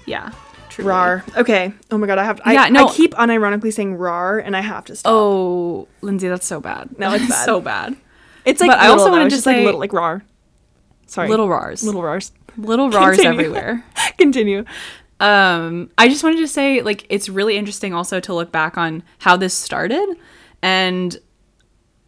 Yeah. 0.05 0.31
Truly. 0.69 0.89
Rar. 0.89 1.23
Okay. 1.35 1.73
Oh 1.91 1.97
my 1.97 2.05
god, 2.07 2.17
I 2.19 2.23
have 2.23 2.39
I, 2.45 2.53
Yeah, 2.53 2.69
no. 2.69 2.87
I 2.87 2.93
keep 2.93 3.13
unironically 3.15 3.73
saying 3.73 3.95
rar 3.95 4.37
and 4.39 4.55
I 4.55 4.61
have 4.61 4.85
to 4.85 4.95
stop. 4.95 5.11
Oh, 5.11 5.87
Lindsay, 6.01 6.27
that's 6.27 6.45
so 6.45 6.59
bad. 6.59 6.97
No, 6.99 7.13
it's 7.13 7.27
bad. 7.29 7.45
so 7.45 7.61
bad. 7.61 7.95
It's 8.47 8.61
like 8.61 8.71
but 8.71 8.79
I 8.79 8.87
also 8.87 9.11
wanted 9.11 9.25
to 9.25 9.29
just 9.29 9.45
like 9.45 9.57
say- 9.57 9.65
little 9.65 9.79
like 9.79 9.93
rar. 9.93 10.23
Sorry. 11.05 11.29
Little 11.29 11.47
rars. 11.47 11.83
little 11.83 12.01
rars. 12.03 12.31
little 12.57 12.89
rars 12.97 13.17
Continue. 13.17 13.39
everywhere. 13.39 13.85
Continue. 14.17 14.65
um 15.19 15.89
i 15.97 16.07
just 16.07 16.23
wanted 16.23 16.37
to 16.37 16.47
say 16.47 16.81
like 16.83 17.05
it's 17.09 17.27
really 17.27 17.57
interesting 17.57 17.91
also 17.93 18.19
to 18.19 18.33
look 18.35 18.51
back 18.51 18.77
on 18.77 19.01
how 19.19 19.35
this 19.35 19.51
started 19.53 20.07
and 20.61 21.17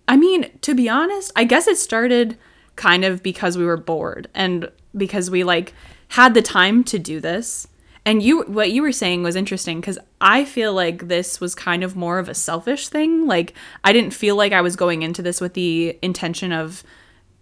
i 0.07 0.15
mean 0.15 0.47
to 0.61 0.75
be 0.75 0.87
honest 0.87 1.31
i 1.35 1.43
guess 1.43 1.67
it 1.67 1.75
started 1.77 2.37
kind 2.75 3.03
of 3.03 3.23
because 3.23 3.57
we 3.57 3.65
were 3.65 3.77
bored 3.77 4.27
and 4.35 4.69
because 4.95 5.31
we 5.31 5.43
like 5.43 5.73
had 6.09 6.35
the 6.35 6.41
time 6.43 6.83
to 6.83 6.99
do 6.99 7.19
this 7.19 7.67
and 8.09 8.23
you 8.23 8.41
what 8.43 8.71
you 8.71 8.81
were 8.81 8.91
saying 8.91 9.23
was 9.23 9.35
interesting 9.35 9.79
because 9.79 9.99
i 10.19 10.43
feel 10.45 10.73
like 10.73 11.07
this 11.07 11.39
was 11.39 11.53
kind 11.55 11.83
of 11.83 11.95
more 11.95 12.17
of 12.19 12.27
a 12.29 12.33
selfish 12.33 12.87
thing 12.89 13.25
like 13.27 13.53
i 13.83 13.93
didn't 13.93 14.11
feel 14.13 14.35
like 14.35 14.53
i 14.53 14.61
was 14.61 14.75
going 14.75 15.01
into 15.03 15.21
this 15.21 15.39
with 15.39 15.53
the 15.53 15.97
intention 16.01 16.51
of 16.51 16.83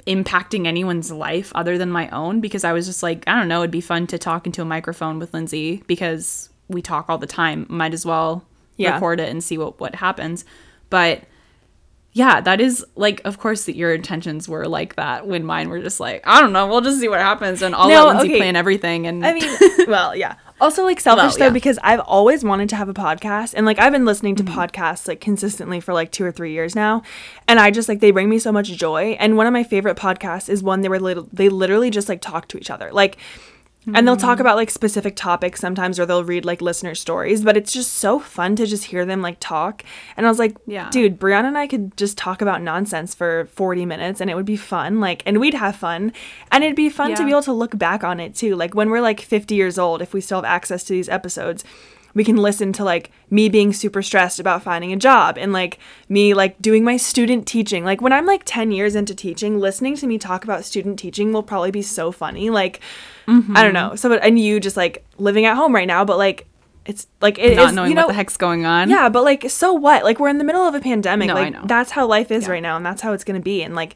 impacting 0.05 0.65
anyone's 0.68 1.11
life 1.11 1.51
other 1.53 1.78
than 1.78 1.89
my 1.91 2.07
own 2.09 2.39
because 2.39 2.63
I 2.63 2.72
was 2.72 2.86
just 2.86 3.03
like, 3.03 3.28
I 3.28 3.38
don't 3.38 3.49
know, 3.49 3.59
it'd 3.59 3.72
be 3.72 3.82
fun 3.82 4.07
to 4.07 4.18
talk 4.18 4.45
into 4.45 4.61
a 4.61 4.65
microphone 4.65 5.20
with 5.20 5.34
Lindsay 5.34 5.84
because 5.86 6.49
we 6.70 6.82
talk 6.82 7.09
all 7.09 7.18
the 7.18 7.28
time. 7.28 7.65
Might 7.68 7.93
as 7.93 8.05
well 8.05 8.45
Yeah. 8.78 8.93
record 8.93 9.20
it 9.20 9.28
and 9.30 9.43
see 9.43 9.57
what, 9.57 9.82
what 9.82 9.95
happens. 9.95 10.45
But 10.89 11.24
yeah, 12.13 12.39
that 12.39 12.61
is 12.61 12.86
like, 12.95 13.20
of 13.26 13.38
course, 13.38 13.65
that 13.65 13.76
your 13.76 13.93
intentions 13.93 14.47
were 14.47 14.65
like 14.65 14.95
that 14.95 15.28
when 15.28 15.43
mine 15.43 15.68
were 15.68 15.82
just 15.82 15.99
like, 15.99 16.26
I 16.26 16.39
don't 16.39 16.53
know, 16.53 16.68
we'll 16.68 16.80
just 16.80 17.01
see 17.01 17.09
what 17.09 17.20
happens. 17.20 17.61
And 17.61 17.76
I'll 17.76 17.89
No, 17.89 18.05
let 18.05 18.15
Lindsay 18.15 18.30
okay. 18.30 18.39
plan 18.39 18.55
everything. 18.55 19.07
And 19.07 19.26
I 19.26 19.34
mean, 19.34 19.57
well, 19.89 20.15
yeah. 20.15 20.36
Also, 20.60 20.84
like 20.84 20.99
selfish 20.99 21.38
Well, 21.39 21.49
though, 21.49 21.53
because 21.53 21.78
I've 21.84 21.99
always 21.99 22.43
wanted 22.43 22.70
to 22.70 22.76
have 22.76 22.89
a 22.89 22.93
podcast, 22.93 23.53
and 23.55 23.66
like 23.66 23.78
I've 23.80 23.91
been 23.91 24.05
listening 24.05 24.36
to 24.38 24.43
Mm-hmm. 24.43 24.60
podcasts 24.60 25.08
like 25.08 25.22
consistently 25.22 25.80
for 25.80 25.93
like 25.93 26.12
two 26.12 26.26
or 26.26 26.32
three 26.32 26.51
years 26.51 26.76
now, 26.76 27.03
and 27.47 27.60
I 27.60 27.70
just 27.72 27.88
like 27.88 27.99
they 27.99 28.12
bring 28.12 28.28
me 28.30 28.39
so 28.39 28.51
much 28.51 28.70
joy. 28.72 29.16
And 29.20 29.38
one 29.38 29.45
of 29.45 29.53
my 29.53 29.64
favorite 29.64 29.97
podcasts 29.97 30.49
is 30.49 30.64
one 30.64 30.82
they 30.82 30.89
were 30.89 30.99
lit- 30.99 31.36
they 31.36 31.49
literally 31.49 31.89
just 31.91 32.10
like 32.10 32.22
talk 32.22 32.47
to 32.49 32.58
each 32.58 32.70
other, 32.70 32.91
like. 32.91 33.18
And 33.96 34.08
they'll 34.08 34.18
talk 34.18 34.38
hmm. 34.38 34.42
about 34.42 34.58
like 34.58 34.70
specific 34.70 35.16
topics 35.16 35.60
sometimes, 35.60 36.00
or 36.00 36.06
they'll 36.06 36.24
read 36.24 36.46
like 36.46 36.62
listener 36.62 36.96
stories. 36.96 37.44
But 37.44 37.56
it's 37.56 37.72
just 37.72 37.94
so 37.94 38.20
fun 38.20 38.56
to 38.58 38.66
just 38.66 38.86
hear 38.86 39.06
them 39.06 39.22
like 39.22 39.38
talk. 39.40 39.84
And 40.16 40.26
I 40.26 40.30
was 40.30 40.40
like, 40.40 40.58
Yeah. 40.66 40.90
dude, 40.90 41.20
Brianna 41.20 41.46
and 41.46 41.58
I 41.58 41.68
could 41.68 41.96
just 41.96 42.18
talk 42.18 42.42
about 42.42 42.62
nonsense 42.62 43.16
for 43.16 43.48
40 43.54 43.86
minutes 43.86 44.20
and 44.20 44.30
it 44.30 44.36
would 44.36 44.46
be 44.46 44.58
fun. 44.58 45.00
Like, 45.00 45.24
and 45.26 45.40
we'd 45.40 45.54
have 45.54 45.76
fun. 45.76 46.12
And 46.52 46.64
it'd 46.64 46.76
be 46.76 46.90
fun 46.90 47.16
to 47.16 47.24
be 47.24 47.32
able 47.32 47.44
to 47.44 47.54
look 47.54 47.78
back 47.78 48.04
on 48.04 48.20
it 48.20 48.36
too. 48.36 48.56
Like, 48.56 48.76
when 48.76 48.90
we're 48.90 49.02
like 49.02 49.22
50 49.22 49.56
years 49.56 49.78
old, 49.78 50.02
if 50.02 50.14
we 50.14 50.22
still 50.22 50.40
have 50.40 50.46
access 50.46 50.84
to 50.86 50.94
these 50.94 51.10
episodes, 51.10 51.64
we 52.18 52.24
can 52.24 52.36
listen 52.36 52.74
to 52.74 52.84
like 52.84 53.11
me 53.30 53.47
being 53.47 53.72
super 53.72 54.01
stressed 54.01 54.39
about 54.39 54.63
finding 54.63 54.91
a 54.91 54.95
job 54.95 55.38
and 55.38 55.53
like 55.53 55.78
me 56.09 56.34
like 56.34 56.59
doing 56.59 56.84
my 56.84 56.97
student 56.97 57.47
teaching. 57.47 57.86
Like, 57.86 58.01
when 58.01 58.11
I'm 58.11 58.26
like 58.26 58.41
10 58.43 58.72
years 58.72 58.95
into 58.95 59.13
teaching, 59.13 59.59
listening 59.59 59.95
to 59.97 60.07
me 60.07 60.18
talk 60.18 60.43
about 60.43 60.65
student 60.65 60.97
teaching 60.97 61.32
will 61.32 61.43
probably 61.43 61.70
be 61.70 61.84
so 61.84 62.11
funny. 62.11 62.49
Like, 62.49 62.80
I 63.28 63.32
don't 63.32 63.43
mm-hmm. 63.45 63.74
know. 63.74 63.95
So, 63.95 64.13
and 64.15 64.39
you 64.39 64.59
just 64.59 64.76
like 64.76 65.05
living 65.20 65.45
at 65.45 65.55
home 65.55 65.76
right 65.76 65.86
now, 65.86 66.03
but 66.03 66.18
like, 66.18 66.47
it's 66.86 67.05
like 67.22 67.38
it 67.38 67.55
not 67.55 67.70
is- 67.70 67.76
knowing 67.76 67.89
you 67.91 67.95
know, 67.95 68.03
what 68.03 68.07
the 68.07 68.13
heck's 68.15 68.38
going 68.38 68.65
on. 68.65 68.89
yeah, 68.89 69.09
but 69.09 69.24
like, 69.24 69.47
so 69.51 69.74
what? 69.74 70.03
Like, 70.03 70.20
we're 70.20 70.30
in 70.30 70.39
the 70.39 70.43
middle 70.43 70.63
of 70.63 70.74
a 70.74 70.80
pandemic. 70.80 71.28
No, 71.28 71.36
I 71.36 71.43
like, 71.43 71.53
know. 71.53 71.65
that's 71.65 71.91
how 71.91 72.07
life 72.07 72.32
is 72.32 72.45
Yeah. 72.45 72.53
right 72.53 72.63
now, 72.63 72.78
and 72.78 72.86
that's 72.86 73.03
how 73.03 73.13
it's 73.13 73.24
gonna 73.24 73.39
be. 73.41 73.61
And 73.61 73.76
like, 73.76 73.95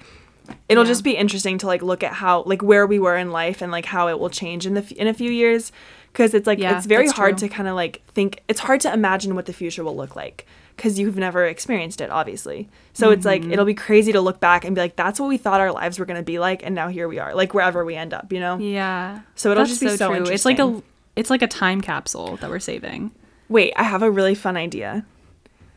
it'll 0.69 0.83
Yeah. 0.83 0.89
just 0.89 1.03
be 1.03 1.15
interesting 1.15 1.57
to 1.59 1.67
like 1.67 1.81
look 1.81 2.03
at 2.03 2.13
how 2.13 2.43
like 2.43 2.61
where 2.61 2.85
we 2.85 2.99
were 2.99 3.17
in 3.17 3.31
life 3.31 3.63
and 3.63 3.71
like 3.71 3.85
how 3.85 4.09
it 4.09 4.19
will 4.19 4.29
change 4.29 4.67
in 4.67 4.75
the 4.75 4.81
f- 4.81 4.91
in 4.91 5.07
a 5.07 5.13
few 5.13 5.31
years, 5.31 5.71
because 6.11 6.33
it's 6.33 6.47
like 6.47 6.59
Yeah, 6.59 6.77
it's 6.77 6.85
very 6.85 7.07
hard 7.07 7.37
true. 7.37 7.47
to 7.47 7.53
kind 7.53 7.67
of 7.69 7.75
like 7.75 8.01
think. 8.13 8.41
It's 8.47 8.59
hard 8.59 8.81
to 8.81 8.93
imagine 8.93 9.35
what 9.35 9.45
the 9.45 9.53
future 9.53 9.83
will 9.83 9.95
look 9.95 10.15
like 10.15 10.45
because 10.75 10.97
you've 10.97 11.17
never 11.17 11.45
experienced 11.45 12.01
it, 12.01 12.09
obviously. 12.09 12.69
So 12.93 13.11
it's 13.11 13.25
like 13.25 13.41
Mm-hmm. 13.43 13.51
it'll 13.53 13.65
be 13.65 13.73
crazy 13.73 14.11
to 14.13 14.21
look 14.21 14.39
back 14.39 14.65
and 14.65 14.73
be 14.75 14.81
like, 14.81 14.95
that's 14.95 15.19
what 15.19 15.27
we 15.29 15.37
thought 15.37 15.59
our 15.61 15.71
lives 15.71 15.99
were 15.99 16.05
gonna 16.05 16.23
be 16.23 16.39
like, 16.39 16.63
and 16.63 16.73
now 16.75 16.87
here 16.87 17.07
we 17.07 17.19
are, 17.19 17.35
like 17.35 17.53
wherever 17.53 17.85
we 17.85 17.95
end 17.95 18.13
up, 18.13 18.31
you 18.33 18.39
know. 18.39 18.57
Yeah. 18.57 19.21
So 19.35 19.51
it'll 19.51 19.61
That's 19.63 19.79
just 19.79 19.81
be 19.81 19.97
so 19.97 20.11
interesting. 20.13 20.33
It's 20.35 20.45
like 20.45 20.59
a 20.59 20.81
it's 21.15 21.29
like 21.29 21.41
a 21.41 21.47
time 21.47 21.81
capsule 21.81 22.37
that 22.37 22.49
we're 22.49 22.59
saving. 22.59 23.11
Wait, 23.49 23.73
I 23.75 23.83
have 23.83 24.01
a 24.01 24.09
really 24.09 24.33
fun 24.35 24.55
idea. 24.57 25.05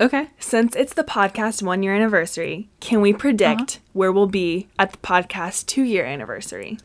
Okay. 0.00 0.28
Since 0.38 0.74
it's 0.76 0.94
the 0.94 1.04
podcast 1.04 1.62
one 1.62 1.82
year 1.82 1.94
anniversary, 1.94 2.68
can 2.80 3.00
we 3.00 3.12
predict 3.12 3.60
Uh-huh. 3.76 3.90
where 3.92 4.12
we'll 4.12 4.26
be 4.26 4.68
at 4.78 4.92
the 4.92 4.98
podcast 4.98 5.66
two 5.66 5.82
year 5.82 6.04
anniversary? 6.04 6.78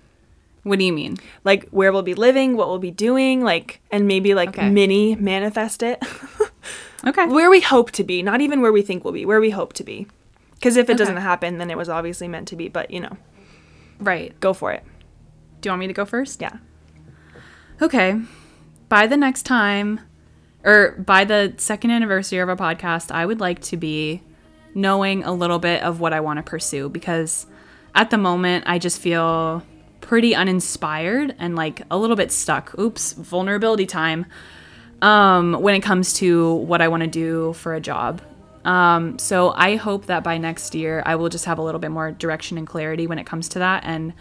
What 0.64 0.80
do 0.80 0.86
you 0.86 0.94
mean? 0.94 1.18
Like 1.44 1.68
where 1.70 1.92
we'll 1.92 2.02
be 2.04 2.14
living, 2.14 2.58
what 2.58 2.68
we'll 2.68 2.80
be 2.80 2.92
doing, 2.92 3.42
like, 3.44 3.82
and 3.92 4.08
maybe 4.08 4.34
like 4.34 4.50
Okay. 4.50 4.70
mini 4.70 5.16
manifest 5.16 5.84
it. 5.84 6.04
Okay. 7.08 7.28
where 7.28 7.50
we 7.50 7.62
hope 7.62 7.92
to 7.92 8.04
be, 8.04 8.22
not 8.22 8.42
even 8.42 8.60
where 8.60 8.74
we 8.74 8.82
think 8.82 9.06
we'll 9.06 9.14
be, 9.14 9.26
where 9.26 9.40
we 9.40 9.52
hope 9.52 9.72
to 9.74 9.86
be. 9.86 10.06
Because 10.56 10.76
if 10.76 10.90
it 10.90 10.94
Okay. 10.94 10.98
doesn't 10.98 11.16
happen, 11.16 11.58
then 11.58 11.72
it 11.72 11.78
was 11.78 11.88
obviously 11.88 12.28
meant 12.28 12.50
to 12.50 12.58
be, 12.58 12.68
but 12.68 12.92
you 12.92 13.00
know, 13.00 13.16
Right. 14.02 14.38
go 14.42 14.52
for 14.52 14.74
it. 14.74 14.84
Do 15.62 15.68
you 15.70 15.72
want 15.72 15.80
me 15.80 15.88
to 15.88 15.94
go 15.94 16.04
first? 16.04 16.42
Yeah. 16.42 16.58
Okay. 17.82 18.20
By 18.90 19.08
the 19.08 19.16
next 19.16 19.44
time, 19.44 20.02
or 20.66 20.92
by 21.00 21.24
the 21.24 21.54
second 21.56 21.92
anniversary 21.92 22.40
of 22.40 22.50
our 22.50 22.58
podcast, 22.58 23.12
I 23.12 23.26
would 23.26 23.40
like 23.40 23.62
to 23.62 23.78
be 23.78 24.22
knowing 24.76 25.24
a 25.24 25.32
little 25.32 25.60
bit 25.60 25.82
of 25.84 26.00
what 26.02 26.12
I 26.12 26.20
want 26.20 26.38
to 26.38 26.44
pursue 26.44 26.90
because 26.90 27.46
at 27.96 28.10
the 28.10 28.18
moment 28.18 28.66
I 28.68 28.78
just 28.78 29.00
feel 29.00 29.64
pretty 30.02 30.36
uninspired 30.36 31.36
and 31.40 31.56
like 31.56 31.82
a 31.92 31.98
little 31.98 32.16
bit 32.16 32.32
stuck. 32.32 32.78
Oops, 32.80 33.14
vulnerability 33.14 33.86
time. 33.86 34.26
Um, 35.02 35.54
when 35.54 35.76
it 35.76 35.80
comes 35.82 36.14
to 36.16 36.56
what 36.56 36.82
I 36.82 36.90
want 36.90 37.04
to 37.04 37.08
do 37.08 37.54
for 37.54 37.74
a 37.74 37.80
job. 37.80 38.22
Um, 38.66 39.18
so 39.18 39.52
I 39.52 39.78
hope 39.78 40.08
that 40.08 40.24
by 40.24 40.38
next 40.38 40.76
year 40.76 41.02
I 41.06 41.16
will 41.16 41.30
just 41.30 41.46
have 41.46 41.58
a 41.58 41.62
little 41.62 41.80
bit 41.80 41.92
more 41.92 42.12
direction 42.12 42.58
and 42.58 42.68
clarity 42.68 43.08
when 43.08 43.18
it 43.18 43.26
comes 43.26 43.48
to 43.50 43.60
that. 43.60 43.84
And 43.86 44.14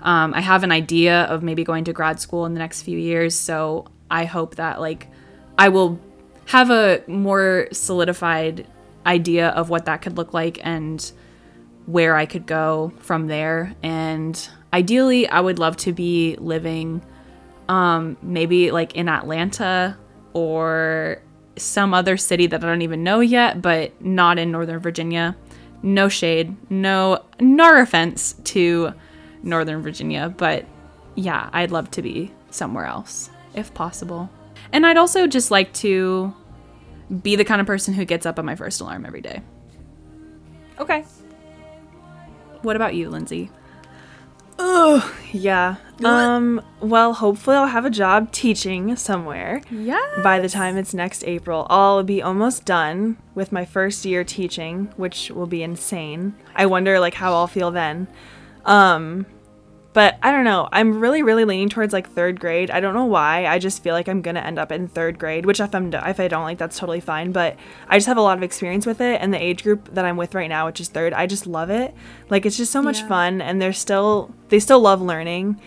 um, 0.00 0.32
I 0.34 0.40
have 0.40 0.64
an 0.64 0.72
idea 0.72 1.24
of 1.24 1.42
maybe 1.42 1.64
going 1.64 1.84
to 1.84 1.92
grad 1.92 2.18
school 2.18 2.46
in 2.46 2.54
the 2.54 2.58
next 2.58 2.82
few 2.82 2.98
years. 2.98 3.34
So 3.34 3.86
I 4.10 4.24
hope 4.24 4.56
that 4.56 4.80
like 4.80 5.08
I 5.58 5.68
will 5.68 6.00
have 6.46 6.70
a 6.70 7.02
more 7.06 7.68
solidified 7.72 8.66
idea 9.06 9.48
of 9.48 9.70
what 9.70 9.84
that 9.84 10.02
could 10.02 10.16
look 10.16 10.32
like 10.32 10.64
and 10.64 11.12
where 11.86 12.16
I 12.16 12.26
could 12.26 12.46
go 12.46 12.92
from 12.98 13.26
there. 13.26 13.74
And 13.82 14.48
ideally, 14.72 15.28
I 15.28 15.40
would 15.40 15.58
love 15.58 15.76
to 15.78 15.92
be 15.92 16.36
living 16.38 17.02
um, 17.68 18.16
maybe 18.22 18.70
like 18.70 18.94
in 18.96 19.08
Atlanta 19.08 19.96
or 20.32 21.22
some 21.56 21.94
other 21.94 22.16
city 22.16 22.46
that 22.46 22.62
I 22.62 22.66
don't 22.66 22.82
even 22.82 23.04
know 23.04 23.20
yet, 23.20 23.60
but 23.60 24.00
not 24.02 24.38
in 24.38 24.50
Northern 24.50 24.80
Virginia. 24.80 25.36
No 25.82 26.08
shade, 26.08 26.56
no, 26.70 27.24
no 27.40 27.80
offense 27.80 28.34
to 28.44 28.94
Northern 29.42 29.82
Virginia, 29.82 30.32
but 30.36 30.64
yeah, 31.14 31.50
I'd 31.52 31.70
love 31.70 31.90
to 31.92 32.02
be 32.02 32.32
somewhere 32.50 32.86
else 32.86 33.30
if 33.54 33.74
possible. 33.74 34.30
And 34.72 34.86
I'd 34.86 34.96
also 34.96 35.26
just 35.26 35.50
like 35.50 35.72
to 35.74 36.34
be 37.22 37.36
the 37.36 37.44
kind 37.44 37.60
of 37.60 37.66
person 37.66 37.92
who 37.94 38.04
gets 38.04 38.24
up 38.24 38.38
at 38.38 38.44
my 38.44 38.54
first 38.54 38.80
alarm 38.80 39.04
every 39.04 39.20
day. 39.20 39.42
Okay. 40.78 41.04
What 42.62 42.76
about 42.76 42.94
you, 42.94 43.10
Lindsay? 43.10 43.50
Oh, 44.58 45.14
yeah. 45.32 45.76
Um, 46.04 46.60
well, 46.80 47.14
hopefully 47.14 47.56
I'll 47.56 47.66
have 47.66 47.84
a 47.84 47.90
job 47.90 48.32
teaching 48.32 48.96
somewhere. 48.96 49.62
Yeah. 49.70 50.00
by 50.22 50.40
the 50.40 50.48
time 50.48 50.76
it's 50.76 50.94
next 50.94 51.24
April, 51.24 51.66
I'll 51.70 52.02
be 52.02 52.20
almost 52.22 52.64
done 52.64 53.16
with 53.34 53.52
my 53.52 53.64
first 53.64 54.04
year 54.04 54.24
teaching, 54.24 54.92
which 54.96 55.30
will 55.30 55.46
be 55.46 55.62
insane. 55.62 56.34
I 56.54 56.66
wonder 56.66 56.98
like 57.00 57.14
how 57.14 57.34
I'll 57.34 57.46
feel 57.46 57.70
then. 57.70 58.08
Um 58.64 59.26
but 59.92 60.18
I 60.22 60.32
don't 60.32 60.44
know. 60.44 60.68
I'm 60.72 61.00
really 61.00 61.22
really 61.22 61.44
leaning 61.44 61.68
towards 61.68 61.92
like 61.92 62.12
3rd 62.14 62.38
grade. 62.38 62.70
I 62.70 62.80
don't 62.80 62.94
know 62.94 63.04
why. 63.04 63.46
I 63.46 63.58
just 63.58 63.82
feel 63.82 63.94
like 63.94 64.08
I'm 64.08 64.22
going 64.22 64.34
to 64.36 64.46
end 64.46 64.58
up 64.58 64.72
in 64.72 64.88
3rd 64.88 65.18
grade, 65.18 65.46
which 65.46 65.60
if 65.60 65.74
I'm 65.74 65.92
if 65.92 66.18
I 66.20 66.28
don't 66.28 66.44
like 66.44 66.58
that's 66.58 66.78
totally 66.78 67.00
fine, 67.00 67.32
but 67.32 67.56
I 67.88 67.96
just 67.98 68.06
have 68.06 68.16
a 68.16 68.22
lot 68.22 68.36
of 68.38 68.42
experience 68.42 68.86
with 68.86 69.00
it 69.00 69.20
and 69.20 69.32
the 69.32 69.42
age 69.42 69.62
group 69.62 69.92
that 69.94 70.04
I'm 70.04 70.16
with 70.16 70.34
right 70.34 70.48
now, 70.48 70.66
which 70.66 70.80
is 70.80 70.88
3rd, 70.88 71.12
I 71.14 71.26
just 71.26 71.46
love 71.46 71.70
it. 71.70 71.94
Like 72.30 72.46
it's 72.46 72.56
just 72.56 72.72
so 72.72 72.82
much 72.82 73.00
Yeah. 73.00 73.08
fun 73.08 73.42
and 73.42 73.60
they're 73.60 73.72
still 73.72 74.34
they 74.48 74.58
still 74.60 74.80
love 74.80 75.02
learning 75.02 75.60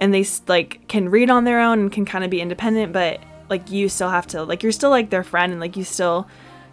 and 0.00 0.12
they 0.12 0.24
like 0.48 0.86
can 0.88 1.08
read 1.08 1.30
on 1.30 1.44
their 1.44 1.60
own 1.60 1.78
and 1.80 1.92
can 1.92 2.04
kind 2.04 2.24
of 2.24 2.30
be 2.30 2.40
independent 2.40 2.92
but 2.92 3.20
like 3.48 3.70
you 3.70 3.88
still 3.88 4.10
have 4.10 4.26
to 4.28 4.42
like 4.42 4.62
you're 4.62 4.72
still 4.72 4.90
like 4.90 5.10
their 5.10 5.22
friend 5.22 5.52
and 5.52 5.60
like 5.60 5.76
you 5.76 5.84
still 5.84 6.26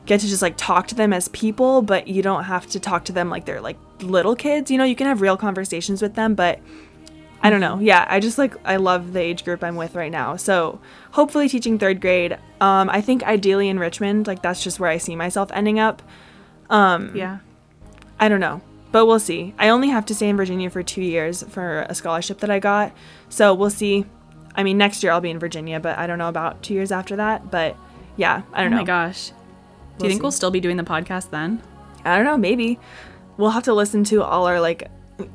get 0.06 0.20
to 0.22 0.28
just 0.28 0.42
like 0.42 0.56
talk 0.58 0.88
to 0.88 0.96
them 0.96 1.14
as 1.14 1.28
people, 1.28 1.82
but 1.84 2.08
you 2.08 2.24
don't 2.24 2.46
have 2.46 2.66
to 2.66 2.80
talk 2.80 3.06
to 3.06 3.12
them 3.12 3.30
like 3.30 3.46
they're 3.46 3.62
like 3.62 3.78
little 4.02 4.36
kids. 4.36 4.72
You 4.72 4.78
know, 4.78 4.84
you 4.84 4.96
can 4.96 5.06
have 5.06 5.22
real 5.22 5.38
conversations 5.38 6.02
with 6.02 6.16
them, 6.16 6.34
but 6.34 6.60
I 7.42 7.50
don't 7.50 7.62
know. 7.62 7.80
Yeah, 7.80 8.06
I 8.10 8.20
just 8.20 8.38
like 8.38 8.56
I 8.66 8.76
love 8.76 9.14
the 9.14 9.20
age 9.22 9.46
group 9.46 9.64
I'm 9.64 9.76
with 9.76 9.96
right 9.96 10.12
now. 10.12 10.36
So 10.36 10.80
hopefully 11.12 11.48
teaching 11.48 11.80
third 11.80 12.02
grade. 12.02 12.34
Um, 12.60 12.90
I 12.90 13.00
think 13.02 13.24
ideally 13.24 13.70
in 13.70 13.80
Richmond, 13.80 14.28
like 14.28 14.42
that's 14.42 14.62
just 14.64 14.80
where 14.80 14.90
I 14.90 14.98
see 14.98 15.16
myself 15.16 15.50
ending 15.54 15.80
up. 15.80 16.02
Yeah. 16.70 17.40
I 18.20 18.28
don't 18.28 18.42
know, 18.42 18.62
but 18.92 19.06
we'll 19.06 19.20
see. 19.20 19.54
I 19.58 19.70
only 19.70 19.88
have 19.90 20.06
to 20.08 20.14
stay 20.16 20.28
in 20.28 20.36
Virginia 20.36 20.70
for 20.70 20.84
two 20.84 21.02
years 21.02 21.44
for 21.44 21.86
a 21.90 21.96
scholarship 21.96 22.40
that 22.40 22.50
I 22.50 22.60
got, 22.60 22.92
so 23.30 23.54
we'll 23.54 23.70
see. 23.70 24.06
I 24.56 24.64
mean, 24.64 24.78
next 24.78 25.02
year 25.04 25.14
I'll 25.14 25.22
be 25.22 25.30
in 25.30 25.40
Virginia, 25.40 25.80
but 25.80 25.98
I 25.98 26.06
don't 26.06 26.18
know 26.18 26.28
about 26.28 26.62
two 26.62 26.74
years 26.74 26.92
after 26.92 27.16
that. 27.16 27.50
But 27.50 27.78
yeah, 28.18 28.42
I 28.52 28.60
Oh 28.60 28.64
don't 28.64 28.72
know. 28.72 28.78
Oh 28.78 28.82
my 28.82 28.86
gosh. 28.86 29.30
Do 29.30 29.36
We'll 30.00 30.06
you 30.08 30.10
think 30.10 30.20
see. 30.20 30.24
we'll 30.24 30.32
still 30.34 30.52
be 30.52 30.60
doing 30.60 30.76
the 30.76 30.84
podcast 30.84 31.30
then? 31.30 31.62
I 32.04 32.18
don't 32.18 32.26
know. 32.26 32.36
Maybe 32.38 32.78
we'll 33.38 33.52
have 33.52 33.64
to 33.64 33.74
listen 33.74 34.04
to 34.06 34.22
all 34.24 34.48
our 34.48 34.60
like 34.60 34.90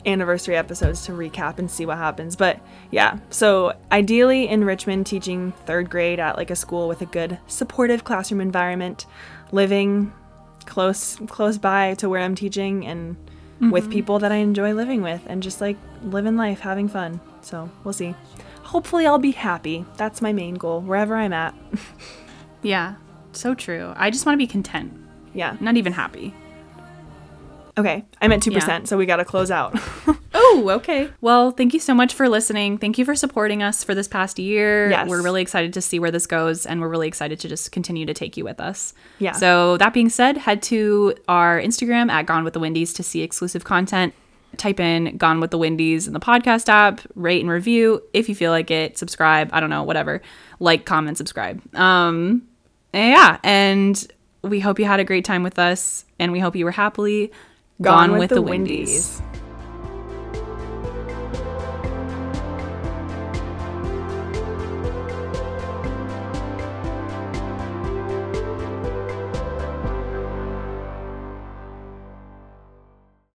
anniversary 0.07 0.57
episodes 0.57 1.05
to 1.07 1.12
recap 1.12 1.59
and 1.59 1.70
see 1.70 1.87
what 1.87 1.99
happens. 1.99 2.37
But 2.37 2.61
yeah, 2.91 3.18
so 3.30 3.74
ideally 3.93 4.49
in 4.49 4.64
Richmond, 4.64 5.07
teaching 5.07 5.53
third 5.66 5.91
grade 5.91 6.20
at 6.20 6.37
like 6.37 6.51
a 6.51 6.57
school 6.57 6.89
with 6.89 7.03
a 7.03 7.07
good 7.07 7.39
supportive 7.47 8.05
classroom 8.05 8.41
environment, 8.41 9.07
living 9.53 10.12
close 10.66 11.16
close 11.28 11.59
by 11.59 11.95
to 11.95 12.09
where 12.09 12.22
I'm 12.22 12.35
teaching 12.35 12.87
and 12.87 13.16
with 13.61 13.85
mm-hmm. 13.85 13.93
people 13.93 14.18
that 14.18 14.32
I 14.32 14.37
enjoy 14.37 14.72
living 14.72 15.03
with 15.03 15.22
and 15.26 15.43
just 15.43 15.61
like 15.61 15.76
living 16.03 16.37
life, 16.37 16.61
having 16.61 16.89
fun. 16.89 17.20
So 17.41 17.70
we'll 17.85 17.93
see. 17.93 18.14
Hopefully 18.62 19.07
I'll 19.07 19.18
be 19.18 19.30
happy. 19.30 19.85
That's 19.97 20.22
my 20.22 20.32
main 20.32 20.55
goal, 20.55 20.80
wherever 20.80 21.14
I'm 21.16 21.32
at. 21.32 21.55
Yeah. 22.64 22.95
So 23.32 23.55
true. 23.55 23.93
I 23.95 24.11
just 24.11 24.26
want 24.26 24.35
to 24.35 24.39
be 24.39 24.47
content, 24.47 24.93
yeah. 25.35 25.57
not 25.61 25.76
even 25.76 25.93
happy. 25.93 26.35
Okay. 27.76 28.04
I'm 28.20 28.30
at 28.32 28.40
2%, 28.40 28.52
Yeah. 28.54 28.84
so 28.84 28.96
we 28.96 29.04
got 29.06 29.16
to 29.16 29.24
close 29.24 29.50
out. 29.50 29.78
Oh, 30.36 30.68
okay. 30.70 31.10
Well, 31.20 31.52
thank 31.52 31.72
you 31.74 31.80
so 31.80 31.94
much 31.94 32.12
for 32.12 32.28
listening. 32.28 32.76
Thank 32.76 32.98
you 32.98 33.04
for 33.04 33.14
supporting 33.14 33.62
us 33.62 33.84
for 33.84 33.94
this 33.94 34.08
past 34.08 34.38
year. 34.38 34.90
Yes. 34.90 35.08
We're 35.08 35.22
really 35.22 35.40
excited 35.42 35.72
to 35.74 35.80
see 35.80 35.98
where 36.00 36.10
this 36.10 36.26
goes, 36.26 36.66
and 36.66 36.80
we're 36.80 36.88
really 36.88 37.06
excited 37.08 37.38
to 37.40 37.48
just 37.48 37.70
continue 37.72 38.04
to 38.04 38.12
take 38.14 38.36
you 38.36 38.44
with 38.44 38.60
us. 38.60 38.94
Yeah. 39.20 39.32
So, 39.32 39.76
that 39.78 39.94
being 39.94 40.08
said, 40.08 40.36
head 40.36 40.60
to 40.64 41.14
our 41.28 41.60
Instagram 41.60 42.10
at 42.10 42.26
Gone 42.26 42.42
with 42.44 42.52
the 42.52 42.58
Windies 42.60 42.92
to 42.94 43.02
see 43.04 43.22
exclusive 43.22 43.64
content. 43.64 44.12
Type 44.56 44.80
in 44.80 45.16
Gone 45.16 45.40
with 45.40 45.50
the 45.52 45.58
Windies 45.58 46.06
in 46.08 46.12
the 46.14 46.20
podcast 46.20 46.68
app, 46.68 47.00
rate 47.14 47.40
and 47.40 47.50
review 47.50 48.02
if 48.12 48.28
you 48.28 48.34
feel 48.34 48.50
like 48.50 48.70
it, 48.70 48.98
subscribe, 48.98 49.50
I 49.52 49.60
don't 49.60 49.70
know, 49.70 49.82
whatever. 49.84 50.20
Like, 50.58 50.84
comment, 50.84 51.16
subscribe. 51.16 51.62
Um, 51.76 52.46
yeah, 52.92 53.38
and 53.42 54.04
we 54.42 54.60
hope 54.60 54.78
you 54.80 54.84
had 54.84 55.00
a 55.00 55.04
great 55.04 55.24
time 55.24 55.42
with 55.44 55.58
us, 55.60 56.04
and 56.18 56.32
we 56.32 56.40
hope 56.40 56.54
you 56.56 56.64
were 56.64 56.70
happily 56.72 57.32
gone, 57.80 58.18
with, 58.18 58.30
the 58.30 58.42
Windies. 58.42 59.20